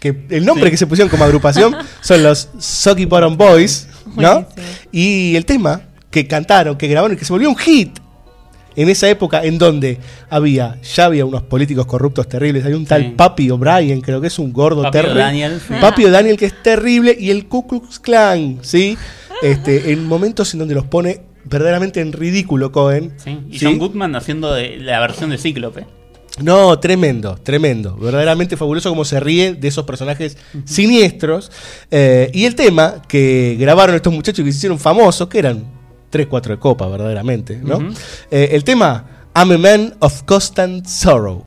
que 0.00 0.16
el 0.30 0.44
nombre 0.46 0.66
Sí. 0.66 0.70
que 0.72 0.76
se 0.78 0.86
pusieron 0.86 1.08
como 1.10 1.24
agrupación 1.24 1.76
son 2.00 2.22
los 2.22 2.48
Soggy 2.58 3.04
Bottom 3.04 3.36
Boys, 3.36 3.88
¿no? 4.16 4.46
Y 4.92 5.36
el 5.36 5.44
tema 5.44 5.82
que 6.10 6.26
cantaron, 6.26 6.76
que 6.78 6.86
grabaron 6.88 7.16
que 7.16 7.24
se 7.24 7.32
volvió 7.32 7.48
un 7.50 7.56
hit 7.56 7.98
en 8.76 8.88
esa 8.88 9.08
época 9.08 9.44
en 9.44 9.58
donde 9.58 9.98
había, 10.30 10.80
ya 10.82 11.06
había 11.06 11.24
unos 11.24 11.42
políticos 11.42 11.86
corruptos 11.86 12.28
terribles, 12.28 12.64
hay 12.64 12.72
un 12.72 12.86
tal 12.86 13.02
Sí. 13.04 13.14
Papi 13.16 13.50
O'Brien, 13.50 14.00
creo 14.00 14.20
que 14.20 14.28
es 14.28 14.38
un 14.38 14.52
gordo 14.52 14.90
terrible. 14.90 15.20
O'Daniel, 15.20 15.60
sí. 15.60 15.74
Papi 15.80 16.04
O'Daniel 16.04 16.36
que 16.36 16.46
es 16.46 16.62
terrible 16.62 17.16
y 17.18 17.30
el 17.30 17.46
Ku 17.46 17.66
Klux 17.66 17.98
Klan, 17.98 18.58
¿sí? 18.62 18.96
Este, 19.42 19.92
en 19.92 20.06
momentos 20.06 20.52
en 20.54 20.60
donde 20.60 20.74
los 20.74 20.86
pone 20.86 21.20
verdaderamente 21.44 22.00
en 22.00 22.12
ridículo 22.12 22.72
Cohen. 22.72 23.12
Sí, 23.16 23.38
y 23.50 23.58
¿sí? 23.58 23.66
John 23.66 23.78
Goodman 23.78 24.16
haciendo 24.16 24.52
de 24.54 24.78
la 24.78 25.00
versión 25.00 25.30
de 25.30 25.38
Cíclope. 25.38 25.86
No, 26.42 26.78
tremendo, 26.80 27.36
tremendo. 27.36 27.96
Verdaderamente 27.96 28.56
fabuloso 28.56 28.88
como 28.90 29.04
se 29.04 29.20
ríe 29.20 29.54
de 29.54 29.68
esos 29.68 29.84
personajes 29.84 30.36
siniestros. 30.64 31.52
Eh, 31.90 32.30
y 32.34 32.44
el 32.44 32.56
tema 32.56 33.02
que 33.06 33.56
grabaron 33.58 33.94
estos 33.94 34.12
muchachos 34.12 34.44
que 34.44 34.50
se 34.50 34.58
hicieron 34.58 34.80
famosos, 34.80 35.28
que 35.28 35.38
eran 35.38 35.64
3, 36.14 36.28
4 36.28 36.54
de 36.54 36.60
copa, 36.60 36.86
verdaderamente, 36.86 37.60
¿no? 37.60 37.78
Ujú. 37.78 37.88
Eh, 38.30 38.50
el 38.52 38.62
tema 38.62 39.04
I'm 39.34 39.50
a 39.50 39.58
Man 39.58 39.94
of 39.98 40.22
Constant 40.22 40.86
Sorrow. 40.86 41.44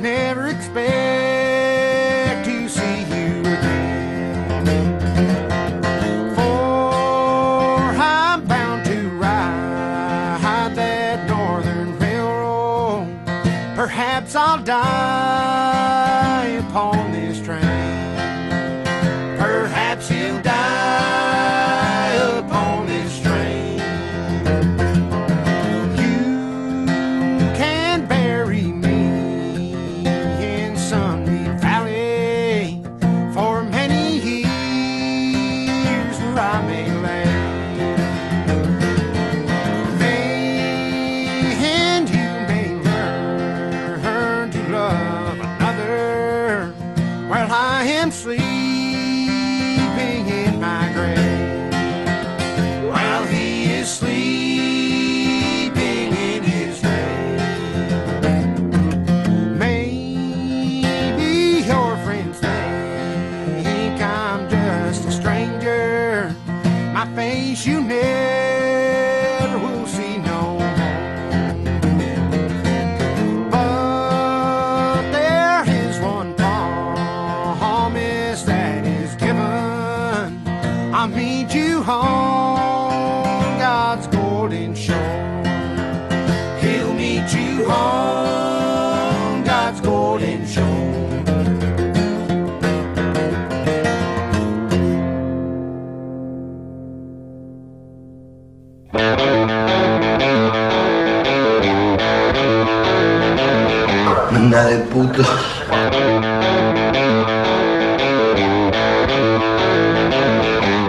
Never 0.00 0.46
expect 0.46 0.84
to 2.44 2.68
see 2.68 3.00
you 3.02 3.40
again. 3.40 4.64
For 6.34 7.80
I'm 8.00 8.44
bound 8.46 8.84
to 8.86 9.08
ride 9.10 10.72
that 10.76 11.28
northern 11.28 11.98
railroad. 11.98 13.08
Perhaps 13.74 14.36
I'll 14.36 14.62
die 14.62 15.17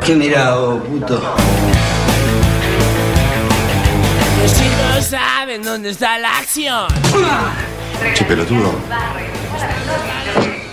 ¿Qué 0.06 0.16
mira, 0.16 0.56
oh, 0.56 0.78
puto? 0.78 1.20
Los 4.40 4.54
chicos 4.54 5.06
saben 5.10 5.64
dónde 5.64 5.90
está 5.90 6.20
la 6.20 6.38
acción. 6.38 6.88
Che, 8.14 8.24
pelotudo. 8.26 8.72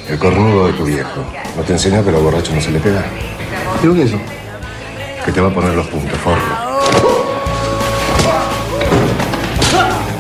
El 0.09 0.19
cornudo 0.19 0.67
de 0.67 0.73
tu 0.75 0.85
viejo. 0.85 1.25
No 1.57 1.63
te 1.63 1.73
enseña 1.73 2.03
que 2.03 2.11
a 2.11 2.13
los 2.13 2.23
borrachos 2.23 2.55
no 2.55 2.61
se 2.61 2.71
le 2.73 2.79
pega. 2.79 3.07
Digo 3.81 3.95
que 3.95 4.03
eso. 4.03 4.21
Que 5.25 5.33
te 5.33 5.41
va 5.41 5.49
a 5.49 5.55
poner 5.55 5.73
los 5.73 5.87
puntos, 5.87 6.19
forro. 6.19 6.43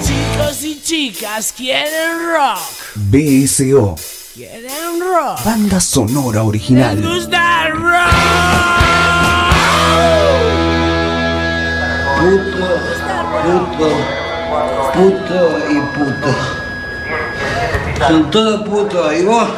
Chicos 0.02 0.62
y 0.62 0.80
chicas 0.80 1.52
quieren 1.54 2.32
rock. 2.32 2.85
BSO, 3.16 3.96
rock. 5.00 5.42
banda 5.42 5.80
sonora 5.80 6.42
original. 6.42 7.00
Les 7.00 7.08
gusta 7.08 7.66
el 7.66 7.72
rock. 7.72 8.12
Puto, 12.20 12.68
puto, 13.42 13.88
puto 14.92 15.58
y 15.70 15.80
puto. 15.96 16.30
Son 18.06 18.30
todos 18.30 18.68
putos 18.68 19.14
y 19.14 19.24
vos 19.24 19.48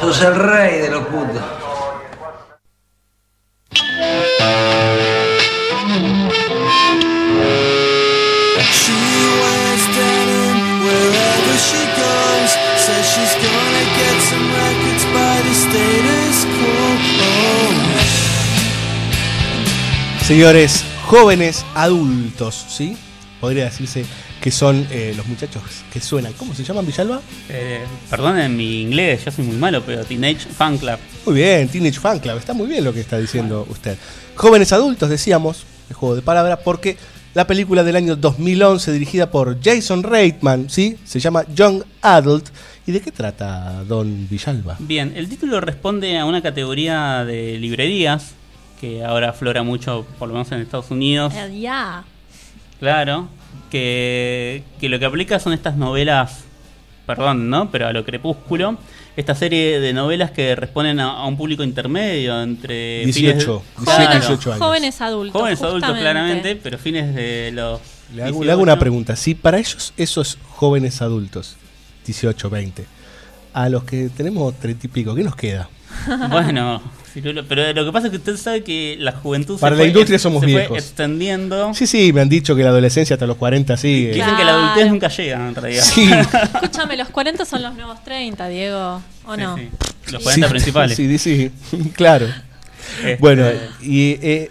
sos 0.00 0.22
el 0.22 0.34
rey 0.34 0.80
de 0.80 0.90
los 0.92 1.04
putos. 1.08 1.65
She's 13.16 13.34
gonna 13.40 13.84
get 13.96 14.16
some 14.28 14.46
records 14.52 15.04
by 15.14 15.36
the 15.42 15.54
status 15.54 16.36
quo. 16.56 16.76
Señores, 20.26 20.84
jóvenes 21.06 21.64
adultos, 21.74 22.66
¿sí? 22.68 22.96
Podría 23.40 23.64
decirse 23.64 24.04
que 24.40 24.50
son 24.50 24.86
eh, 24.90 25.14
los 25.16 25.26
muchachos 25.26 25.62
que 25.92 26.00
suenan. 26.00 26.32
¿Cómo 26.34 26.54
se 26.54 26.64
llaman, 26.64 26.84
Villalba? 26.84 27.20
Eh, 27.48 27.84
perdonen 28.10 28.56
mi 28.56 28.82
inglés, 28.82 29.24
yo 29.24 29.30
soy 29.30 29.44
muy 29.44 29.56
malo, 29.56 29.82
pero 29.86 30.04
Teenage 30.04 30.48
Fan 30.48 30.78
Club. 30.78 30.98
Muy 31.26 31.36
bien, 31.36 31.68
Teenage 31.68 32.00
Fan 32.00 32.18
Club. 32.18 32.38
Está 32.38 32.54
muy 32.54 32.66
bien 32.66 32.84
lo 32.84 32.92
que 32.92 33.00
está 33.00 33.18
diciendo 33.18 33.66
usted. 33.70 33.96
Jóvenes 34.34 34.72
adultos, 34.72 35.08
decíamos, 35.08 35.64
el 35.88 35.94
juego 35.94 36.16
de 36.16 36.22
palabras, 36.22 36.58
porque 36.64 36.96
la 37.36 37.46
película 37.46 37.84
del 37.84 37.96
año 37.96 38.16
2011, 38.16 38.92
dirigida 38.92 39.30
por 39.30 39.62
Jason 39.62 40.02
Reitman, 40.02 40.70
¿sí? 40.70 40.96
Se 41.04 41.20
llama 41.20 41.44
Young 41.54 41.82
Adult. 42.00 42.48
¿Y 42.86 42.92
de 42.92 43.02
qué 43.02 43.12
trata 43.12 43.84
Don 43.84 44.26
Villalba? 44.26 44.76
Bien, 44.78 45.12
el 45.14 45.28
título 45.28 45.60
responde 45.60 46.16
a 46.16 46.24
una 46.24 46.40
categoría 46.40 47.26
de 47.26 47.58
librerías 47.58 48.32
que 48.80 49.04
ahora 49.04 49.28
aflora 49.28 49.62
mucho, 49.62 50.06
por 50.18 50.28
lo 50.28 50.32
menos 50.32 50.50
en 50.50 50.62
Estados 50.62 50.90
Unidos. 50.90 51.34
Eh, 51.34 51.60
ya. 51.60 52.04
Claro, 52.80 53.28
que, 53.70 54.62
que 54.80 54.88
lo 54.88 54.98
que 54.98 55.04
aplica 55.04 55.38
son 55.38 55.52
estas 55.52 55.76
novelas, 55.76 56.44
perdón, 57.04 57.50
¿no? 57.50 57.70
Pero 57.70 57.86
a 57.86 57.92
lo 57.92 58.02
crepúsculo, 58.02 58.78
esta 59.16 59.34
serie 59.34 59.80
de 59.80 59.92
novelas 59.92 60.30
que 60.30 60.54
responden 60.54 61.00
a, 61.00 61.12
a 61.12 61.26
un 61.26 61.36
público 61.36 61.62
intermedio 61.62 62.40
entre... 62.42 63.04
18, 63.04 63.62
fines 63.76 63.96
17, 63.96 64.18
18 64.18 64.52
años. 64.52 64.62
Jóvenes 64.62 65.00
adultos. 65.00 65.40
Jóvenes 65.40 65.62
adultos, 65.62 65.80
justamente. 65.80 66.02
claramente, 66.02 66.56
pero 66.56 66.78
fines 66.78 67.14
de 67.14 67.50
los... 67.52 67.80
Le 68.14 68.22
hago, 68.22 68.32
18. 68.32 68.44
le 68.44 68.52
hago 68.52 68.62
una 68.62 68.78
pregunta. 68.78 69.16
Si 69.16 69.34
para 69.34 69.58
ellos, 69.58 69.92
esos 69.96 70.38
jóvenes 70.50 71.00
adultos, 71.00 71.56
18, 72.04 72.50
20, 72.50 72.86
a 73.54 73.68
los 73.70 73.84
que 73.84 74.10
tenemos 74.14 74.54
30 74.58 74.86
y 74.86 74.90
pico, 74.90 75.14
¿qué 75.14 75.24
nos 75.24 75.34
queda? 75.34 75.68
Bueno, 76.30 76.82
Pero 77.22 77.72
lo 77.72 77.84
que 77.84 77.92
pasa 77.92 78.06
es 78.06 78.10
que 78.10 78.16
usted 78.18 78.36
sabe 78.36 78.62
que 78.62 78.96
la 78.98 79.12
juventud 79.12 79.58
Para 79.58 79.74
se 79.74 79.78
la 79.78 79.82
fue, 79.84 79.88
industria 79.88 80.18
somos 80.18 80.40
se 80.40 80.46
fue 80.48 80.60
viejos. 80.60 80.78
extendiendo. 80.78 81.72
Sí, 81.74 81.86
sí, 81.86 82.12
me 82.12 82.20
han 82.20 82.28
dicho 82.28 82.54
que 82.56 82.62
la 82.62 82.70
adolescencia 82.70 83.14
hasta 83.14 83.26
los 83.26 83.36
40 83.36 83.76
sigue. 83.76 84.12
Dicen 84.12 84.36
que 84.36 84.44
la 84.44 84.54
adultez 84.54 84.88
nunca 84.90 85.08
llega 85.08 85.48
en 85.48 85.54
realidad. 85.54 85.82
Sí. 85.84 86.10
Escúchame, 86.54 86.96
los 86.96 87.08
40 87.08 87.44
son 87.44 87.62
los 87.62 87.74
nuevos 87.74 88.02
30, 88.04 88.48
Diego. 88.48 89.02
¿O 89.26 89.36
no? 89.36 89.56
Los 90.12 90.22
40 90.22 90.46
Sí, 90.46 90.50
principales. 90.50 90.96
Sí, 90.96 91.18
sí, 91.18 91.50
claro. 91.94 92.26
Este- 93.00 93.16
Bueno, 93.18 93.44
y 93.82 94.12
eh, 94.22 94.50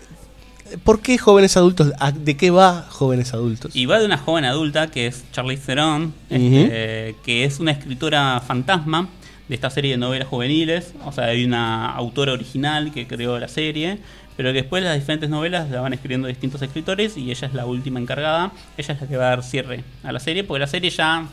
¿por 0.84 1.02
qué 1.02 1.18
jóvenes 1.18 1.56
adultos? 1.58 1.94
¿A- 2.00 2.12
¿De 2.12 2.36
qué 2.36 2.52
va 2.52 2.86
jóvenes 2.90 3.34
adultos? 3.34 3.76
Y 3.76 3.86
va 3.86 4.00
de 4.00 4.06
una 4.06 4.18
joven 4.18 4.44
adulta 4.46 4.88
que 4.92 5.08
es 5.08 5.24
Charlize 5.32 5.64
Theron, 5.66 6.14
este, 6.30 7.16
que 7.24 7.46
es 7.46 7.60
una 7.60 7.72
escritora 7.72 8.42
fantasma 8.46 9.08
de 9.48 9.56
esta 9.56 9.70
serie 9.70 9.92
de 9.92 9.98
novelas 9.98 10.28
juveniles. 10.28 10.94
O 11.06 11.12
sea, 11.12 11.26
hay 11.26 11.44
una 11.46 11.88
autora 11.92 12.34
original 12.34 12.92
que 12.94 13.08
creó 13.08 13.40
la 13.40 13.48
serie, 13.48 14.00
pero 14.38 14.50
que 14.50 14.62
después 14.62 14.84
las 14.84 14.96
diferentes 14.96 15.30
novelas 15.30 15.70
la 15.70 15.82
van 15.82 15.94
escribiendo 15.94 16.28
distintos 16.28 16.62
escritores 16.62 17.16
y 17.18 17.32
ella 17.32 17.48
es 17.48 17.54
la 17.54 17.66
última 17.66 18.00
encargada. 18.00 18.52
Ella 18.78 18.94
es 18.94 19.02
la 19.02 19.08
que 19.08 19.18
va 19.18 19.26
a 19.28 19.30
dar 19.30 19.44
cierre 19.44 19.84
a 20.04 20.12
la 20.12 20.20
serie, 20.20 20.44
porque 20.44 20.60
la 20.60 20.68
serie 20.68 20.90
ya 20.90 21.26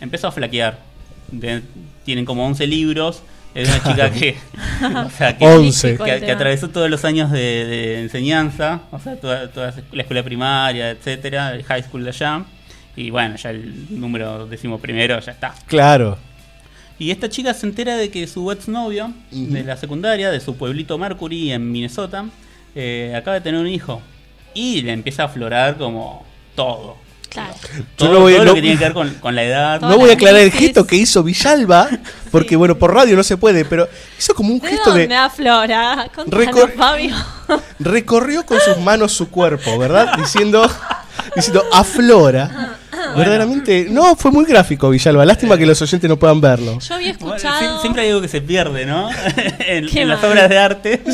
empezó 0.00 0.28
a 0.28 0.32
flaquear. 0.32 0.78
De- 1.30 1.62
tienen 2.04 2.24
como 2.24 2.44
11 2.46 2.66
libros. 2.66 3.22
Es 3.54 3.68
una 3.68 3.82
chica 3.82 4.10
que, 4.10 4.36
o 5.06 5.10
sea, 5.10 5.36
que, 5.36 5.44
11. 5.46 5.98
que- 5.98 6.20
que 6.20 6.32
atravesó 6.32 6.70
todos 6.70 6.88
los 6.90 7.04
años 7.04 7.30
de, 7.30 7.38
de 7.66 8.00
enseñanza, 8.00 8.80
o 8.90 8.98
sea, 8.98 9.16
toda, 9.16 9.50
toda 9.50 9.74
la 9.92 10.02
escuela 10.02 10.22
primaria, 10.22 10.90
etcétera, 10.90 11.54
el 11.54 11.62
high 11.64 11.82
school 11.82 12.02
de 12.02 12.10
allá. 12.10 12.44
Y 12.96 13.10
bueno, 13.10 13.36
ya 13.36 13.50
el 13.50 13.86
número 14.00 14.46
décimo 14.46 14.78
primero 14.78 15.20
ya 15.20 15.32
está. 15.32 15.54
Claro. 15.66 16.18
Y 17.02 17.10
esta 17.10 17.28
chica 17.28 17.52
se 17.52 17.66
entera 17.66 17.96
de 17.96 18.10
que 18.10 18.28
su 18.28 18.50
ex 18.52 18.68
novio 18.68 19.12
de 19.32 19.64
la 19.64 19.76
secundaria, 19.76 20.30
de 20.30 20.38
su 20.38 20.54
pueblito 20.56 20.96
Mercury 20.98 21.50
en 21.50 21.72
Minnesota, 21.72 22.26
eh, 22.76 23.12
acaba 23.16 23.34
de 23.34 23.40
tener 23.40 23.60
un 23.60 23.66
hijo. 23.66 24.00
Y 24.54 24.82
le 24.82 24.92
empieza 24.92 25.22
a 25.24 25.26
aflorar 25.26 25.76
como 25.78 26.24
todo. 26.54 26.96
Claro. 27.28 27.54
Todo, 27.96 28.08
Yo 28.08 28.14
no 28.14 28.20
voy 28.20 28.34
a- 28.34 28.36
todo 28.36 28.44
lo 28.46 28.54
que 28.54 28.60
tiene 28.60 28.76
que 28.78 28.84
ver 28.84 28.92
con, 28.92 29.08
con 29.14 29.34
la 29.34 29.42
edad. 29.42 29.80
No 29.80 29.96
voy 29.98 30.10
a 30.10 30.12
aclarar 30.12 30.42
el 30.42 30.52
gesto 30.52 30.86
que 30.86 30.94
hizo 30.96 31.22
Villalba, 31.24 31.88
porque 32.30 32.54
bueno, 32.54 32.78
por 32.78 32.94
radio 32.94 33.16
no 33.16 33.22
se 33.24 33.36
puede, 33.36 33.64
pero 33.64 33.88
hizo 34.18 34.32
como 34.34 34.52
un 34.52 34.60
¿De 34.60 34.68
gesto 34.68 34.90
dónde 34.90 35.08
de... 35.08 35.14
aflora? 35.16 36.08
Recor- 36.26 36.74
Fabio. 36.76 37.16
Recorrió 37.80 38.46
con 38.46 38.60
sus 38.60 38.76
manos 38.78 39.12
su 39.12 39.28
cuerpo, 39.28 39.76
¿verdad? 39.78 40.12
Diciendo, 40.18 40.70
diciendo 41.34 41.64
aflora. 41.72 42.76
Verdaderamente, 43.16 43.86
no, 43.90 44.14
fue 44.16 44.30
muy 44.30 44.44
gráfico 44.44 44.90
Villalba. 44.90 45.24
Lástima 45.24 45.56
que 45.58 45.66
los 45.66 45.80
oyentes 45.82 46.08
no 46.08 46.16
puedan 46.18 46.40
verlo. 46.40 46.78
Yo 46.78 46.94
había 46.94 47.10
escuchado. 47.12 47.60
sie- 47.60 47.80
siempre 47.80 48.02
hay 48.02 48.08
algo 48.10 48.20
que 48.22 48.28
se 48.28 48.40
pierde, 48.40 48.86
¿no? 48.86 49.08
en 49.66 49.88
en 49.96 50.08
las 50.08 50.22
obras 50.24 50.48
de 50.48 50.58
arte. 50.58 51.02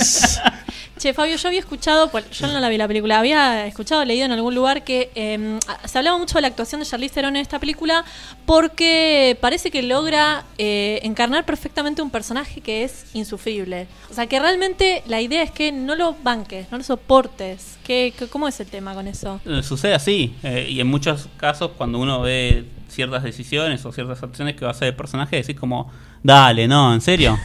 Che, 0.98 1.14
Fabio, 1.14 1.36
yo 1.36 1.48
había 1.48 1.60
escuchado, 1.60 2.10
pues, 2.10 2.28
yo 2.30 2.46
no 2.48 2.58
la 2.60 2.68
vi 2.68 2.76
la 2.76 2.88
película, 2.88 3.18
había 3.20 3.66
escuchado, 3.66 4.04
leído 4.04 4.26
en 4.26 4.32
algún 4.32 4.54
lugar 4.54 4.82
que 4.84 5.10
eh, 5.14 5.58
se 5.84 5.98
hablaba 5.98 6.18
mucho 6.18 6.34
de 6.34 6.42
la 6.42 6.48
actuación 6.48 6.80
de 6.80 6.86
Charlize 6.86 7.14
Theron 7.14 7.36
en 7.36 7.42
esta 7.42 7.58
película 7.58 8.04
porque 8.44 9.36
parece 9.40 9.70
que 9.70 9.82
logra 9.82 10.44
eh, 10.58 11.00
encarnar 11.04 11.44
perfectamente 11.44 12.02
un 12.02 12.10
personaje 12.10 12.60
que 12.60 12.82
es 12.82 13.04
insufrible. 13.14 13.86
O 14.10 14.14
sea, 14.14 14.26
que 14.26 14.40
realmente 14.40 15.02
la 15.06 15.20
idea 15.20 15.42
es 15.42 15.50
que 15.52 15.70
no 15.70 15.94
lo 15.94 16.16
banques, 16.22 16.66
no 16.72 16.78
lo 16.78 16.84
soportes. 16.84 17.78
¿Qué, 17.84 18.12
qué- 18.18 18.26
¿Cómo 18.26 18.48
es 18.48 18.58
el 18.60 18.66
tema 18.66 18.94
con 18.94 19.06
eso? 19.06 19.40
Eh, 19.46 19.62
Sucede 19.62 19.94
así, 19.94 20.34
eh, 20.42 20.66
y 20.68 20.80
en 20.80 20.86
muchos 20.88 21.28
casos 21.36 21.70
cuando 21.76 21.98
uno 21.98 22.20
ve 22.22 22.64
ciertas 22.88 23.22
decisiones 23.22 23.84
o 23.84 23.92
ciertas 23.92 24.22
acciones 24.22 24.56
que 24.56 24.64
va 24.64 24.70
a 24.70 24.74
hacer 24.74 24.88
el 24.88 24.94
personaje, 24.96 25.36
decís 25.36 25.54
como, 25.54 25.92
dale, 26.22 26.66
no, 26.66 26.92
¿en 26.94 27.00
serio? 27.02 27.38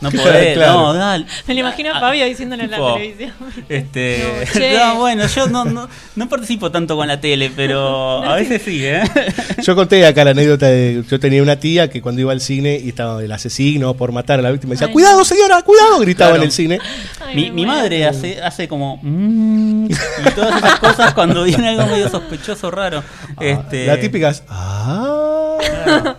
No 0.00 0.10
podés, 0.10 0.54
claro. 0.56 0.72
no, 0.74 0.94
dale. 0.94 1.24
Me 1.46 1.54
lo 1.54 1.60
imagino 1.60 1.94
a 1.94 2.00
Fabio 2.00 2.24
diciéndole 2.26 2.64
en 2.64 2.70
la 2.78 2.94
tipo, 2.94 2.94
televisión. 2.94 3.32
Este, 3.68 4.44
No, 4.78 4.96
bueno, 4.96 5.26
yo 5.26 5.46
no, 5.48 5.64
no, 5.64 5.88
no 6.16 6.28
participo 6.28 6.70
tanto 6.70 6.96
con 6.96 7.08
la 7.08 7.20
tele, 7.20 7.50
pero 7.54 8.22
a 8.24 8.36
veces 8.36 8.62
sí, 8.64 8.84
¿eh? 8.84 9.02
Yo 9.62 9.74
conté 9.74 10.04
acá 10.06 10.24
la 10.24 10.30
anécdota 10.32 10.66
de. 10.66 11.02
Yo 11.08 11.18
tenía 11.20 11.42
una 11.42 11.56
tía 11.58 11.88
que 11.90 12.00
cuando 12.02 12.20
iba 12.20 12.32
al 12.32 12.40
cine 12.40 12.80
y 12.82 12.88
estaba 12.90 13.22
el 13.22 13.32
asesino 13.32 13.94
por 13.94 14.12
matar 14.12 14.38
a 14.38 14.42
la 14.42 14.50
víctima, 14.50 14.72
decía: 14.72 14.86
Ay, 14.88 14.92
¡Cuidado, 14.92 15.24
señora! 15.24 15.62
¡Cuidado! 15.62 15.98
Gritaba 16.00 16.30
Claro. 16.32 16.42
en 16.42 16.46
el 16.48 16.52
cine. 16.52 16.78
Mi, 17.34 17.50
mi 17.50 17.66
madre 17.66 18.06
hace, 18.06 18.40
hace 18.42 18.68
como 18.68 18.98
"Mm", 19.02 19.86
y 19.86 20.30
todas 20.34 20.56
esas 20.56 20.78
cosas 20.78 21.14
cuando 21.14 21.42
viene 21.44 21.68
algo 21.70 21.86
medio 21.86 22.08
sospechoso 22.08 22.70
raro. 22.70 23.02
este, 23.40 23.86
La 23.86 23.98
típica 23.98 24.30
es. 24.30 24.42
¡Ah! 24.48 26.16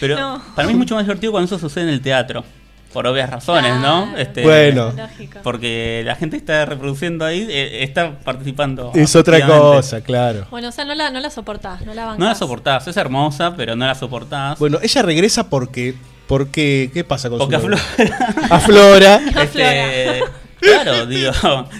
Pero 0.00 0.16
No. 0.18 0.42
para 0.54 0.66
mí 0.66 0.72
es 0.72 0.78
mucho 0.78 0.94
más 0.94 1.04
divertido 1.04 1.32
cuando 1.32 1.46
eso 1.46 1.58
sucede 1.58 1.84
en 1.84 1.90
el 1.90 2.00
teatro. 2.00 2.44
Por 2.92 3.06
obvias 3.06 3.28
razones, 3.28 3.76
¿no? 3.80 4.16
Este, 4.16 4.42
Bueno. 4.42 4.92
Lógico. 4.96 5.40
Porque 5.42 6.02
la 6.04 6.14
gente 6.14 6.36
está 6.36 6.64
reproduciendo 6.64 7.24
ahí, 7.24 7.46
eh, 7.48 7.84
está 7.84 8.18
participando. 8.18 8.92
Es 8.94 9.14
otra 9.14 9.46
cosa, 9.46 10.00
claro. 10.00 10.46
Bueno, 10.50 10.68
o 10.68 10.72
sea, 10.72 10.84
no 10.84 10.94
la, 10.94 11.10
no 11.10 11.20
la 11.20 11.30
soportás, 11.30 11.82
no 11.82 11.94
la 11.94 12.06
bancás. 12.06 12.18
No 12.18 12.26
la 12.26 12.34
soportás, 12.34 12.88
es 12.88 12.96
hermosa, 12.96 13.54
pero 13.56 13.76
no 13.76 13.86
la 13.86 13.94
soportás. 13.94 14.58
Bueno, 14.58 14.78
ella 14.82 15.02
regresa 15.02 15.50
porque. 15.50 15.94
porque 16.26 16.90
¿Qué 16.92 17.04
pasa 17.04 17.28
con 17.28 17.38
Porque 17.38 17.56
su 17.58 17.66
aflora. 17.66 17.82
Aflora. 18.50 19.20
Este, 19.42 20.22
claro, 20.60 21.06
digo, 21.06 21.32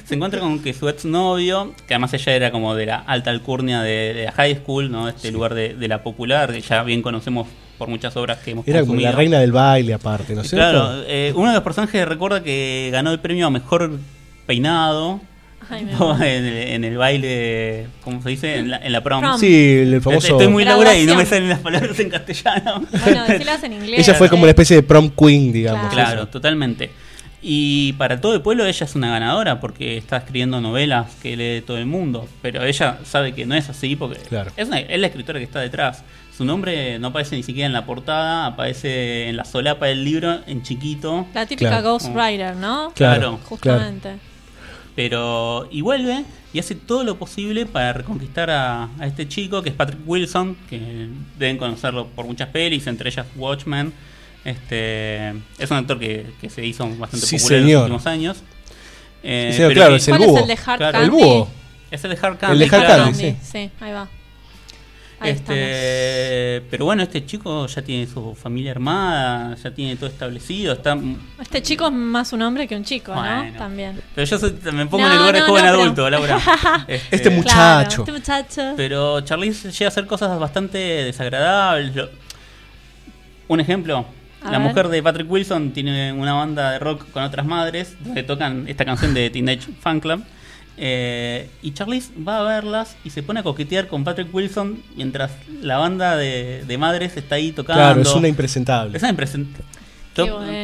se 0.05 0.15
encuentra 0.15 0.41
con 0.41 0.61
que 0.63 0.75
su 0.75 0.89
exnovio, 0.89 1.75
que 1.87 1.95
además 1.95 2.13
ella 2.15 2.33
era 2.35 2.51
como 2.51 2.75
de 2.75 2.87
la 2.87 2.97
alta 2.97 3.31
alcurnia 3.31 3.81
de, 3.81 4.13
de 4.13 4.25
la 4.27 4.33
high 4.33 4.57
school, 4.57 4.91
¿no? 4.91 5.09
Este 5.09 5.31
lugar 5.33 5.55
de, 5.55 5.75
de 5.75 5.89
la 5.89 6.03
popular, 6.03 6.53
que 6.53 6.61
ya 6.61 6.83
bien 6.83 7.01
conocemos 7.01 7.49
por 7.79 7.89
muchas 7.89 8.17
obras 8.17 8.39
que 8.39 8.51
hemos 8.51 8.67
Era 8.69 8.81
como 8.81 8.89
consumido. 8.93 9.11
la 9.13 9.17
reina 9.17 9.39
del 9.41 9.53
baile, 9.53 9.95
aparte, 9.95 10.35
¿no 10.35 10.43
es 10.43 10.51
cierto? 10.51 10.69
Claro, 10.71 11.03
eh, 11.07 11.33
uno 11.35 11.49
de 11.49 11.55
los 11.55 11.63
personajes 11.63 12.07
recuerda 12.07 12.43
que 12.43 12.91
ganó 12.93 13.13
el 13.13 13.21
premio 13.21 13.47
a 13.47 13.51
mejor 13.51 13.99
peinado 14.47 15.21
en, 15.71 15.89
el, 16.21 16.47
en 16.69 16.85
el 16.85 16.97
baile, 16.97 17.87
¿cómo 18.03 18.23
se 18.23 18.31
dice? 18.31 18.57
En 18.57 18.71
la, 18.71 18.79
en 18.79 18.91
la 18.93 19.03
prom. 19.03 19.21
Prom. 19.21 19.39
Sí, 19.39 19.79
el 19.81 20.01
famoso- 20.01 20.29
Estoy 20.33 20.49
muy 20.49 20.65
laura 20.65 20.97
y 20.97 21.05
no 21.07 21.15
me 21.15 21.27
salen 21.27 21.49
las 21.49 21.59
palabras 21.61 21.99
en 22.01 22.09
castellano. 22.11 22.85
Bueno, 23.05 23.25
decilas 23.27 23.63
en 23.65 23.73
inglés. 23.75 24.01
Ella 24.09 24.15
fue 24.15 24.29
como 24.29 24.43
una 24.45 24.51
especie 24.51 24.77
de 24.77 24.83
prom 24.83 25.11
queen, 25.11 25.53
digamos. 25.53 25.93
Claro, 25.93 26.27
totalmente. 26.29 26.91
Y 27.41 27.93
para 27.95 28.21
todo 28.21 28.35
el 28.35 28.41
pueblo 28.43 28.65
ella 28.67 28.85
es 28.85 28.95
una 28.97 29.11
ganadora 29.11 29.61
porque 29.61 29.97
está 29.97 30.17
escribiendo 30.17 30.61
novelas 30.61 31.15
que 31.23 31.37
lee 31.37 31.61
todo 31.65 31.79
el 31.79 31.87
mundo. 31.87 32.29
Pero 32.43 32.65
ella 32.65 32.99
sabe 33.05 33.33
que 33.33 33.47
no 33.47 33.55
es 33.55 33.69
así 33.69 33.95
porque 33.95 34.19
Claro. 34.21 34.51
es, 34.57 34.67
una- 34.67 34.81
es 34.81 34.99
la 34.99 35.07
escritora 35.07 35.39
que 35.39 35.45
está 35.45 35.61
detrás. 35.61 36.03
Su 36.39 36.45
nombre 36.45 37.01
no 37.01 37.09
aparece 37.09 37.35
ni 37.35 37.43
siquiera 37.43 37.67
en 37.67 37.73
la 37.73 37.85
portada, 37.85 38.47
aparece 38.47 39.29
en 39.29 39.37
la 39.37 39.45
solapa 39.45 39.87
del 39.87 40.05
libro 40.05 40.39
en 40.47 40.63
chiquito. 40.63 41.27
La 41.35 41.47
típica 41.47 41.71
Claro. 41.71 41.91
Ghost 41.95 42.07
Rider, 42.15 42.55
¿no? 42.55 42.93
Claro, 42.95 43.41
Justamente. 43.45 44.19
Pero 44.95 45.69
y 45.71 45.81
vuelve 45.81 46.25
y 46.53 46.59
hace 46.61 46.75
todo 46.77 47.03
lo 47.05 47.19
posible 47.19 47.67
para 47.67 47.93
reconquistar 47.93 48.51
a, 48.51 48.89
a 49.01 49.07
este 49.07 49.27
chico 49.29 49.63
que 49.63 49.71
es 49.71 49.75
Patrick 49.75 50.01
Wilson, 50.07 50.57
que 50.71 51.09
deben 51.39 51.59
conocerlo 51.59 52.07
por 52.07 52.25
muchas 52.27 52.49
pelis, 52.51 52.87
entre 52.87 53.11
ellas 53.11 53.27
Watchmen. 53.37 53.93
Este 54.45 55.31
es 55.59 55.71
un 55.71 55.77
actor 55.77 55.99
que, 55.99 56.27
que 56.41 56.49
se 56.51 56.65
hizo 56.65 56.89
bastante 56.97 57.27
Sí, 57.27 57.37
popular 57.39 57.59
en 57.61 57.73
los 57.73 57.81
últimos 57.83 58.07
años. 58.07 58.37
Eh, 59.23 59.49
Sí, 59.51 59.57
señor, 59.57 59.71
pero 59.71 59.81
claro, 59.81 59.91
que- 59.93 59.97
es 59.97 60.09
el 60.09 60.13
¿Cuál 60.17 60.23
es 60.23 60.29
búho. 60.29 60.39
el 60.41 60.47
de 60.47 60.59
Hard 60.65 60.79
Claro. 60.79 60.93
Candy? 60.93 61.05
El 61.05 61.11
búho. 61.11 61.49
Es 61.91 62.05
el 62.05 62.11
de 62.11 62.17
Hard 62.23 62.33
El 62.33 62.39
Candy. 62.39 62.59
de 62.59 62.65
Hard 62.77 62.85
claro. 62.87 63.05
Candy, 63.05 63.19
sí. 63.19 63.37
Sí, 63.43 63.71
ahí 63.81 63.93
va. 63.93 64.09
Ahí 65.21 65.31
Este, 65.33 66.63
pero 66.71 66.85
bueno, 66.85 67.03
este 67.03 67.27
chico 67.27 67.67
ya 67.67 67.83
tiene 67.83 68.07
su 68.07 68.35
familia 68.37 68.71
armada, 68.71 69.57
ya 69.57 69.71
tiene 69.73 69.97
todo 69.97 70.09
establecido, 70.09 70.75
está 70.75 70.97
Este 71.41 71.61
chico 71.63 71.87
es 71.87 71.93
más 71.93 72.33
un 72.33 72.43
hombre 72.43 72.69
que 72.69 72.77
un 72.77 72.85
chico, 72.85 73.13
¿no? 73.15 73.53
También. 73.59 74.01
pero 74.15 74.27
yo 74.27 74.39
soy- 74.39 74.55
me 74.73 74.87
pongo 74.87 75.07
en 75.07 75.13
el 75.13 75.19
lugar 75.19 75.35
de 75.35 75.41
joven 75.41 75.65
no, 75.65 75.71
pero- 75.73 75.83
adulto, 75.83 76.11
Laura. 76.11 76.39
Este 77.11 77.31
muchacho. 77.31 77.49
Claro, 77.55 77.91
este 77.91 78.13
muchacho. 78.13 78.75
Pero 78.77 79.21
Charlize 79.23 79.71
llega 79.73 79.87
a 79.87 79.89
hacer 79.89 80.07
cosas 80.07 80.39
bastante 80.39 80.79
desagradables. 80.79 81.97
Lo- 81.97 82.09
Un 83.49 83.61
ejemplo, 83.61 84.05
A 84.43 84.51
la 84.53 84.59
ver. 84.59 84.69
mujer 84.69 84.89
de 84.89 85.03
Patrick 85.03 85.29
Wilson 85.31 85.73
tiene 85.73 86.13
una 86.13 86.35
banda 86.35 86.71
de 86.73 86.79
rock 86.79 87.11
con 87.11 87.23
otras 87.25 87.45
madres 87.47 87.97
donde 88.05 88.23
tocan 88.23 88.69
esta 88.69 88.85
canción 88.85 89.15
de 89.15 89.31
Teenage 89.31 89.69
Fan 89.81 89.99
Club. 90.01 90.23
Eh, 90.81 91.51
y 91.61 91.73
Charlize 91.73 92.11
va 92.27 92.39
a 92.39 92.43
verlas 92.45 92.97
y 93.05 93.11
se 93.11 93.23
pone 93.25 93.41
a 93.41 93.43
coquetear 93.43 93.89
con 93.89 94.05
Patrick 94.05 94.33
Wilson 94.33 94.81
mientras 94.95 95.33
la 95.61 95.77
banda 95.79 96.17
de, 96.17 96.63
de 96.67 96.79
madres 96.79 97.17
está 97.17 97.35
ahí 97.35 97.51
tocando. 97.53 97.83
Claro, 97.83 98.01
es 98.03 98.09
una 98.15 98.29
impresentable. 98.29 98.97
Es 98.97 99.03
una 99.03 99.11
impresentable. 99.11 99.65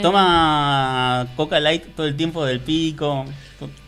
Toma 0.02 1.26
Coca 1.36 1.60
Light 1.60 1.84
todo 1.96 2.06
el 2.06 2.16
tiempo 2.16 2.44
del 2.44 2.60
pico. 2.60 3.24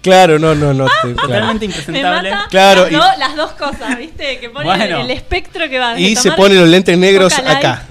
Claro, 0.00 0.38
no, 0.38 0.54
no, 0.54 0.72
no. 0.72 0.86
te- 0.86 0.92
claro. 1.14 1.16
Totalmente 1.16 1.66
Me 1.68 1.74
impresentable. 1.74 2.30
mata 2.30 2.48
Claro, 2.48 2.82
las, 2.84 2.92
y- 2.92 2.94
do- 2.94 3.18
las 3.18 3.36
dos 3.36 3.52
cosas, 3.52 3.98
¿viste? 3.98 4.38
Que 4.38 4.48
pone 4.50 4.64
Bueno. 4.64 5.00
el 5.00 5.10
espectro 5.10 5.68
que 5.68 5.78
va. 5.78 5.98
Y 5.98 6.16
se 6.16 6.32
pone 6.32 6.54
los 6.54 6.68
lentes 6.68 6.96
negros 6.96 7.36
acá. 7.38 7.82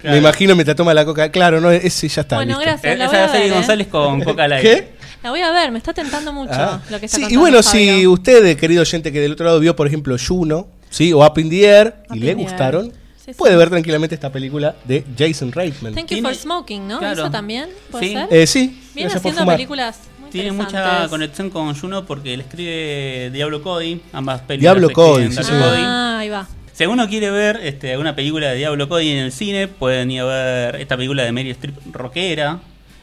Claro. 0.00 0.14
Me 0.14 0.18
imagino 0.18 0.54
mientras 0.56 0.76
toma 0.76 0.92
la 0.94 1.04
coca. 1.04 1.30
Claro, 1.30 1.60
no, 1.60 1.70
ese 1.70 2.08
ya 2.08 2.22
está. 2.22 2.36
Bueno, 2.36 2.58
¿viste? 2.58 2.72
gracias. 2.72 2.98
la 2.98 3.04
Esa 3.24 3.44
¿eh? 3.44 3.50
González 3.50 3.86
con 3.86 4.20
Coca 4.22 4.48
Light. 4.48 4.62
¿Qué? 4.62 4.88
La 5.22 5.30
voy 5.30 5.40
a 5.40 5.50
ver, 5.52 5.70
me 5.70 5.78
está 5.78 5.92
tentando 5.92 6.32
mucho 6.32 6.52
Ah. 6.54 6.80
lo 6.90 6.98
que 6.98 7.06
está 7.06 7.18
Sí, 7.18 7.26
y 7.30 7.36
bueno, 7.36 7.62
Fabio. 7.62 7.94
si 8.00 8.06
usted, 8.06 8.56
querido 8.58 8.82
oyente 8.82 9.12
que 9.12 9.20
del 9.20 9.32
otro 9.32 9.46
lado 9.46 9.60
vio, 9.60 9.76
por 9.76 9.86
ejemplo, 9.86 10.16
Juno, 10.18 10.68
¿sí? 10.90 11.12
o 11.12 11.24
Up 11.24 11.38
in 11.38 11.48
the 11.50 11.64
Air, 11.64 11.94
y 12.12 12.18
le 12.20 12.34
gustaron. 12.34 12.92
Sí, 13.24 13.30
sí. 13.30 13.34
puede 13.38 13.54
ver 13.54 13.70
tranquilamente 13.70 14.16
esta 14.16 14.32
película 14.32 14.74
de 14.84 15.04
Jason 15.16 15.52
Reitman. 15.52 15.94
Thank 15.94 16.06
you 16.06 16.16
Tiene- 16.16 16.28
for 16.28 16.34
smoking, 16.36 16.88
¿no? 16.88 16.98
Claro. 16.98 17.22
¿Eso 17.22 17.30
también? 17.30 17.68
¿Puede 17.92 18.06
Sí. 18.08 18.12
ser? 18.14 18.26
Eh, 18.32 18.46
sí, 18.48 18.80
Viene 18.96 19.12
haciendo 19.12 19.40
fumar. 19.42 19.54
películas 19.56 20.00
muy 20.20 20.30
Tiene 20.30 20.50
mucha 20.50 21.06
conexión 21.08 21.48
con 21.50 21.72
Juno 21.78 22.04
porque 22.04 22.34
él 22.34 22.40
escribe 22.40 23.30
Diablo 23.32 23.62
Cody, 23.62 24.00
ambas 24.12 24.40
películas. 24.40 24.60
Diablo 24.74 24.90
Cody, 24.92 25.30
sí. 25.30 25.36
Cody. 25.36 25.82
Ah, 25.84 26.18
ahí 26.18 26.30
va. 26.30 26.48
Si 26.72 26.82
alguno 26.82 27.06
quiere 27.08 27.30
ver 27.30 27.60
este, 27.62 27.92
alguna 27.92 28.16
película 28.16 28.48
de 28.48 28.56
Diablo 28.56 28.88
Cody 28.88 29.10
en 29.10 29.18
el 29.18 29.30
cine, 29.30 29.68
pueden 29.68 30.10
ir 30.10 30.22
a 30.22 30.24
ver 30.24 30.76
esta 30.80 30.96
película 30.96 31.22
de 31.22 31.30
Mary 31.30 31.50
Streep 31.50 31.76
rockera, 31.92 32.58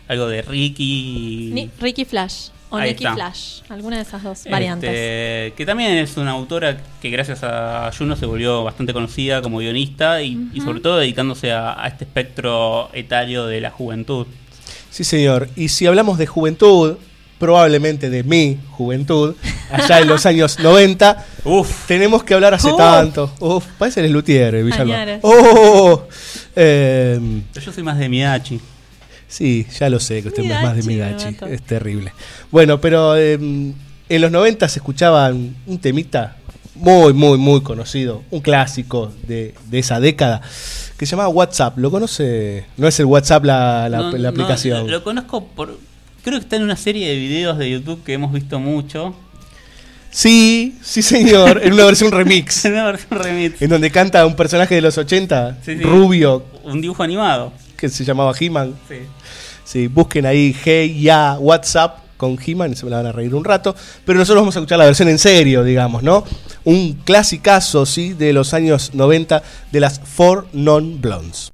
algo 0.10 0.28
de 0.28 0.42
Ricky. 0.42 1.52
Ni- 1.54 1.70
Ricky 1.80 2.04
Flash 2.04 2.50
o 2.72 2.78
Ahí 2.78 2.90
Nicky 2.90 3.04
está. 3.06 3.16
Flash. 3.16 3.62
Alguna 3.70 3.96
de 3.96 4.02
esas 4.04 4.22
dos 4.24 4.38
Este, 4.40 4.50
variantes. 4.50 5.54
que 5.54 5.64
también 5.66 5.94
es 5.94 6.18
una 6.18 6.32
autora 6.32 6.78
que 7.02 7.10
gracias 7.10 7.40
a 7.44 7.90
Juno 7.98 8.16
se 8.16 8.26
volvió 8.26 8.64
bastante 8.64 8.94
conocida 8.94 9.42
como 9.42 9.58
guionista 9.60 10.22
y, 10.22 10.50
y 10.54 10.62
sobre 10.62 10.80
todo 10.82 10.98
dedicándose 10.98 11.52
a, 11.52 11.82
a 11.82 11.88
este 11.88 12.04
espectro 12.04 12.90
etario 12.94 13.46
de 13.48 13.62
la 13.62 13.72
juventud. 13.72 14.28
Sí, 14.92 15.04
señor. 15.04 15.50
Y 15.56 15.70
si 15.70 15.86
hablamos 15.88 16.18
de 16.18 16.28
juventud, 16.28 16.98
probablemente 17.40 18.10
de 18.10 18.24
mi 18.24 18.58
juventud, 18.72 19.36
allá 19.72 20.00
en 20.00 20.08
los 20.08 20.26
años 20.26 20.60
90, 20.64 21.26
tenemos 21.88 22.24
que 22.24 22.34
hablar 22.34 22.54
hace 22.54 22.70
Oh. 22.72 22.76
tanto. 22.76 23.32
Uf, 23.40 23.66
parece 23.78 24.04
el 24.06 24.12
Lutier, 24.12 24.54
eh, 24.56 24.64
Villalba. 24.64 24.84
Añares. 24.96 25.20
Oh, 25.24 26.04
eh, 26.56 27.42
Pero 27.54 27.66
yo 27.66 27.72
soy 27.72 27.84
más 27.84 27.98
de 27.98 28.10
Midachi. 28.10 28.60
Sí, 29.30 29.66
ya 29.80 29.90
lo 29.90 30.00
sé 30.02 30.22
que 30.24 30.28
usted 30.30 30.44
es 30.44 30.50
más 30.62 30.76
de 30.76 30.84
Midachi, 30.84 31.28
Midachi. 31.28 31.54
Es 31.54 31.62
terrible. 31.62 32.12
Bueno, 32.52 32.82
pero 32.82 33.16
eh, 33.16 33.34
en 33.36 33.76
los 34.22 34.32
90 34.32 34.68
se 34.68 34.80
escuchaba 34.80 35.30
un 35.30 35.78
temita 35.80 36.36
muy, 36.76 37.14
muy, 37.14 37.38
muy 37.38 37.62
conocido. 37.62 38.24
Un 38.32 38.40
clásico 38.42 39.14
de, 39.28 39.54
de 39.70 39.80
esa 39.80 40.00
década. 40.00 40.42
Que 40.98 41.06
se 41.06 41.12
llamaba 41.12 41.30
WhatsApp. 41.30 41.78
¿Lo 41.78 41.92
conoce? 41.92 42.66
No 42.76 42.88
es 42.88 43.00
el 43.00 43.06
WhatsApp 43.06 43.46
la, 43.46 43.88
la- 43.88 43.98
No, 44.00 44.12
la 44.14 44.18
no, 44.18 44.30
aplicación. 44.30 44.88
lo, 44.88 44.92
lo 44.94 45.04
conozco 45.04 45.46
por. 45.48 45.78
Creo 46.24 46.38
que 46.40 46.44
está 46.44 46.56
en 46.58 46.64
una 46.64 46.76
serie 46.76 47.08
de 47.08 47.16
videos 47.16 47.58
de 47.58 47.70
YouTube 47.70 48.04
que 48.04 48.14
hemos 48.14 48.34
visto 48.34 48.60
mucho. 48.60 49.16
Sí, 50.12 50.76
sí, 50.82 51.02
señor. 51.02 51.62
En 51.64 51.74
una 51.74 51.86
versión 51.86 52.12
remix. 52.12 52.66
En 52.66 52.74
una 52.74 52.86
versión 52.86 53.20
remix. 53.22 53.62
En 53.62 53.70
donde 53.70 53.92
canta 53.92 54.26
un 54.26 54.36
personaje 54.36 54.76
de 54.76 54.82
los 54.82 54.98
80, 54.98 55.60
Sí, 55.64 55.78
sí. 55.78 55.84
rubio, 55.84 56.46
Un 56.64 56.82
dibujo 56.82 57.04
animado. 57.04 57.54
Que 57.80 57.90
se 57.90 58.04
llamaba 58.04 58.34
He-Man. 58.38 58.76
Sí. 58.88 58.96
Sí, 59.64 59.88
busquen 59.88 60.26
ahí 60.26 60.56
Hey 60.64 61.00
Ya 61.02 61.38
WhatsApp 61.40 62.00
con 62.18 62.38
He-Man 62.44 62.74
y 62.74 62.76
se 62.76 62.86
me 62.86 62.92
la 62.92 62.98
van 62.98 63.06
a 63.08 63.12
reír 63.12 63.34
un 63.34 63.44
rato. 63.44 63.76
Pero 64.06 64.20
nosotros 64.20 64.42
vamos 64.42 64.56
a 64.56 64.60
escuchar 64.60 64.78
la 64.78 64.86
versión 64.86 65.08
en 65.10 65.20
serio, 65.20 65.64
digamos, 65.64 66.04
¿no? 66.04 66.24
Un 66.66 66.94
clasicazo, 67.06 67.86
sí, 67.86 68.14
de 68.14 68.34
los 68.34 68.54
años 68.54 68.92
90 68.94 69.42
de 69.72 69.80
las 69.80 70.00
Four 70.00 70.48
Non 70.54 71.00
Blondes. 71.00 71.52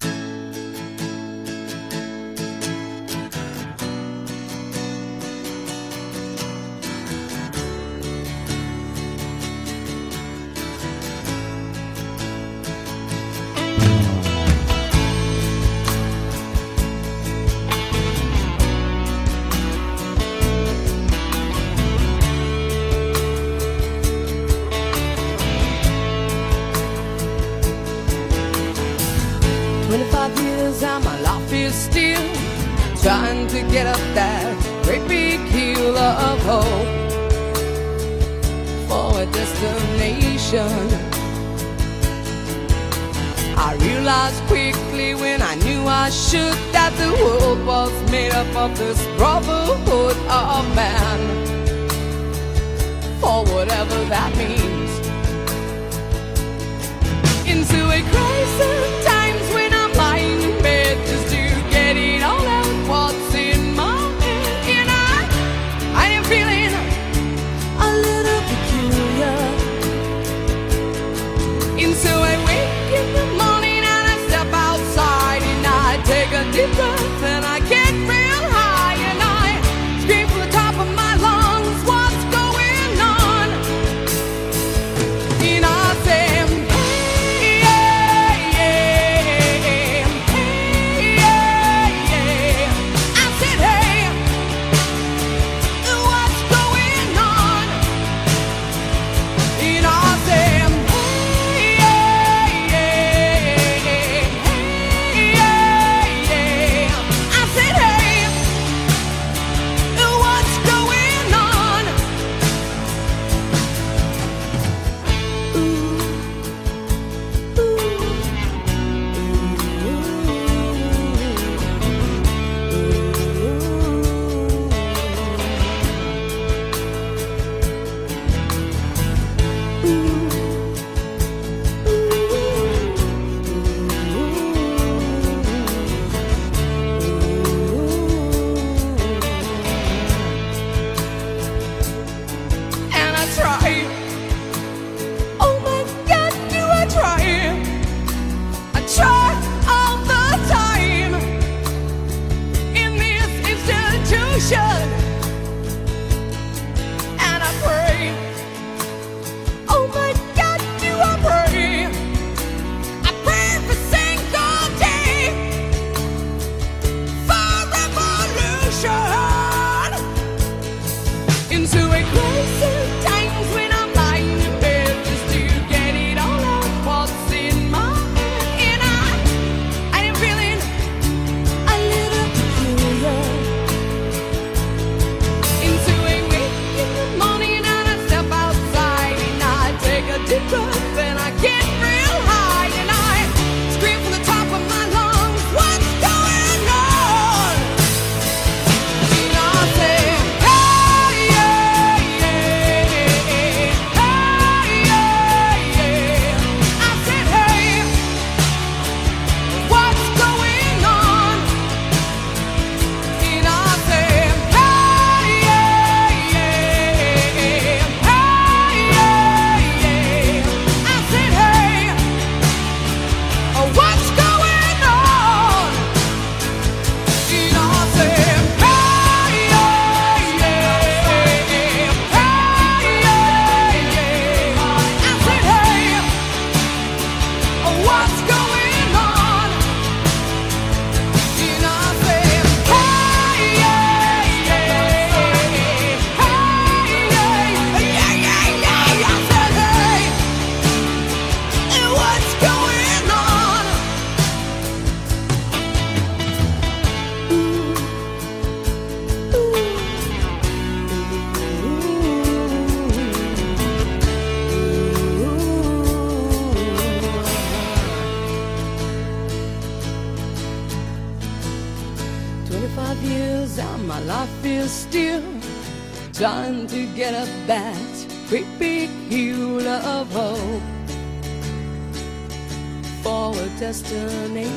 Destination. 283.59 284.49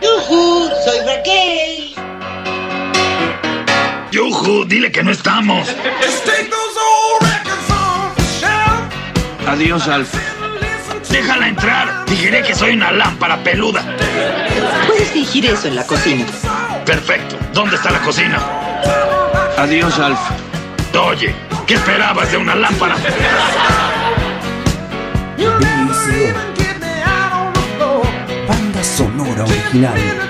¡Yujú! 0.00 0.70
¡Soy 0.84 0.98
Raquel! 1.06 1.94
Yuju, 4.10 4.64
dile 4.66 4.92
que 4.92 5.02
no 5.02 5.10
estamos. 5.10 5.68
Adiós, 9.46 9.86
Alf. 9.88 10.12
Déjala 11.10 11.48
entrar. 11.48 12.04
Diré 12.06 12.42
que 12.42 12.54
soy 12.54 12.74
una 12.74 12.90
lámpara 12.90 13.42
peluda. 13.42 13.84
Puedes 14.86 15.08
fingir 15.10 15.46
eso 15.46 15.68
en 15.68 15.76
la 15.76 15.86
cocina. 15.86 16.24
Perfecto. 16.84 17.36
¿Dónde 17.52 17.76
está 17.76 17.90
la 17.90 18.00
cocina? 18.00 18.38
Adiós, 19.56 19.98
Alf. 19.98 20.18
Oye, 21.08 21.34
¿qué 21.66 21.74
esperabas 21.74 22.30
de 22.30 22.36
una 22.36 22.54
lámpara? 22.54 22.96
Banda 28.48 28.84
sonora 28.84 29.44
original. 29.44 30.23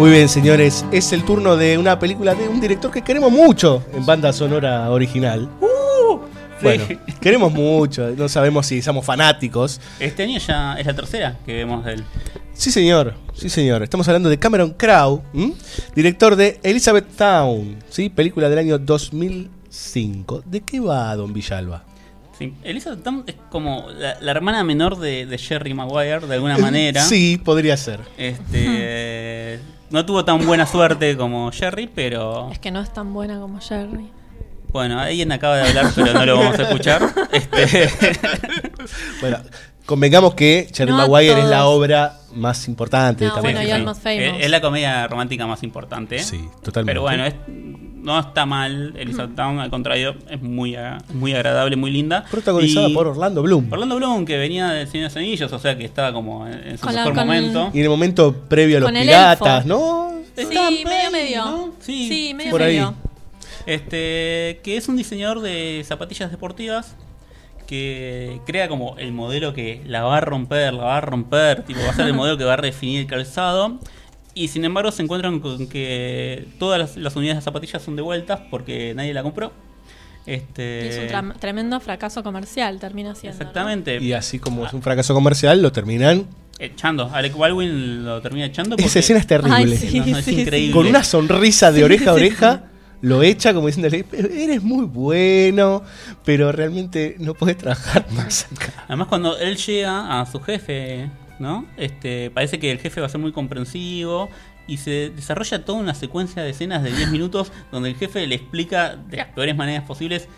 Muy 0.00 0.12
bien, 0.12 0.30
señores, 0.30 0.82
es 0.92 1.12
el 1.12 1.26
turno 1.26 1.58
de 1.58 1.76
una 1.76 1.98
película 1.98 2.34
de 2.34 2.48
un 2.48 2.58
director 2.58 2.90
que 2.90 3.02
queremos 3.02 3.30
mucho 3.30 3.84
en 3.92 4.06
banda 4.06 4.32
sonora 4.32 4.90
original. 4.90 5.46
Bueno, 6.62 6.84
queremos 7.20 7.52
mucho, 7.52 8.08
no 8.16 8.26
sabemos 8.26 8.64
si 8.64 8.80
somos 8.80 9.04
fanáticos. 9.04 9.78
Este 10.00 10.22
año 10.22 10.38
ya 10.38 10.76
es 10.78 10.86
la 10.86 10.94
tercera 10.94 11.36
que 11.44 11.52
vemos 11.52 11.84
de 11.84 11.92
él. 11.92 12.04
Sí, 12.54 12.70
señor, 12.70 13.14
sí, 13.34 13.50
señor. 13.50 13.82
Estamos 13.82 14.08
hablando 14.08 14.30
de 14.30 14.38
Cameron 14.38 14.70
Crowe, 14.70 15.20
¿m? 15.34 15.52
director 15.94 16.34
de 16.34 16.58
Elizabeth 16.62 17.14
Town, 17.14 17.76
¿sí? 17.90 18.08
película 18.08 18.48
del 18.48 18.58
año 18.58 18.78
2005. 18.78 20.44
¿De 20.46 20.62
qué 20.62 20.80
va 20.80 21.14
Don 21.14 21.34
Villalba? 21.34 21.84
Sí, 22.38 22.54
Elizabeth 22.64 23.02
Town 23.02 23.24
es 23.26 23.34
como 23.50 23.90
la, 23.98 24.18
la 24.18 24.30
hermana 24.30 24.64
menor 24.64 24.98
de, 24.98 25.26
de 25.26 25.36
Jerry 25.36 25.74
Maguire, 25.74 26.26
de 26.26 26.36
alguna 26.36 26.56
manera. 26.56 27.04
Sí, 27.04 27.38
podría 27.44 27.76
ser. 27.76 28.00
Este, 28.16 29.60
no 29.90 30.04
tuvo 30.06 30.24
tan 30.24 30.44
buena 30.46 30.66
suerte 30.66 31.16
como 31.16 31.50
Jerry, 31.52 31.88
pero 31.92 32.50
Es 32.50 32.58
que 32.58 32.70
no 32.70 32.80
es 32.80 32.92
tan 32.92 33.12
buena 33.12 33.38
como 33.40 33.60
Jerry. 33.60 34.08
bueno, 34.72 34.98
alguien 35.00 35.30
acaba 35.32 35.56
de 35.56 35.68
hablar, 35.68 35.86
pero 35.94 36.12
no 36.14 36.26
lo 36.26 36.36
vamos 36.38 36.58
a 36.58 36.62
escuchar. 36.62 37.02
Este, 37.32 37.88
Bueno, 39.20 39.38
convengamos 39.86 40.34
que 40.34 40.68
Jerry 40.74 40.90
No 40.92 40.98
Maguire 40.98 41.40
es 41.40 41.46
la 41.46 41.66
obra 41.66 42.14
más 42.34 42.68
importante 42.68 43.24
No, 43.26 43.34
de 43.36 43.40
bueno, 43.40 43.60
es, 43.60 44.44
es 44.44 44.50
la 44.50 44.60
comedia 44.60 45.06
romántica 45.08 45.46
más 45.46 45.62
importante. 45.62 46.18
Sí, 46.20 46.48
totalmente. 46.62 46.90
Pero 46.92 47.02
bueno, 47.02 47.24
es- 47.26 47.34
no 48.02 48.18
está 48.18 48.46
mal 48.46 48.94
Elizabeth 48.96 49.34
Town, 49.36 49.58
al 49.60 49.70
contrario, 49.70 50.14
es 50.28 50.40
muy, 50.42 50.76
muy 51.12 51.32
agradable, 51.34 51.76
muy 51.76 51.90
linda. 51.90 52.24
Protagonizada 52.30 52.88
Y- 52.88 52.94
por 52.94 53.06
Orlando 53.06 53.42
Bloom. 53.42 53.72
Orlando 53.72 53.96
Bloom, 53.96 54.24
que 54.24 54.38
venía 54.38 54.68
del 54.70 54.86
Señor 54.88 55.04
de 55.04 55.08
los 55.08 55.16
Anillos, 55.16 55.52
o 55.52 55.58
sea 55.58 55.76
que 55.76 55.84
estaba 55.84 56.12
como 56.12 56.46
en, 56.46 56.54
en 56.68 56.78
su 56.78 56.84
Con 56.86 56.94
mejor 56.94 57.14
momento. 57.14 57.70
Y 57.72 57.78
en 57.78 57.84
el 57.84 57.90
momento 57.90 58.34
previo 58.48 58.78
a 58.78 58.80
los 58.80 58.90
piratas, 58.92 59.64
elfo. 59.64 59.68
¿no? 59.68 60.10
Sí, 60.36 60.46
medio 60.84 61.10
medio. 61.10 61.74
Sí, 61.80 62.32
medio 62.34 62.50
Por 62.50 62.62
ahí. 62.62 62.76
medio. 62.76 62.94
Este, 63.66 64.60
que 64.64 64.76
es 64.76 64.88
un 64.88 64.96
diseñador 64.96 65.40
de 65.40 65.82
zapatillas 65.86 66.30
deportivas 66.30 66.96
que 67.66 68.40
crea 68.46 68.68
como 68.68 68.96
el 68.98 69.12
modelo 69.12 69.52
que 69.52 69.82
la 69.86 70.02
va 70.02 70.16
a 70.16 70.20
romper, 70.20 70.72
la 70.72 70.84
va 70.84 70.96
a 70.96 71.00
romper, 71.00 71.62
tipo 71.64 71.80
va 71.82 71.90
a 71.90 71.94
ser 71.94 72.06
el 72.06 72.14
modelo 72.14 72.36
que 72.38 72.44
va 72.44 72.54
a 72.54 72.56
definir 72.56 73.00
el 73.02 73.06
calzado 73.06 73.78
Y 74.40 74.48
sin 74.48 74.64
embargo 74.64 74.90
se 74.90 75.02
encuentran 75.02 75.38
con 75.40 75.66
que 75.68 76.46
todas 76.58 76.78
las, 76.78 76.96
las 76.96 77.14
unidades 77.16 77.38
de 77.38 77.44
zapatillas 77.44 77.82
son 77.82 77.94
devueltas 77.96 78.40
porque 78.50 78.94
nadie 78.94 79.12
la 79.12 79.22
compró. 79.22 79.52
Este, 80.26 80.84
Y 80.84 80.88
es 80.88 81.12
un 81.14 81.32
tremendo 81.38 81.78
fracaso 81.80 82.22
comercial, 82.22 82.78
termina 82.78 83.14
siendo. 83.14 83.38
¿no? 83.38 83.42
Exactamente. 83.42 83.98
Y 84.02 84.12
así 84.12 84.38
como 84.38 84.64
es 84.66 84.72
un 84.72 84.82
fracaso 84.82 85.12
comercial, 85.14 85.60
lo 85.60 85.72
terminan. 85.72 86.26
Echando. 86.58 87.10
Alec 87.12 87.36
Baldwin 87.36 88.04
lo 88.04 88.20
termina 88.20 88.46
echando. 88.46 88.76
Esa 88.78 88.98
escena 89.00 89.18
es 89.20 89.26
terrible. 89.26 89.54
Ay, 89.56 89.76
sí, 89.76 90.00
No, 90.00 90.06
no, 90.06 90.18
es 90.18 90.24
sí, 90.24 90.34
sí. 90.34 90.40
increíble. 90.42 90.72
Con 90.74 90.86
una 90.86 91.02
sonrisa 91.04 91.70
de 91.72 91.78
Sí, 91.78 91.84
oreja 91.84 92.10
a 92.12 92.14
sí, 92.14 92.20
oreja, 92.20 92.64
lo 93.02 93.22
echa 93.22 93.54
como 93.54 93.66
diciéndole, 93.66 94.04
"Pero 94.04 94.28
eres 94.28 94.62
muy 94.62 94.84
bueno, 94.84 95.82
pero 96.24 96.52
realmente 96.52 97.16
no 97.18 97.32
puedes 97.34 97.56
trabajar 97.58 98.06
más 98.12 98.46
acá. 98.54 98.84
Además, 98.88 99.08
cuando 99.08 99.38
él 99.38 99.56
llega 99.56 100.20
a 100.20 100.26
su 100.26 100.38
jefe, 100.40 101.08
¿no? 101.40 101.66
Este, 101.76 102.30
parece 102.30 102.58
que 102.60 102.70
el 102.70 102.78
jefe 102.78 103.00
va 103.00 103.06
a 103.06 103.10
ser 103.10 103.20
muy 103.20 103.32
comprensivo 103.32 104.28
y 104.68 104.76
se 104.76 105.10
desarrolla 105.10 105.64
toda 105.64 105.80
una 105.80 105.94
secuencia 105.94 106.42
de 106.42 106.50
escenas 106.50 106.82
de 106.84 106.92
10 106.92 107.10
minutos 107.10 107.50
donde 107.72 107.88
el 107.88 107.96
jefe 107.96 108.24
le 108.28 108.36
explica 108.36 108.94
de 108.94 109.16
las 109.16 109.26
peores 109.28 109.56
maneras 109.56 109.84
posibles 109.84 110.28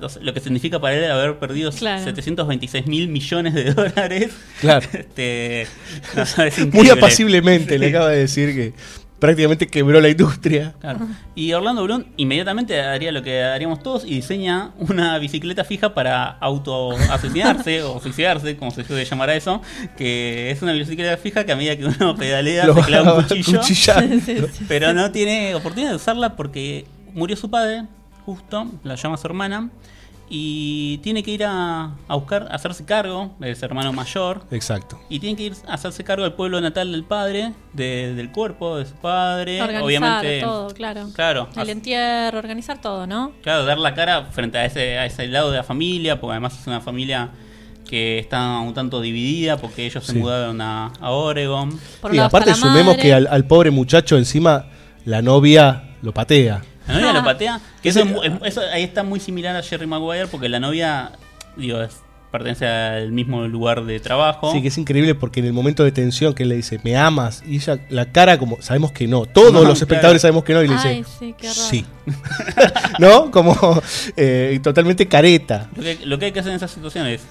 los- 0.00 0.16
lo 0.22 0.32
que 0.34 0.40
significa 0.40 0.78
para 0.80 0.94
él 0.96 1.10
haber 1.10 1.38
perdido 1.38 1.72
Claro. 1.72 2.04
726 2.04 2.86
mil 2.86 3.08
millones 3.08 3.54
de 3.54 3.72
dólares. 3.72 4.30
Claro. 4.60 4.86
Este, 4.92 5.66
no, 6.14 6.66
Muy 6.72 6.90
apaciblemente 6.90 7.78
le 7.78 7.88
acaba 7.88 8.08
de 8.10 8.18
decir 8.18 8.54
que 8.54 8.74
prácticamente 9.18 9.66
quebró 9.66 10.00
la 10.00 10.08
industria. 10.08 10.74
Claro. 10.80 11.00
Y 11.34 11.52
Orlando 11.52 11.84
Bloom 11.84 12.04
inmediatamente 12.16 12.80
haría 12.80 13.12
lo 13.12 13.22
que 13.22 13.42
haríamos 13.42 13.82
todos 13.82 14.04
y 14.04 14.14
diseña 14.14 14.72
una 14.78 15.18
bicicleta 15.18 15.64
fija 15.64 15.94
para 15.94 16.30
auto-asesinarse 16.40 17.82
o 17.84 18.00
suicidarse, 18.00 18.56
como 18.56 18.70
se 18.70 18.84
suele 18.84 19.04
llamar 19.04 19.30
a 19.30 19.36
eso, 19.36 19.60
que 19.96 20.50
es 20.50 20.62
una 20.62 20.72
bicicleta 20.72 21.16
fija 21.16 21.44
que 21.44 21.52
a 21.52 21.56
medida 21.56 21.76
que 21.76 21.86
uno 21.86 22.16
pedalea 22.18 22.66
Lo 22.66 22.74
se 22.74 22.82
clava 22.82 23.12
va 23.12 23.18
un 23.18 23.24
cuchillo, 23.24 23.60
pero 24.68 24.94
no 24.94 25.10
tiene 25.10 25.54
oportunidad 25.54 25.90
de 25.90 25.96
usarla 25.96 26.36
porque 26.36 26.86
murió 27.14 27.36
su 27.36 27.50
padre, 27.50 27.84
justo, 28.24 28.66
la 28.84 28.94
llama 28.94 29.16
su 29.16 29.26
hermana, 29.26 29.70
y 30.30 30.98
tiene 30.98 31.22
que 31.22 31.30
ir 31.30 31.44
a, 31.44 31.92
a 32.06 32.14
buscar, 32.16 32.48
a 32.50 32.54
hacerse 32.54 32.84
cargo 32.84 33.34
de 33.38 33.54
su 33.54 33.64
hermano 33.64 33.92
mayor, 33.92 34.42
Exacto. 34.50 35.00
y 35.08 35.18
tiene 35.20 35.36
que 35.36 35.42
ir 35.44 35.54
a 35.66 35.74
hacerse 35.74 36.04
cargo 36.04 36.24
del 36.24 36.34
pueblo 36.34 36.60
natal 36.60 36.92
del 36.92 37.04
padre, 37.04 37.54
de- 37.72 38.14
del 38.14 38.30
cuerpo 38.30 38.76
de 38.76 38.86
su 38.86 38.94
padre, 38.94 39.60
Organizar 39.62 39.84
obviamente. 39.84 40.40
todo, 40.40 40.68
claro. 40.74 41.08
Claro, 41.14 41.48
El 41.56 41.70
entierro, 41.70 42.38
organizar 42.38 42.80
todo, 42.80 43.06
¿no? 43.06 43.32
Claro, 43.42 43.64
dar 43.64 43.78
la 43.78 43.94
cara 43.94 44.26
frente 44.26 44.58
a 44.58 44.64
ese, 44.64 44.98
a 44.98 45.06
ese 45.06 45.26
lado 45.28 45.50
de 45.50 45.56
la 45.58 45.64
familia, 45.64 46.20
porque 46.20 46.32
además 46.32 46.58
es 46.60 46.66
una 46.66 46.80
familia 46.80 47.30
que 47.88 48.18
está 48.18 48.58
un 48.58 48.74
tanto 48.74 49.00
dividida, 49.00 49.56
porque 49.56 49.86
ellos 49.86 50.04
se 50.04 50.12
mudaron 50.12 50.60
a, 50.60 50.92
a 51.00 51.10
Oregon. 51.10 51.70
Por 52.02 52.14
Y 52.14 52.18
aparte 52.18 52.54
sumemos 52.54 52.96
madre. 52.96 53.02
que 53.02 53.14
al, 53.14 53.26
al 53.28 53.46
pobre 53.46 53.70
muchacho 53.70 54.18
encima 54.18 54.66
la 55.06 55.22
novia 55.22 55.96
lo 56.02 56.12
patea. 56.12 56.62
La 56.88 56.94
novia 56.94 57.12
lo 57.12 57.24
patea, 57.24 57.60
que 57.82 57.90
eso, 57.90 58.02
eso 58.44 58.60
ahí 58.72 58.82
está 58.82 59.02
muy 59.04 59.20
similar 59.20 59.54
a 59.56 59.62
Jerry 59.62 59.86
Maguire, 59.86 60.26
porque 60.26 60.48
la 60.48 60.58
novia, 60.58 61.12
digo, 61.56 61.80
es- 61.82 62.00
pertenece 62.30 62.66
al 62.66 63.10
mismo 63.10 63.46
lugar 63.48 63.84
de 63.86 64.00
trabajo. 64.00 64.52
Sí, 64.52 64.60
que 64.60 64.68
es 64.68 64.76
increíble 64.76 65.14
porque 65.14 65.40
en 65.40 65.46
el 65.46 65.54
momento 65.54 65.82
de 65.82 65.92
tensión 65.92 66.34
que 66.34 66.42
él 66.42 66.50
le 66.50 66.56
dice, 66.56 66.78
me 66.84 66.94
amas, 66.94 67.42
y 67.46 67.56
ella, 67.56 67.78
la 67.88 68.12
cara 68.12 68.38
como, 68.38 68.60
sabemos 68.60 68.92
que 68.92 69.06
no, 69.08 69.24
todos 69.24 69.50
No, 69.50 69.64
los 69.64 69.80
espectadores 69.80 70.20
claro. 70.20 70.34
sabemos 70.34 70.44
que 70.44 70.52
no, 70.52 70.62
y 70.62 70.68
le 70.68 70.74
Ay, 70.74 70.98
dice, 70.98 71.10
sí, 71.18 71.34
qué 71.38 71.48
sí. 71.48 71.86
¿No? 72.98 73.30
Como 73.30 73.56
eh, 74.14 74.60
totalmente 74.62 75.08
careta. 75.08 75.68
Lo 75.74 75.82
que, 75.82 75.98
lo 76.04 76.18
que 76.18 76.26
hay 76.26 76.32
que 76.32 76.40
hacer 76.40 76.50
en 76.50 76.56
esas 76.56 76.70
situaciones 76.70 77.22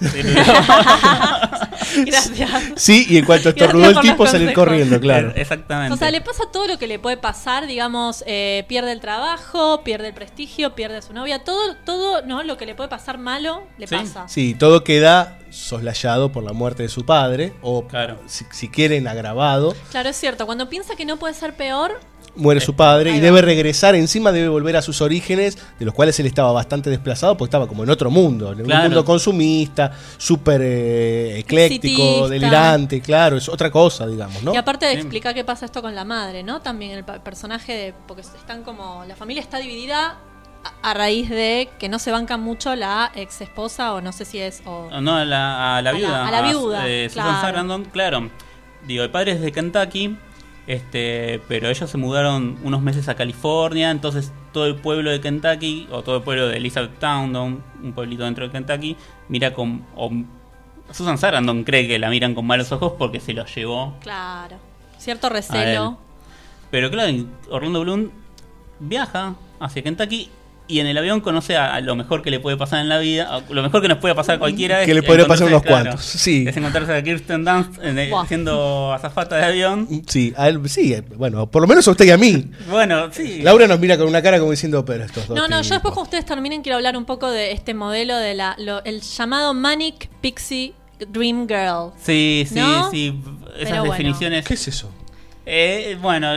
Gracias. 2.06 2.50
Sí, 2.76 3.06
y 3.08 3.18
en 3.18 3.24
cuanto 3.24 3.50
estornudó 3.50 3.90
el 3.90 4.00
tipo, 4.00 4.26
salir 4.26 4.52
corriendo, 4.52 5.00
claro. 5.00 5.32
Exactamente. 5.34 5.94
O 5.94 5.96
sea, 5.96 6.10
le 6.10 6.20
pasa 6.20 6.44
todo 6.52 6.66
lo 6.66 6.78
que 6.78 6.86
le 6.86 6.98
puede 6.98 7.16
pasar, 7.16 7.66
digamos, 7.66 8.24
eh, 8.26 8.64
pierde 8.68 8.92
el 8.92 9.00
trabajo, 9.00 9.82
pierde 9.84 10.08
el 10.08 10.14
prestigio, 10.14 10.74
pierde 10.74 10.98
a 10.98 11.02
su 11.02 11.12
novia, 11.12 11.44
todo, 11.44 11.76
todo, 11.84 12.22
¿no? 12.22 12.42
Lo 12.42 12.56
que 12.56 12.66
le 12.66 12.74
puede 12.74 12.88
pasar 12.88 13.18
malo, 13.18 13.62
le 13.78 13.86
Sí. 13.86 13.94
pasa. 13.94 14.28
Sí, 14.28 14.54
todo 14.54 14.84
queda 14.84 15.37
soslayado 15.50 16.30
por 16.32 16.42
la 16.44 16.52
muerte 16.52 16.82
de 16.84 16.88
su 16.88 17.04
padre, 17.04 17.52
o 17.62 17.86
Claro. 17.86 18.18
si, 18.26 18.44
si 18.50 18.68
quieren 18.68 19.06
agravado, 19.08 19.74
Claro, 19.90 20.08
es 20.08 20.16
cierto. 20.16 20.46
Cuando 20.46 20.68
piensa 20.68 20.96
que 20.96 21.04
no 21.04 21.18
puede 21.18 21.34
ser 21.34 21.54
peor, 21.54 21.98
muere 22.36 22.60
su 22.60 22.74
padre 22.76 23.10
y 23.16 23.20
debe 23.20 23.42
regresar, 23.42 23.94
encima 23.96 24.30
debe 24.30 24.48
volver 24.48 24.76
a 24.76 24.82
sus 24.82 25.00
orígenes, 25.00 25.58
de 25.78 25.84
los 25.84 25.92
cuales 25.94 26.18
él 26.20 26.26
estaba 26.26 26.52
bastante 26.52 26.88
desplazado, 26.88 27.36
porque 27.36 27.48
estaba 27.48 27.66
como 27.66 27.82
en 27.82 27.90
otro 27.90 28.10
mundo, 28.10 28.52
en 28.52 28.62
Claro. 28.62 28.82
un 28.82 28.86
mundo 28.88 29.04
consumista, 29.04 29.90
súper 30.16 30.60
eh, 30.62 31.38
ecléctico, 31.40 32.00
Exitista. 32.02 32.28
delirante, 32.28 33.00
claro, 33.00 33.36
es 33.38 33.48
otra 33.48 33.70
cosa, 33.70 34.06
digamos, 34.06 34.42
¿no? 34.42 34.54
y 34.54 34.56
aparte 34.56 34.86
de 34.86 34.92
explicar 34.92 35.34
qué 35.34 35.44
pasa 35.44 35.64
esto 35.66 35.82
con 35.82 35.94
la 35.96 36.04
madre, 36.04 36.42
¿no? 36.44 36.60
También 36.60 36.92
el 36.92 37.04
personaje 37.04 37.72
de. 37.72 37.94
Porque 38.06 38.22
están 38.22 38.62
como. 38.62 39.04
La 39.06 39.16
familia 39.16 39.42
está 39.42 39.58
dividida 39.58 40.18
a, 40.82 40.94
raíz 40.94 41.28
de 41.30 41.68
que 41.78 41.88
no 41.88 41.98
se 41.98 42.10
banca 42.12 42.36
mucho 42.36 42.74
la 42.76 43.10
ex 43.14 43.40
esposa, 43.40 43.94
o 43.94 44.00
no 44.00 44.12
sé 44.12 44.24
si 44.24 44.38
es. 44.38 44.62
O, 44.64 44.90
No, 45.00 45.16
a 45.16 45.24
la, 45.24 45.76
a 45.78 45.82
la 45.82 45.90
A 45.90 45.92
la- 45.92 45.98
viuda. 45.98 46.28
a 46.28 46.30
la 46.30 46.42
viuda, 46.42 46.88
eh, 46.88 47.08
Susan. 47.08 47.40
Sarandon, 47.40 47.84
claro. 47.86 48.30
Digo, 48.86 49.02
el 49.04 49.10
padre 49.10 49.32
es 49.32 49.40
de 49.40 49.52
Kentucky, 49.52 50.16
este, 50.66 51.40
pero 51.48 51.68
ellos 51.68 51.88
se 51.90 51.96
mudaron 51.98 52.58
unos 52.62 52.82
meses 52.82 53.08
a 53.08 53.14
California, 53.14 53.90
entonces 53.90 54.32
todo 54.52 54.66
el 54.66 54.76
pueblo 54.76 55.10
de 55.10 55.20
Kentucky, 55.20 55.88
o 55.90 56.02
todo 56.02 56.16
el 56.18 56.22
pueblo 56.22 56.46
de 56.48 56.56
Elizabethtown, 56.58 57.34
un 57.36 57.62
un 57.82 57.92
pueblito 57.92 58.24
dentro 58.24 58.44
de 58.44 58.50
Kentucky, 58.50 58.96
mira 59.28 59.54
con... 59.54 59.84
o 59.96 60.10
Susan 60.90 61.18
Sarandon 61.18 61.64
cree 61.64 61.86
que 61.86 61.98
la 61.98 62.08
miran 62.10 62.34
con 62.34 62.46
malos 62.46 62.72
ojos 62.72 62.94
porque 62.98 63.20
se 63.20 63.34
los 63.34 63.54
llevó. 63.54 63.94
Claro. 64.00 64.56
Cierto 64.98 65.28
recelo. 65.28 65.98
Pero 66.70 66.90
claro, 66.90 67.12
Orlando 67.50 67.82
Bloom 67.82 68.10
viaja 68.80 69.34
hacia 69.60 69.82
Kentucky 69.82 70.30
y 70.68 70.80
en 70.80 70.86
el 70.86 70.96
avión 70.98 71.20
conoce 71.22 71.56
a, 71.56 71.74
a 71.74 71.80
lo 71.80 71.96
mejor 71.96 72.22
que 72.22 72.30
le 72.30 72.38
puede 72.40 72.56
pasar 72.56 72.80
en 72.80 72.88
la 72.88 72.98
vida, 72.98 73.34
a 73.34 73.40
lo 73.52 73.62
mejor 73.62 73.80
que 73.82 73.88
nos 73.88 73.98
puede 73.98 74.14
pasar 74.14 74.36
a 74.36 74.38
cualquiera. 74.38 74.84
Que 74.84 74.90
es 74.90 74.94
le 74.94 75.02
podría 75.02 75.26
pasar 75.26 75.46
unos 75.48 75.62
cuantos, 75.62 76.04
sí. 76.04 76.44
Es 76.46 76.56
encontrarse 76.56 76.94
a 76.94 77.02
Kirsten 77.02 77.44
Dunst 77.44 77.78
Buah. 78.10 78.26
siendo 78.26 78.92
azafata 78.92 79.36
de 79.36 79.44
avión. 79.44 79.88
Sí, 80.06 80.32
a 80.36 80.48
él, 80.48 80.60
sí, 80.68 80.92
eh, 80.92 81.02
bueno, 81.16 81.50
por 81.50 81.62
lo 81.62 81.68
menos 81.68 81.88
a 81.88 81.90
usted 81.92 82.04
y 82.04 82.10
a 82.10 82.16
mí. 82.18 82.44
Bueno, 82.70 83.08
sí. 83.12 83.40
Laura 83.42 83.66
nos 83.66 83.80
mira 83.80 83.96
con 83.96 84.06
una 84.06 84.20
cara 84.22 84.38
como 84.38 84.50
diciendo, 84.50 84.84
pero 84.84 85.04
estos 85.04 85.26
dos. 85.26 85.36
No, 85.36 85.48
no, 85.48 85.56
yo 85.56 85.62
tipos". 85.62 85.70
después 85.70 85.94
cuando 85.94 86.02
ustedes 86.08 86.26
terminen 86.26 86.62
quiero 86.62 86.76
hablar 86.76 86.96
un 86.96 87.04
poco 87.06 87.30
de 87.30 87.52
este 87.52 87.72
modelo 87.74 88.16
de 88.18 88.34
la 88.34 88.54
lo- 88.58 88.84
el 88.84 89.00
llamado 89.00 89.54
Manic 89.54 90.08
Pixie 90.20 90.74
Dream 91.08 91.46
Girl. 91.48 91.92
Sí, 92.02 92.44
sí, 92.48 92.54
¿No? 92.56 92.90
sí. 92.90 93.14
Esas 93.56 93.70
Pero 93.70 93.76
bueno. 93.80 93.92
definiciones. 93.92 94.44
¿Qué 94.44 94.54
es 94.54 94.68
eso? 94.68 94.90
Eh, 95.46 95.96
bueno, 96.02 96.28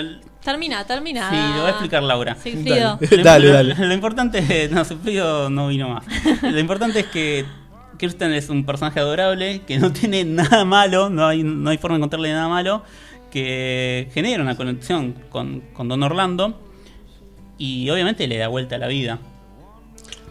Termina, 0.44 0.84
termina. 0.86 1.30
sí, 1.30 1.36
lo 1.56 1.62
voy 1.62 1.68
a 1.68 1.70
explicar 1.70 2.02
Laura. 2.04 2.36
Lo- 2.44 2.98
Dale, 3.24 3.48
lo- 3.48 3.54
dale. 3.54 3.76
Lo 3.76 3.94
importante, 3.94 4.70
no, 4.72 4.84
Sigfrido 4.86 5.50
no 5.50 5.68
vino 5.68 5.90
más. 5.90 6.04
Lo 6.42 6.60
importante 6.60 7.02
es 7.02 7.06
que 7.08 7.46
Kirsten 8.00 8.34
es 8.34 8.50
un 8.50 8.66
personaje 8.66 9.00
adorable, 9.00 9.62
que 9.68 9.78
no 9.78 9.92
tiene 9.94 10.24
nada 10.26 10.66
malo, 10.66 11.10
no 11.10 11.28
hay, 11.28 11.44
no 11.44 11.70
hay 11.70 11.78
forma 11.78 11.96
de 11.96 12.00
encontrarle 12.00 12.34
nada 12.34 12.48
malo, 12.48 12.84
que 13.30 14.10
genera 14.14 14.42
una 14.42 14.58
conexión 14.58 15.14
con, 15.30 15.62
con 15.74 15.88
Don 15.88 16.02
Orlando 16.02 16.60
y 17.60 17.90
obviamente 17.92 18.28
le 18.28 18.38
da 18.38 18.48
vuelta 18.48 18.76
a 18.76 18.80
la 18.80 18.88
vida. 18.88 19.20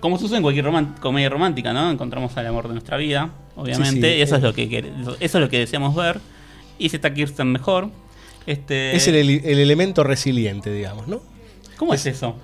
Como 0.01 0.19
sucede 0.19 0.39
en 0.39 0.43
cualquier 0.43 0.67
comedia 0.99 1.29
romántica, 1.29 1.73
¿no? 1.73 1.91
Encontramos 1.91 2.37
al 2.37 2.47
amor 2.47 2.67
de 2.67 2.73
nuestra 2.75 2.97
vida, 2.97 3.31
obviamente, 3.55 4.09
Sí, 4.11 4.17
sí. 4.17 4.23
eso 4.23 4.37
es 4.37 4.43
lo 4.43 4.53
que 4.55 4.93
eso 5.21 5.39
es 5.39 5.43
lo 5.45 5.49
que 5.49 5.59
deseamos 5.61 5.95
ver. 5.95 6.21
Y 6.79 6.89
si 6.89 6.97
está 6.97 7.13
Kirsten 7.15 7.53
mejor. 7.53 7.91
Este, 8.47 8.97
Es 8.97 9.07
el, 9.09 9.15
el- 9.17 9.31
el 9.45 9.59
elemento 9.59 10.03
resiliente, 10.05 10.73
digamos, 10.73 11.07
¿no? 11.09 11.21
¿Cómo 11.77 11.95
es 11.95 12.05
eso? 12.07 12.37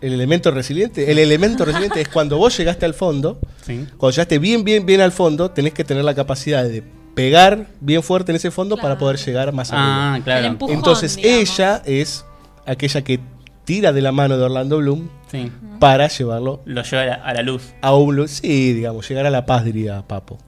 El 0.00 0.12
elemento 0.12 0.50
resiliente. 0.50 1.10
El 1.10 1.18
elemento 1.18 1.64
resiliente 1.64 2.00
es 2.00 2.08
cuando 2.08 2.38
vos 2.38 2.56
llegaste 2.56 2.86
al 2.86 2.94
fondo, 2.94 3.38
Sí. 3.66 3.84
cuando 3.96 4.10
llegaste 4.12 4.38
bien, 4.38 4.62
bien, 4.64 4.86
bien 4.86 5.00
al 5.00 5.12
fondo, 5.12 5.50
tenés 5.50 5.72
que 5.74 5.84
tener 5.84 6.04
la 6.04 6.14
capacidad 6.14 6.62
de 6.64 6.82
pegar 7.14 7.66
bien 7.80 8.02
fuerte 8.02 8.30
en 8.30 8.36
ese 8.36 8.50
fondo 8.52 8.76
para 8.76 8.96
poder 8.96 9.16
llegar 9.18 9.52
más 9.52 9.72
Ah, 9.72 10.12
arriba. 10.12 10.24
claro. 10.24 10.40
El 10.40 10.46
empujón, 10.52 10.76
Entonces 10.76 11.16
digamos. 11.16 11.50
ella 11.58 11.82
es 11.84 12.24
aquella 12.64 13.02
que 13.02 13.18
tira 13.64 13.92
de 13.92 14.00
la 14.00 14.12
mano 14.12 14.38
de 14.38 14.44
Orlando 14.44 14.78
Bloom 14.78 15.08
Sí. 15.30 15.50
para 15.80 16.06
llevarlo 16.08 16.62
Lo 16.64 16.82
lleva 16.84 17.02
a 17.02 17.06
la, 17.06 17.14
a 17.16 17.34
la 17.34 17.42
luz. 17.42 17.74
a 17.82 17.94
un 17.96 18.28
sí, 18.28 18.72
digamos, 18.72 19.08
llegar 19.08 19.26
a 19.26 19.30
la 19.30 19.44
paz, 19.46 19.64
diría 19.64 20.02
Papo. 20.06 20.38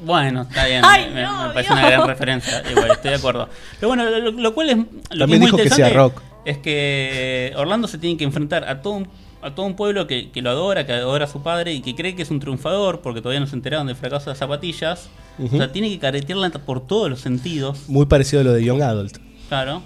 Bueno, 0.00 0.42
está 0.42 0.66
bien, 0.66 0.82
Ay, 0.84 1.10
me, 1.12 1.22
no, 1.22 1.48
me 1.48 1.54
parece 1.54 1.68
Dios. 1.74 1.78
una 1.80 1.90
gran 1.90 2.06
referencia. 2.08 2.62
Igual, 2.70 2.90
estoy 2.92 3.10
de 3.10 3.16
acuerdo. 3.16 3.48
Pero 3.80 3.88
bueno, 3.88 4.04
lo, 4.04 4.30
lo 4.32 4.54
cual 4.54 4.70
es. 4.70 4.76
Lo 4.76 4.84
que 4.84 5.18
También 5.18 5.32
es 5.32 5.38
muy 5.40 5.46
dijo 5.46 5.56
que 5.56 5.62
sea 5.70 5.88
interesante 5.88 5.96
rock. 5.96 6.22
Es 6.44 6.58
que 6.58 7.52
Orlando 7.56 7.88
se 7.88 7.98
tiene 7.98 8.16
que 8.16 8.24
enfrentar 8.24 8.64
a 8.68 8.80
todo 8.82 8.92
un, 8.94 9.08
a 9.42 9.54
todo 9.54 9.66
un 9.66 9.74
pueblo 9.74 10.06
que, 10.06 10.30
que 10.30 10.42
lo 10.42 10.50
adora, 10.50 10.86
que 10.86 10.92
adora 10.92 11.24
a 11.24 11.28
su 11.28 11.42
padre 11.42 11.72
y 11.72 11.80
que 11.82 11.94
cree 11.94 12.14
que 12.14 12.22
es 12.22 12.30
un 12.30 12.38
triunfador 12.40 13.00
porque 13.00 13.20
todavía 13.20 13.40
no 13.40 13.46
se 13.46 13.56
enteraron 13.56 13.86
del 13.88 13.96
fracaso 13.96 14.26
de 14.26 14.30
las 14.32 14.38
zapatillas. 14.38 15.08
O 15.42 15.48
sea, 15.56 15.70
tiene 15.72 15.90
que 15.90 15.98
caretearla 15.98 16.48
por 16.50 16.86
todos 16.86 17.10
los 17.10 17.20
sentidos. 17.20 17.88
Muy 17.88 18.06
parecido 18.06 18.40
a 18.40 18.44
lo 18.44 18.52
de 18.52 18.64
Young 18.64 18.80
Adult. 18.82 19.18
Claro. 19.48 19.82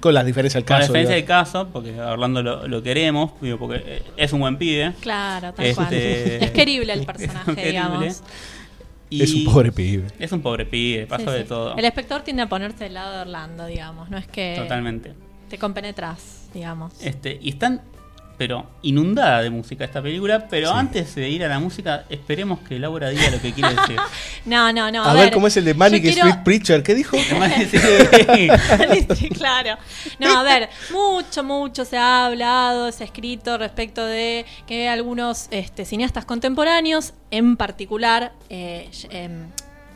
Con 0.00 0.14
las 0.14 0.24
diferencias 0.24 0.62
del 0.62 0.66
Con 0.66 0.74
la 0.76 0.80
caso. 0.80 0.92
diferencia 0.94 1.14
del 1.16 1.24
caso, 1.26 1.68
porque 1.70 2.00
a 2.00 2.12
Orlando 2.12 2.42
lo, 2.42 2.66
lo 2.66 2.82
queremos, 2.82 3.32
porque 3.58 3.82
eh, 3.84 4.02
es 4.16 4.32
un 4.32 4.40
buen 4.40 4.56
pibe. 4.56 4.94
Claro, 5.00 5.52
tal 5.52 5.66
Este- 5.66 5.74
cual. 5.74 5.92
Es 5.92 6.50
querible 6.52 6.92
el 6.94 7.00
Es 7.02 7.06
personaje, 7.06 7.54
querible. 7.54 7.70
digamos. 7.70 8.22
Y 9.14 9.22
Es 9.22 9.34
un 9.34 9.44
pobre 9.44 9.72
pibe. 9.72 10.06
Es 10.18 10.32
un 10.32 10.40
pobre 10.42 10.66
pibe, 10.66 11.06
pasó 11.06 11.26
Sí, 11.30 11.36
de 11.36 11.42
sí. 11.42 11.48
todo. 11.48 11.76
El 11.76 11.84
espectador 11.84 12.24
tiende 12.24 12.42
a 12.42 12.48
ponerse 12.48 12.84
del 12.84 12.94
lado 12.94 13.14
de 13.14 13.20
Orlando, 13.22 13.66
digamos. 13.66 14.10
No 14.10 14.18
es 14.18 14.26
que. 14.26 14.54
Totalmente. 14.58 15.12
Te 15.48 15.58
compenetras, 15.58 16.48
digamos. 16.52 16.92
Este, 17.02 17.38
y 17.40 17.50
están, 17.50 17.82
pero 18.36 18.66
inundada 18.82 19.42
de 19.42 19.50
música 19.50 19.84
esta 19.84 20.02
película. 20.02 20.46
Pero 20.48 20.68
Sí. 20.70 20.74
antes 20.76 21.14
de 21.14 21.28
ir 21.28 21.44
a 21.44 21.48
la 21.48 21.58
música, 21.58 22.04
esperemos 22.08 22.60
que 22.60 22.78
Laura 22.78 23.10
diga 23.10 23.30
lo 23.30 23.40
que 23.40 23.52
quiere 23.52 23.74
decir. 23.74 23.96
No, 24.46 24.72
no, 24.72 24.90
no. 24.90 25.02
a, 25.04 25.14
ver, 25.14 25.32
cómo 25.32 25.46
es 25.46 25.56
el 25.56 25.64
de 25.64 25.74
Manic 25.74 26.02
quiero- 26.02 26.28
Street 26.28 26.44
Preacher. 26.44 26.82
¿Qué 26.82 26.94
dijo? 26.94 27.16
Claro. 29.34 29.76
No, 30.18 30.38
a 30.38 30.42
ver, 30.42 30.68
mucho, 30.92 31.42
mucho 31.42 31.84
se 31.84 31.96
ha 31.96 32.26
hablado, 32.26 32.90
se 32.92 33.04
ha 33.04 33.06
escrito 33.06 33.58
respecto 33.58 34.04
de 34.04 34.44
que 34.66 34.88
algunos 34.88 35.48
este, 35.50 35.84
cineastas 35.84 36.24
contemporáneos, 36.24 37.14
en 37.30 37.56
particular 37.56 38.32
eh, 38.50 38.90
em, 39.10 39.46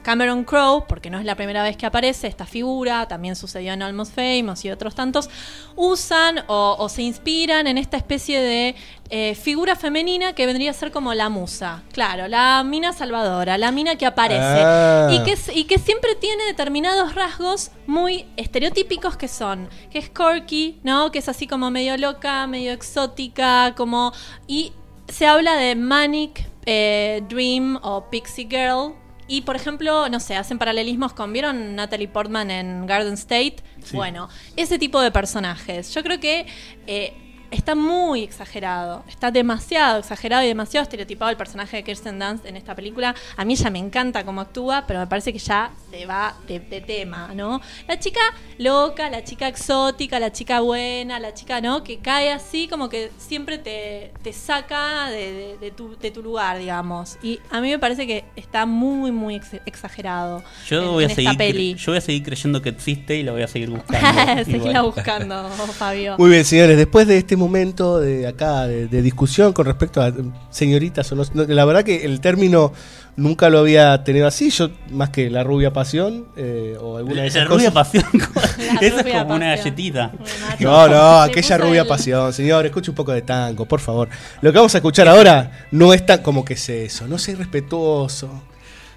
Cameron 0.02 0.44
Crowe, 0.44 0.84
porque 0.88 1.10
no 1.10 1.18
es 1.18 1.24
la 1.24 1.34
primera 1.34 1.62
vez 1.62 1.76
que 1.76 1.84
aparece 1.86 2.26
esta 2.28 2.46
figura, 2.46 3.06
también 3.08 3.36
sucedió 3.36 3.72
en 3.72 3.82
Almost 3.82 4.14
Famous 4.14 4.64
y 4.64 4.70
otros 4.70 4.94
tantos, 4.94 5.28
usan 5.76 6.44
o, 6.46 6.76
o 6.78 6.88
se 6.88 7.02
inspiran 7.02 7.66
en 7.66 7.76
esta 7.78 7.96
especie 7.96 8.40
de 8.40 8.74
eh, 9.10 9.34
figura 9.34 9.76
femenina 9.76 10.32
que 10.34 10.46
vendría 10.46 10.70
a 10.70 10.74
ser 10.74 10.90
como 10.92 11.12
la 11.14 11.28
musa. 11.28 11.82
Claro, 11.92 12.26
la 12.28 12.62
mina 12.64 12.92
salvadora, 12.92 13.58
la 13.58 13.70
mina 13.70 13.96
que 13.96 14.06
aparece. 14.06 14.40
Ah. 14.42 15.08
Y 15.12 15.22
que 15.24 15.32
es- 15.32 15.54
y 15.54 15.64
que 15.64 15.78
siempre 15.78 16.14
tiene 16.14 16.44
determinados 16.44 17.14
rasgos 17.14 17.70
muy 17.86 18.26
estereotípicos 18.36 19.16
que 19.16 19.28
son, 19.28 19.68
que 19.90 19.98
es 19.98 20.10
quirky, 20.10 20.78
¿no? 20.84 21.10
Que 21.10 21.18
es 21.18 21.28
así 21.28 21.46
como 21.46 21.70
medio 21.70 21.96
loca, 21.96 22.46
medio 22.46 22.72
exótica, 22.72 23.74
como... 23.76 24.12
Y 24.46 24.72
se 25.08 25.26
habla 25.26 25.56
de 25.56 25.74
Manic 25.74 26.46
eh, 26.66 27.22
Dream 27.28 27.78
o 27.82 28.08
Pixie 28.10 28.46
Girl. 28.50 28.94
Y 29.28 29.42
por 29.42 29.56
ejemplo, 29.56 30.08
no 30.08 30.20
sé, 30.20 30.36
hacen 30.36 30.58
paralelismos 30.58 31.12
con, 31.12 31.32
¿vieron 31.32 31.76
Natalie 31.76 32.08
Portman 32.08 32.50
en 32.50 32.86
Garden 32.86 33.14
State? 33.14 33.56
Sí. 33.84 33.94
Bueno, 33.94 34.28
ese 34.56 34.78
tipo 34.78 35.00
de 35.00 35.10
personajes. 35.10 35.94
Yo 35.94 36.02
creo 36.02 36.18
que 36.18 36.46
eh, 36.86 37.12
está 37.50 37.74
muy 37.74 38.22
exagerado, 38.22 39.04
está 39.08 39.30
demasiado 39.30 39.98
exagerado 40.00 40.44
y 40.44 40.48
demasiado 40.48 40.82
estereotipado 40.82 41.30
el 41.30 41.36
personaje 41.36 41.78
de 41.78 41.84
Kirsten 41.84 42.18
Dunst 42.18 42.44
en 42.46 42.56
esta 42.56 42.74
película. 42.74 43.14
A 43.36 43.44
mí 43.44 43.54
ya 43.56 43.70
me 43.70 43.78
encanta 43.78 44.24
cómo 44.24 44.40
actúa, 44.40 44.84
pero 44.86 45.00
me 45.00 45.06
parece 45.06 45.32
que 45.32 45.38
ya 45.38 45.70
se 45.90 46.06
va 46.06 46.34
de, 46.46 46.60
de 46.60 46.80
tema, 46.80 47.30
¿no? 47.34 47.60
La 47.86 47.98
chica 47.98 48.20
loca, 48.58 49.08
la 49.10 49.24
chica 49.24 49.48
exótica, 49.48 50.18
la 50.20 50.32
chica 50.32 50.60
buena, 50.60 51.18
la 51.20 51.34
chica, 51.34 51.60
¿no? 51.60 51.82
Que 51.84 51.98
cae 51.98 52.32
así 52.32 52.68
como 52.68 52.88
que 52.88 53.10
siempre 53.18 53.58
te, 53.58 54.12
te 54.22 54.32
saca 54.32 55.08
de, 55.10 55.32
de- 55.32 55.58
de 55.58 55.70
tu, 55.70 55.96
de 55.98 56.10
tu 56.10 56.22
lugar, 56.22 56.58
digamos. 56.58 57.18
Y 57.22 57.40
a 57.50 57.60
mí 57.60 57.70
me 57.70 57.78
parece 57.78 58.06
que 58.06 58.24
está 58.36 58.66
muy, 58.66 59.10
muy 59.12 59.36
ex- 59.36 59.60
exagerado 59.66 60.42
Yo 60.68 60.82
en, 60.82 60.88
voy, 60.88 61.04
a 61.04 61.08
en 61.08 61.14
seguir, 61.14 61.30
esta 61.30 61.38
peli. 61.38 61.74
yo 61.74 61.92
voy 61.92 61.98
a 61.98 62.00
seguir 62.00 62.22
creyendo 62.22 62.62
que 62.62 62.68
existe 62.68 63.16
y 63.16 63.22
la 63.22 63.32
voy 63.32 63.42
a 63.42 63.48
seguir 63.48 63.70
buscando. 63.70 64.44
Seguila 64.44 64.70
Igual. 64.70 64.82
buscando, 64.94 65.48
Fabio. 65.78 66.16
Muy 66.18 66.30
bien, 66.30 66.44
señores, 66.44 66.76
después 66.76 67.06
de 67.06 67.18
este 67.18 67.36
momento 67.38 67.98
de 68.00 68.26
acá 68.26 68.66
de, 68.66 68.86
de 68.88 69.02
discusión 69.02 69.52
con 69.52 69.66
respecto 69.66 70.02
a 70.02 70.10
mm, 70.10 70.32
señoritas 70.50 71.10
o 71.12 71.16
no, 71.16 71.22
no, 71.34 71.44
la 71.44 71.64
verdad 71.64 71.84
que 71.84 72.04
el 72.04 72.20
término 72.20 72.72
nunca 73.16 73.50
lo 73.50 73.58
había 73.60 74.04
tenido 74.04 74.26
así, 74.26 74.50
yo 74.50 74.70
más 74.90 75.10
que 75.10 75.28
la 75.30 75.42
rubia 75.42 75.72
pasión 75.72 76.26
eh, 76.36 76.76
o 76.80 76.96
alguna 76.98 77.16
de 77.16 77.20
La 77.22 77.26
esas 77.26 77.48
rubia 77.48 77.72
cosas. 77.72 77.88
pasión. 77.88 78.04
Esa 78.80 78.96
es 78.96 79.02
rubia 79.02 79.22
como 79.22 79.34
una 79.36 79.56
galletita. 79.56 80.12
No, 80.60 80.86
no, 80.88 81.20
aquella 81.20 81.58
rubia 81.58 81.82
el- 81.82 81.88
pasión, 81.88 82.32
señor, 82.32 82.66
escuche 82.66 82.90
un 82.90 82.94
poco 82.96 83.12
de 83.12 83.22
tango, 83.22 83.66
por 83.66 83.80
favor. 83.80 84.08
Lo 84.40 84.52
que 84.52 84.58
vamos 84.58 84.74
a 84.74 84.78
escuchar 84.78 85.08
ahora 85.08 85.66
no 85.70 85.92
es 85.94 86.04
tan 86.06 86.22
como 86.22 86.44
que 86.44 86.54
es 86.54 86.68
eso, 86.68 87.08
no 87.08 87.18
sea 87.18 87.34
irrespetuoso. 87.34 88.28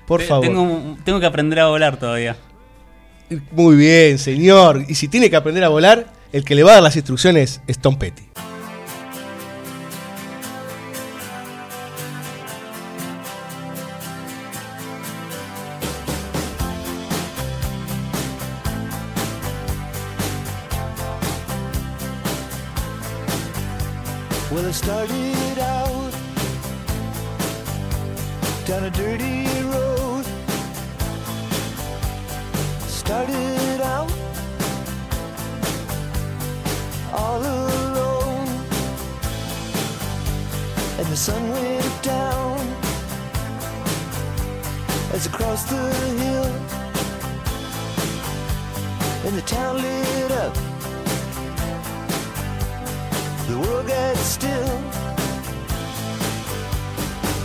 Por 0.07 0.19
Te- 0.21 0.27
favor. 0.27 0.45
Tengo, 0.45 0.97
tengo 1.05 1.19
que 1.19 1.25
aprender 1.25 1.59
a 1.59 1.67
volar 1.67 1.97
todavía. 1.97 2.35
Muy 3.51 3.75
bien, 3.75 4.17
señor. 4.17 4.85
Y 4.87 4.95
si 4.95 5.07
tiene 5.07 5.29
que 5.29 5.35
aprender 5.35 5.63
a 5.63 5.69
volar, 5.69 6.11
el 6.31 6.43
que 6.43 6.55
le 6.55 6.63
va 6.63 6.71
a 6.71 6.73
dar 6.75 6.83
las 6.83 6.95
instrucciones 6.95 7.61
es 7.67 7.79
Tom 7.79 7.97
Petty. 7.97 8.23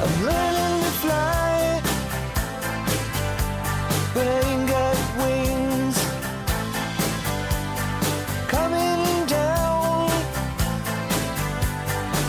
I'm 0.06 0.24
learning 0.24 0.84
to 0.84 0.92
fly, 1.02 1.82
but 4.14 4.26
I 4.26 4.40
wings. 5.20 5.96
Coming 8.46 9.26
down 9.26 10.10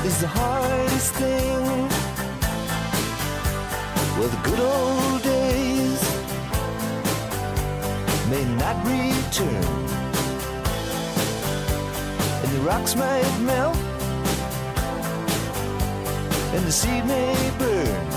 is 0.05 0.17
the 0.21 0.27
hardest 0.27 1.13
thing. 1.21 1.61
Well, 4.17 4.29
the 4.35 4.41
good 4.49 4.59
old 4.59 5.21
days 5.21 6.01
may 8.31 8.43
not 8.55 8.75
return 8.87 9.87
and 12.41 12.51
the 12.55 12.61
rocks 12.61 12.95
might 12.95 13.39
melt, 13.41 13.77
the 16.67 16.73
seed 16.73 17.05
may 17.05 17.51
burn. 17.57 18.16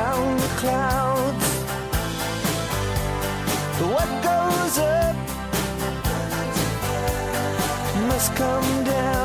Around 0.00 0.40
the 0.40 0.48
clouds. 0.60 1.46
What 3.94 4.10
goes 4.22 4.78
up 4.78 5.16
must 8.08 8.34
come 8.34 8.84
down. 8.84 9.19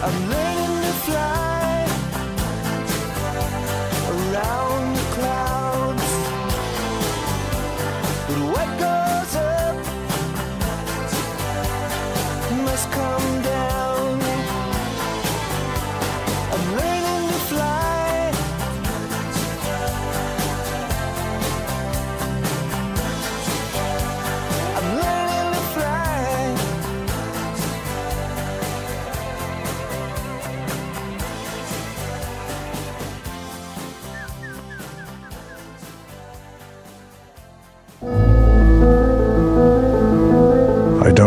I'm 0.00 0.30
learning 0.30 0.82
to 0.82 0.92
fly 1.06 1.57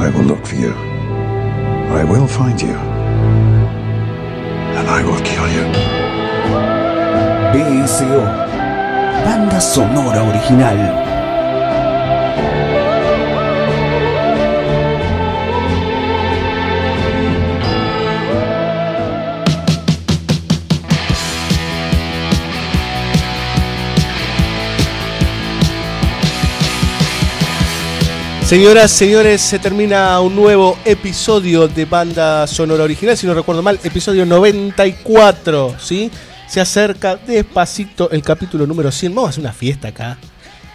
I 0.00 0.08
will 0.08 0.24
look 0.24 0.46
for 0.46 0.54
you. 0.54 0.72
I 2.00 2.04
will 2.04 2.26
find 2.26 2.58
you. 2.60 2.74
And 4.78 4.88
I 4.88 5.04
will 5.04 5.20
kill 5.20 5.46
you. 5.56 5.66
BSO. 7.52 8.24
Banda 9.24 9.60
sonora 9.60 10.20
original. 10.30 10.99
Señoras, 28.50 28.90
señores, 28.90 29.40
se 29.40 29.60
termina 29.60 30.18
un 30.18 30.34
nuevo 30.34 30.76
episodio 30.84 31.68
de 31.68 31.84
Banda 31.84 32.48
Sonora 32.48 32.82
Original, 32.82 33.16
si 33.16 33.24
no 33.24 33.32
recuerdo 33.32 33.62
mal, 33.62 33.78
episodio 33.84 34.26
94, 34.26 35.76
¿sí? 35.78 36.10
Se 36.48 36.60
acerca 36.60 37.14
despacito 37.14 38.10
el 38.10 38.22
capítulo 38.22 38.66
número 38.66 38.90
100. 38.90 39.14
Vamos 39.14 39.28
a 39.28 39.30
hacer 39.30 39.44
una 39.44 39.52
fiesta 39.52 39.86
acá, 39.88 40.18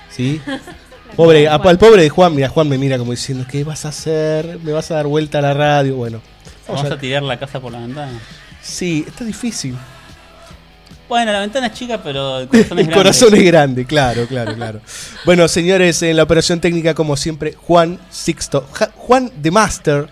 ¿sí? 0.09 0.39
Pobre, 1.17 1.49
a- 1.49 1.55
al 1.55 1.77
pobre 1.77 2.03
de 2.03 2.09
Juan, 2.09 2.33
mira, 2.33 2.47
Juan 2.47 2.69
me 2.69 2.77
mira 2.77 2.97
como 2.97 3.11
diciendo, 3.11 3.45
¿qué 3.49 3.65
vas 3.65 3.83
a 3.83 3.89
hacer? 3.89 4.57
¿Me 4.63 4.71
vas 4.71 4.89
a 4.91 4.95
dar 4.95 5.07
vuelta 5.07 5.39
a 5.39 5.41
la 5.41 5.53
radio? 5.53 5.97
Bueno. 5.97 6.21
Vamos 6.69 6.89
a 6.89 6.97
tirar 6.97 7.23
la 7.23 7.37
casa 7.37 7.59
por 7.59 7.73
la 7.73 7.79
ventana. 7.79 8.19
Sí, 8.61 9.03
está 9.05 9.25
difícil. 9.25 9.75
Bueno, 11.07 11.31
la 11.31 11.39
ventana 11.39 11.67
es 11.67 11.73
chica, 11.73 12.01
pero 12.03 12.39
el 12.39 12.47
corazón 12.49 12.63
es 12.63 12.71
El 12.71 12.77
grande. 12.77 12.93
corazón 12.93 13.35
es 13.35 13.43
grande, 13.43 13.85
claro, 13.85 14.25
claro, 14.27 14.55
claro. 14.55 14.81
Bueno, 15.25 15.47
señores, 15.47 16.01
en 16.01 16.17
la 16.17 16.23
operación 16.23 16.59
técnica, 16.59 16.93
como 16.93 17.15
siempre, 17.17 17.53
Juan 17.53 17.99
Sixto, 18.09 18.67
Ja- 18.73 18.91
Juan 18.95 19.31
the 19.41 19.51
Master 19.51 20.07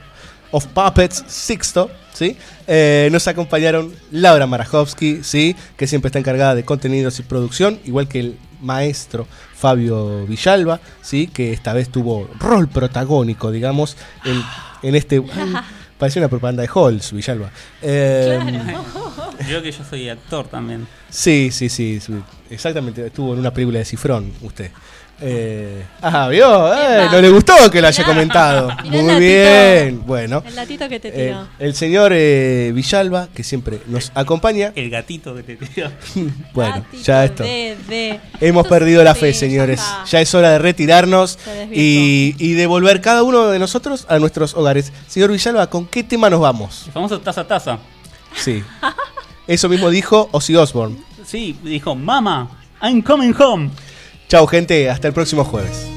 of 0.52 0.68
Puppets 0.68 1.24
Sixto, 1.28 1.90
¿sí? 2.14 2.38
Eh, 2.68 3.10
nos 3.12 3.28
acompañaron 3.28 3.92
Laura 4.12 4.46
Marajowski, 4.46 5.20
¿sí? 5.24 5.56
Que 5.78 5.88
siempre 5.88 6.10
está 6.10 6.20
encargada 6.20 6.54
de 6.56 6.64
contenidos 6.64 7.20
y 7.20 7.24
producción, 7.24 7.80
igual 7.86 8.08
que 8.08 8.20
el 8.20 8.38
maestro 8.62 9.28
Fabio 9.56 10.26
Villalba, 10.28 10.80
¿sí? 11.02 11.28
Que 11.28 11.54
esta 11.54 11.74
vez 11.74 11.90
tuvo 11.90 12.30
rol 12.40 12.68
protagónico, 12.70 13.50
digamos, 13.52 13.98
en, 14.26 14.42
en 14.88 14.96
este... 14.96 15.24
Parecía 16.04 16.22
una 16.22 16.28
propaganda 16.28 16.64
de 16.64 16.70
Halls, 16.76 17.14
Villalba. 17.14 17.50
Eh, 17.82 18.38
Yo 19.50 19.64
que 19.64 19.72
yo 19.72 19.86
soy 19.90 20.10
actor 20.10 20.50
también. 20.50 20.86
Sí, 21.10 21.50
sí, 21.50 21.70
sí, 21.70 22.02
sí, 22.02 22.14
exactamente. 22.50 23.06
Estuvo 23.08 23.32
en 23.32 23.40
una 23.40 23.54
película 23.54 23.80
de 23.80 23.86
Cifrón, 23.86 24.34
usted. 24.42 24.70
Eh, 25.26 25.86
ah, 26.02 26.28
vio, 26.28 26.74
Eh, 26.74 27.08
no 27.10 27.22
le 27.22 27.30
gustó 27.30 27.54
que 27.72 27.80
lo 27.80 27.88
haya 27.88 28.04
comentado. 28.04 28.68
Mirá 28.84 29.04
Muy 29.04 29.16
bien, 29.20 30.04
bueno. 30.06 30.44
El 30.46 30.54
datito 30.54 30.90
que 30.90 31.00
te 31.00 31.08
Eh, 31.08 31.28
tiró. 31.30 31.48
el 31.60 31.74
señor 31.76 32.12
eh, 32.14 32.72
Villalba, 32.76 33.30
que 33.34 33.42
siempre 33.42 33.80
nos 33.88 34.12
acompaña. 34.16 34.74
El 34.76 34.90
gatito 34.90 35.34
que 35.34 35.44
te 35.44 35.56
tiró. 35.56 35.90
Bueno, 36.54 36.86
ya 37.04 37.24
esto. 37.24 37.44
Hemos 37.46 38.64
Esto 38.66 38.70
perdido 38.70 39.02
la 39.04 39.16
fe, 39.16 39.34
señores. 39.34 39.82
Ya 40.10 40.20
es 40.20 40.36
hora 40.36 40.52
de 40.52 40.60
retirarnos 40.60 41.40
y, 41.72 42.36
y 42.38 42.54
devolver 42.54 43.00
cada 43.00 43.24
uno 43.24 43.48
de 43.48 43.60
nosotros 43.60 44.06
a 44.10 44.20
nuestros 44.20 44.54
hogares. 44.56 44.92
Señor 45.08 45.32
Villalba, 45.32 45.68
¿con 45.70 45.86
qué 45.88 46.04
tema 46.04 46.30
nos 46.30 46.42
vamos? 46.42 46.84
El 46.88 46.92
famoso 46.92 47.22
taza 47.22 47.48
taza. 47.48 47.80
Sí. 48.36 48.62
Eso 49.48 49.70
mismo 49.70 49.90
dijo 49.90 50.28
Ozzy 50.32 50.56
Osbourne. 50.58 50.98
Sí, 51.26 51.58
dijo, 51.64 51.96
Mama, 51.96 52.50
I'm 52.82 53.02
coming 53.02 53.34
home. 53.40 53.70
Chao, 54.28 54.48
gente. 54.48 54.90
Hasta 54.90 55.08
el 55.08 55.14
próximo 55.14 55.44
jueves. 55.44 55.93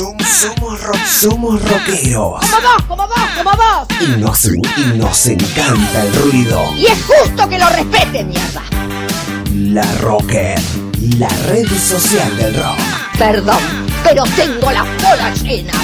Somos, 0.00 0.26
somos, 0.26 0.82
rock, 0.82 1.06
somos 1.06 1.62
rockeros. 1.68 2.40
Como 2.40 2.62
vos, 2.62 2.84
como 2.88 3.06
vos, 3.06 3.18
como 3.36 3.50
vos. 3.50 3.86
Y 4.00 4.18
nos, 4.18 4.44
y 4.46 4.96
nos 4.96 5.26
encanta 5.26 6.02
el 6.06 6.14
ruido. 6.14 6.72
Y 6.74 6.86
es 6.86 6.98
justo 7.04 7.46
que 7.46 7.58
lo 7.58 7.68
respeten, 7.68 8.30
mierda. 8.30 8.62
La 9.52 9.84
Rocker, 10.00 10.58
la 11.18 11.28
red 11.48 11.68
social 11.78 12.34
del 12.38 12.54
rock. 12.54 12.78
Perdón, 13.18 13.60
pero 14.02 14.24
tengo 14.36 14.72
la 14.72 14.84
bola 14.84 15.34
llena. 15.34 15.74